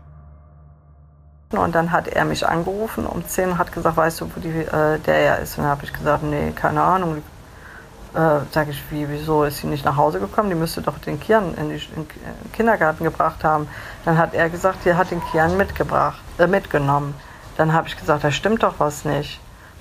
Und 1.51 1.75
dann 1.75 1.93
hat 1.93 2.09
er 2.09 2.25
mich 2.25 2.47
angerufen 2.47 3.07
um 3.07 3.25
10 3.25 3.51
und 3.51 3.59
hat 3.59 3.73
gesagt, 3.73 3.97
weißt 3.97 4.21
du, 4.21 4.31
wo 4.35 4.41
die, 4.41 4.49
äh, 4.49 4.99
der 4.99 5.21
ja 5.21 5.35
ist? 5.35 5.57
Und 5.57 5.65
dann 5.65 5.71
habe 5.71 5.85
ich 5.85 5.93
gesagt, 5.93 6.25
nee, 6.25 6.51
keine 6.53 6.83
Ahnung, 6.83 7.23
äh, 8.15 8.41
sage 8.53 8.71
ich, 8.71 8.83
wie, 8.91 9.09
wieso 9.09 9.45
ist 9.45 9.59
sie 9.59 9.67
nicht 9.67 9.85
nach 9.85 9.97
Hause 9.97 10.21
gekommen? 10.21 10.49
Die 10.49 10.55
müsste 10.55 10.83
doch 10.83 10.99
den 10.99 11.21
Kian 11.21 11.55
in, 11.55 11.69
den 11.69 11.81
Kindergarten 12.53 13.05
gebracht 13.05 13.45
haben. 13.45 13.69
Dann 14.05 14.19
hat 14.19 14.35
er 14.35 14.49
gesagt, 14.49 14.87
er 14.87 14.97
hat 14.97 15.11
den 15.11 15.23
Kian 15.31 15.57
mitgebracht, 15.57 16.21
äh, 16.39 16.47
mitgenommen. 16.47 17.15
Dann 17.57 17.73
habe 17.73 17.89
ich 17.89 17.97
gesagt, 17.97 18.25
da 18.25 18.31
stimmt 18.31 18.63
doch 18.63 18.75
was 18.79 19.05
nicht. 19.05 19.41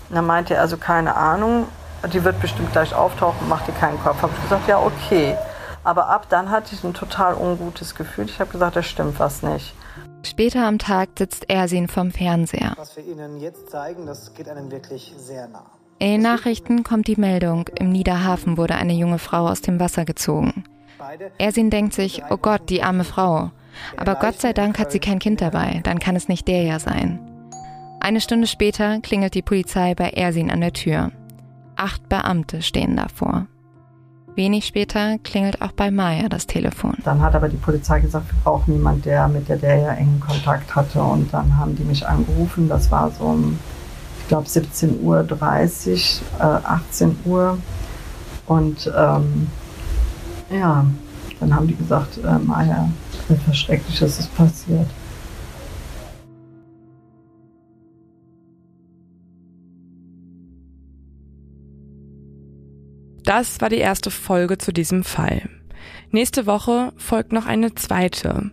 Und 0.09 0.15
dann 0.15 0.25
meinte 0.25 0.55
er, 0.55 0.61
also 0.61 0.77
keine 0.77 1.15
Ahnung, 1.15 1.67
die 2.13 2.23
wird 2.23 2.39
bestimmt 2.39 2.71
gleich 2.71 2.93
auftauchen, 2.93 3.47
macht 3.49 3.67
dir 3.67 3.73
keinen 3.73 4.01
Kopf. 4.01 4.21
Habe 4.21 4.33
ich 4.35 4.43
gesagt, 4.43 4.67
ja, 4.67 4.79
okay. 4.79 5.35
Aber 5.83 6.09
ab 6.09 6.27
dann 6.29 6.49
hatte 6.49 6.73
ich 6.73 6.83
ein 6.83 6.93
total 6.93 7.35
ungutes 7.35 7.95
Gefühl. 7.95 8.25
Ich 8.25 8.39
habe 8.39 8.51
gesagt, 8.51 8.75
da 8.75 8.83
stimmt 8.83 9.19
was 9.19 9.43
nicht. 9.43 9.75
Später 10.23 10.65
am 10.65 10.79
Tag 10.79 11.09
sitzt 11.17 11.49
Ersin 11.49 11.87
vom 11.87 12.11
Fernseher. 12.11 12.73
Was 12.77 12.95
wir 12.97 13.05
Ihnen 13.05 13.39
jetzt 13.39 13.69
zeigen, 13.69 14.07
das 14.07 14.33
geht 14.33 14.49
einem 14.49 14.71
wirklich 14.71 15.13
sehr 15.17 15.47
nah. 15.47 15.74
In 15.97 16.11
den 16.11 16.21
Nachrichten 16.21 16.83
kommt 16.83 17.07
die 17.07 17.15
Meldung, 17.15 17.69
im 17.79 17.89
Niederhafen 17.89 18.57
wurde 18.57 18.75
eine 18.75 18.93
junge 18.93 19.17
Frau 19.17 19.47
aus 19.47 19.61
dem 19.61 19.79
Wasser 19.79 20.03
gezogen. 20.03 20.65
Ersin 21.37 21.69
denkt 21.69 21.93
sich, 21.93 22.21
oh 22.29 22.37
Gott, 22.37 22.69
die 22.69 22.83
arme 22.83 23.05
Frau. 23.05 23.51
Aber 23.97 24.15
Gott 24.15 24.39
sei 24.39 24.53
Dank 24.53 24.77
hat 24.77 24.91
sie 24.91 24.99
kein 24.99 25.19
Kind 25.19 25.41
dabei, 25.41 25.81
dann 25.83 25.99
kann 25.99 26.15
es 26.15 26.27
nicht 26.27 26.47
der 26.47 26.63
ja 26.63 26.79
sein. 26.79 27.19
Eine 28.01 28.21
Stunde 28.21 28.47
später 28.47 28.99
klingelt 28.99 29.33
die 29.33 29.41
Polizei 29.41 29.95
bei 29.95 30.09
Ersin 30.09 30.51
an 30.51 30.61
der 30.61 30.73
Tür. 30.73 31.11
Acht 31.75 32.07
Beamte 32.07 32.61
stehen 32.61 32.95
davor. 32.95 33.47
Wenig 34.35 34.65
später 34.65 35.17
klingelt 35.19 35.61
auch 35.61 35.71
bei 35.71 35.91
Maya 35.91 36.27
das 36.27 36.45
Telefon. 36.45 36.97
Dann 37.05 37.21
hat 37.21 37.35
aber 37.35 37.47
die 37.47 37.55
Polizei 37.55 38.01
gesagt, 38.01 38.27
wir 38.27 38.39
brauchen 38.43 38.73
jemanden, 38.73 39.03
der 39.03 39.29
mit 39.29 39.47
der 39.47 39.57
der 39.57 39.77
ja 39.77 39.93
engen 39.93 40.19
Kontakt 40.19 40.75
hatte. 40.75 41.01
Und 41.01 41.33
dann 41.33 41.57
haben 41.57 41.75
die 41.77 41.85
mich 41.85 42.05
angerufen. 42.05 42.67
Das 42.67 42.91
war 42.91 43.11
so 43.11 43.23
um, 43.23 43.57
ich 44.25 44.29
glaube, 44.29 44.47
17.30 44.47 45.01
Uhr, 45.03 45.19
äh, 46.39 46.41
18 46.41 47.15
Uhr. 47.25 47.59
Und 48.47 48.91
ähm, 48.97 49.47
ja, 50.49 50.83
dann 51.39 51.55
haben 51.55 51.67
die 51.67 51.75
gesagt, 51.75 52.17
äh, 52.17 52.39
Maya, 52.39 52.89
etwas 53.29 53.55
Schreckliches 53.55 54.17
ist 54.17 54.35
passiert. 54.35 54.87
Das 63.23 63.61
war 63.61 63.69
die 63.69 63.77
erste 63.77 64.09
Folge 64.09 64.57
zu 64.57 64.73
diesem 64.73 65.03
Fall. 65.03 65.49
Nächste 66.09 66.47
Woche 66.47 66.93
folgt 66.97 67.31
noch 67.31 67.45
eine 67.45 67.75
zweite. 67.75 68.49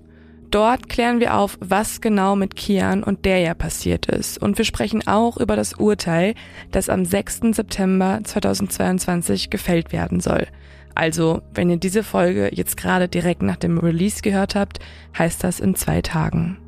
Dort 0.53 0.91
klären 0.91 1.19
wir 1.19 1.35
auf, 1.39 1.57
was 1.61 2.03
genau 2.03 2.37
mit 2.37 2.57
Kian 2.57 3.03
und 3.03 3.25
Derja 3.25 3.55
passiert 3.55 4.05
ist. 4.05 4.37
Und 4.37 4.59
wir 4.59 4.67
sprechen 4.67 5.07
auch 5.07 5.39
über 5.39 5.57
das 5.57 5.73
Urteil, 5.73 6.35
das 6.71 6.91
am 6.91 7.07
6. 7.07 7.41
September 7.53 8.21
2022 8.23 9.49
gefällt 9.49 9.93
werden 9.93 10.21
soll. 10.21 10.47
Also, 10.95 11.41
wenn 11.55 11.71
ihr 11.71 11.79
diese 11.79 12.03
Folge 12.03 12.51
jetzt 12.53 12.77
gerade 12.77 13.09
direkt 13.09 13.41
nach 13.41 13.57
dem 13.57 13.79
Release 13.79 14.21
gehört 14.21 14.55
habt, 14.55 14.81
heißt 15.17 15.43
das 15.43 15.59
in 15.59 15.75
zwei 15.75 16.03
Tagen. 16.03 16.59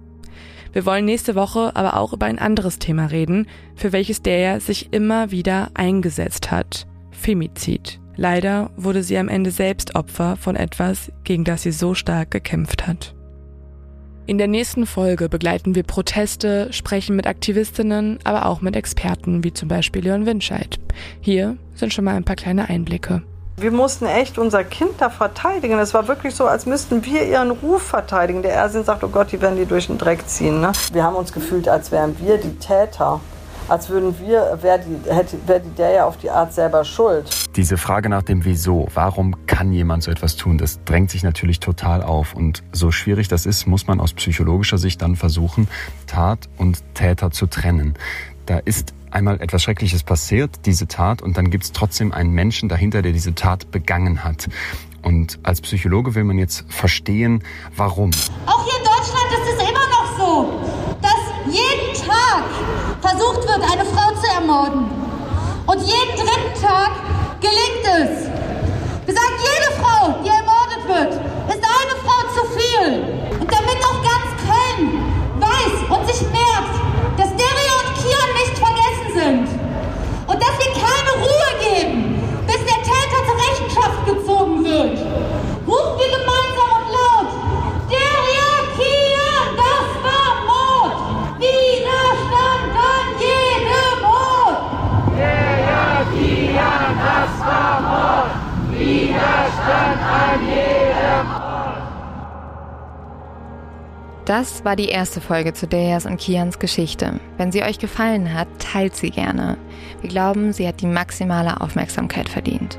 Wir 0.72 0.86
wollen 0.86 1.04
nächste 1.04 1.34
Woche 1.34 1.76
aber 1.76 1.98
auch 1.98 2.14
über 2.14 2.24
ein 2.24 2.38
anderes 2.38 2.78
Thema 2.78 3.04
reden, 3.04 3.48
für 3.76 3.92
welches 3.92 4.22
Derja 4.22 4.60
sich 4.60 4.94
immer 4.94 5.30
wieder 5.30 5.70
eingesetzt 5.74 6.50
hat. 6.50 6.86
Femizid. 7.10 8.00
Leider 8.16 8.70
wurde 8.78 9.02
sie 9.02 9.18
am 9.18 9.28
Ende 9.28 9.50
selbst 9.50 9.94
Opfer 9.94 10.38
von 10.38 10.56
etwas, 10.56 11.12
gegen 11.24 11.44
das 11.44 11.64
sie 11.64 11.72
so 11.72 11.92
stark 11.92 12.30
gekämpft 12.30 12.86
hat. 12.86 13.14
In 14.26 14.38
der 14.38 14.48
nächsten 14.48 14.86
Folge 14.86 15.28
begleiten 15.28 15.74
wir 15.74 15.82
Proteste, 15.82 16.72
sprechen 16.72 17.14
mit 17.14 17.26
Aktivistinnen, 17.26 18.18
aber 18.24 18.46
auch 18.46 18.62
mit 18.62 18.74
Experten, 18.74 19.44
wie 19.44 19.52
zum 19.52 19.68
Beispiel 19.68 20.02
Leon 20.02 20.24
Winscheid. 20.24 20.80
Hier 21.20 21.58
sind 21.74 21.92
schon 21.92 22.06
mal 22.06 22.14
ein 22.14 22.24
paar 22.24 22.34
kleine 22.34 22.70
Einblicke. 22.70 23.22
Wir 23.58 23.70
mussten 23.70 24.06
echt 24.06 24.38
unser 24.38 24.64
Kind 24.64 24.92
da 24.98 25.10
verteidigen. 25.10 25.78
Es 25.78 25.92
war 25.92 26.08
wirklich 26.08 26.34
so, 26.34 26.46
als 26.46 26.64
müssten 26.64 27.04
wir 27.04 27.28
ihren 27.28 27.50
Ruf 27.50 27.82
verteidigen. 27.82 28.40
Der 28.40 28.54
Ersin 28.54 28.82
sagt, 28.82 29.04
oh 29.04 29.08
Gott, 29.08 29.30
die 29.30 29.42
werden 29.42 29.58
die 29.58 29.66
durch 29.66 29.88
den 29.88 29.98
Dreck 29.98 30.26
ziehen. 30.26 30.58
Ne? 30.58 30.72
Wir 30.94 31.02
haben 31.02 31.16
uns 31.16 31.30
gefühlt, 31.30 31.68
als 31.68 31.92
wären 31.92 32.16
wir 32.18 32.38
die 32.38 32.56
Täter 32.56 33.20
als 33.68 33.88
würden 33.88 34.14
wir, 34.18 34.58
wäre 34.60 34.80
die, 34.80 35.10
hätte, 35.10 35.36
wär 35.46 35.60
die 35.60 35.70
der 35.70 35.90
ja 35.90 36.06
auf 36.06 36.16
die 36.16 36.30
Art 36.30 36.52
selber 36.52 36.84
schuld. 36.84 37.28
Diese 37.56 37.76
Frage 37.76 38.08
nach 38.08 38.22
dem 38.22 38.44
Wieso, 38.44 38.88
warum 38.94 39.46
kann 39.46 39.72
jemand 39.72 40.02
so 40.02 40.10
etwas 40.10 40.36
tun, 40.36 40.58
das 40.58 40.82
drängt 40.84 41.10
sich 41.10 41.22
natürlich 41.22 41.60
total 41.60 42.02
auf. 42.02 42.34
Und 42.34 42.62
so 42.72 42.90
schwierig 42.90 43.28
das 43.28 43.46
ist, 43.46 43.66
muss 43.66 43.86
man 43.86 44.00
aus 44.00 44.12
psychologischer 44.12 44.78
Sicht 44.78 45.02
dann 45.02 45.16
versuchen, 45.16 45.68
Tat 46.06 46.48
und 46.58 46.82
Täter 46.94 47.30
zu 47.30 47.46
trennen. 47.46 47.94
Da 48.46 48.58
ist 48.58 48.92
einmal 49.10 49.40
etwas 49.40 49.62
Schreckliches 49.62 50.02
passiert, 50.02 50.66
diese 50.66 50.86
Tat, 50.88 51.22
und 51.22 51.36
dann 51.36 51.50
gibt 51.50 51.64
es 51.64 51.72
trotzdem 51.72 52.12
einen 52.12 52.32
Menschen 52.32 52.68
dahinter, 52.68 53.00
der 53.00 53.12
diese 53.12 53.34
Tat 53.34 53.70
begangen 53.70 54.24
hat. 54.24 54.48
Und 55.02 55.38
als 55.42 55.60
Psychologe 55.60 56.14
will 56.14 56.24
man 56.24 56.38
jetzt 56.38 56.64
verstehen, 56.68 57.42
warum. 57.76 58.10
Auch 58.46 58.64
hier 58.64 58.78
in 58.78 58.84
Deutschland 58.84 59.26
ist 59.32 59.54
es 59.54 59.68
immer 59.68 59.86
noch 59.88 60.18
so, 60.18 60.60
dass 61.00 61.54
jeden 61.54 61.94
Tag 62.06 62.44
versucht 63.04 63.46
wird, 63.46 63.60
eine 63.70 63.84
Frau 63.84 64.08
zu 64.18 64.26
ermorden. 64.32 64.88
Und 65.66 65.80
jeden 65.80 66.16
dritten 66.16 66.54
Tag 66.60 66.90
gelingt 67.40 67.84
es. 67.84 68.28
Wir 69.04 69.14
sagen, 69.14 69.36
jede 69.44 69.70
Frau, 69.80 70.14
die 70.24 70.28
ermordet 70.28 70.88
wird, 70.88 71.12
ist 71.52 71.62
eine 71.62 71.94
Frau 72.00 72.20
zu 72.32 72.42
viel. 72.56 73.36
Und 73.40 73.52
damit 73.52 73.78
auch 73.84 74.00
ganz 74.00 74.28
Köln 74.40 75.04
weiß 75.38 75.98
und 75.98 76.06
sich 76.08 76.22
merkt, 76.32 76.76
dass 77.18 77.28
Deria 77.36 77.74
und 77.84 77.92
Kian 78.00 78.30
nicht 78.40 78.56
vergessen 78.56 79.08
sind. 79.12 79.60
Und 80.26 80.40
dass 80.40 80.56
wir 80.56 80.72
keine 80.72 81.12
Ruhe 81.20 81.50
geben, 81.60 82.42
bis 82.46 82.56
der 82.56 82.80
Täter 82.82 83.20
zur 83.26 83.36
Rechenschaft 83.36 84.06
gezogen 84.06 84.64
wird. 84.64 85.03
Das 104.24 104.64
war 104.64 104.74
die 104.74 104.88
erste 104.88 105.20
Folge 105.20 105.52
zu 105.52 105.66
Dejas 105.66 106.06
und 106.06 106.16
Kians 106.16 106.58
Geschichte. 106.58 107.20
Wenn 107.36 107.52
sie 107.52 107.62
euch 107.62 107.78
gefallen 107.78 108.32
hat, 108.32 108.48
teilt 108.58 108.96
sie 108.96 109.10
gerne. 109.10 109.58
Wir 110.00 110.08
glauben, 110.08 110.54
sie 110.54 110.66
hat 110.66 110.80
die 110.80 110.86
maximale 110.86 111.60
Aufmerksamkeit 111.60 112.30
verdient. 112.30 112.78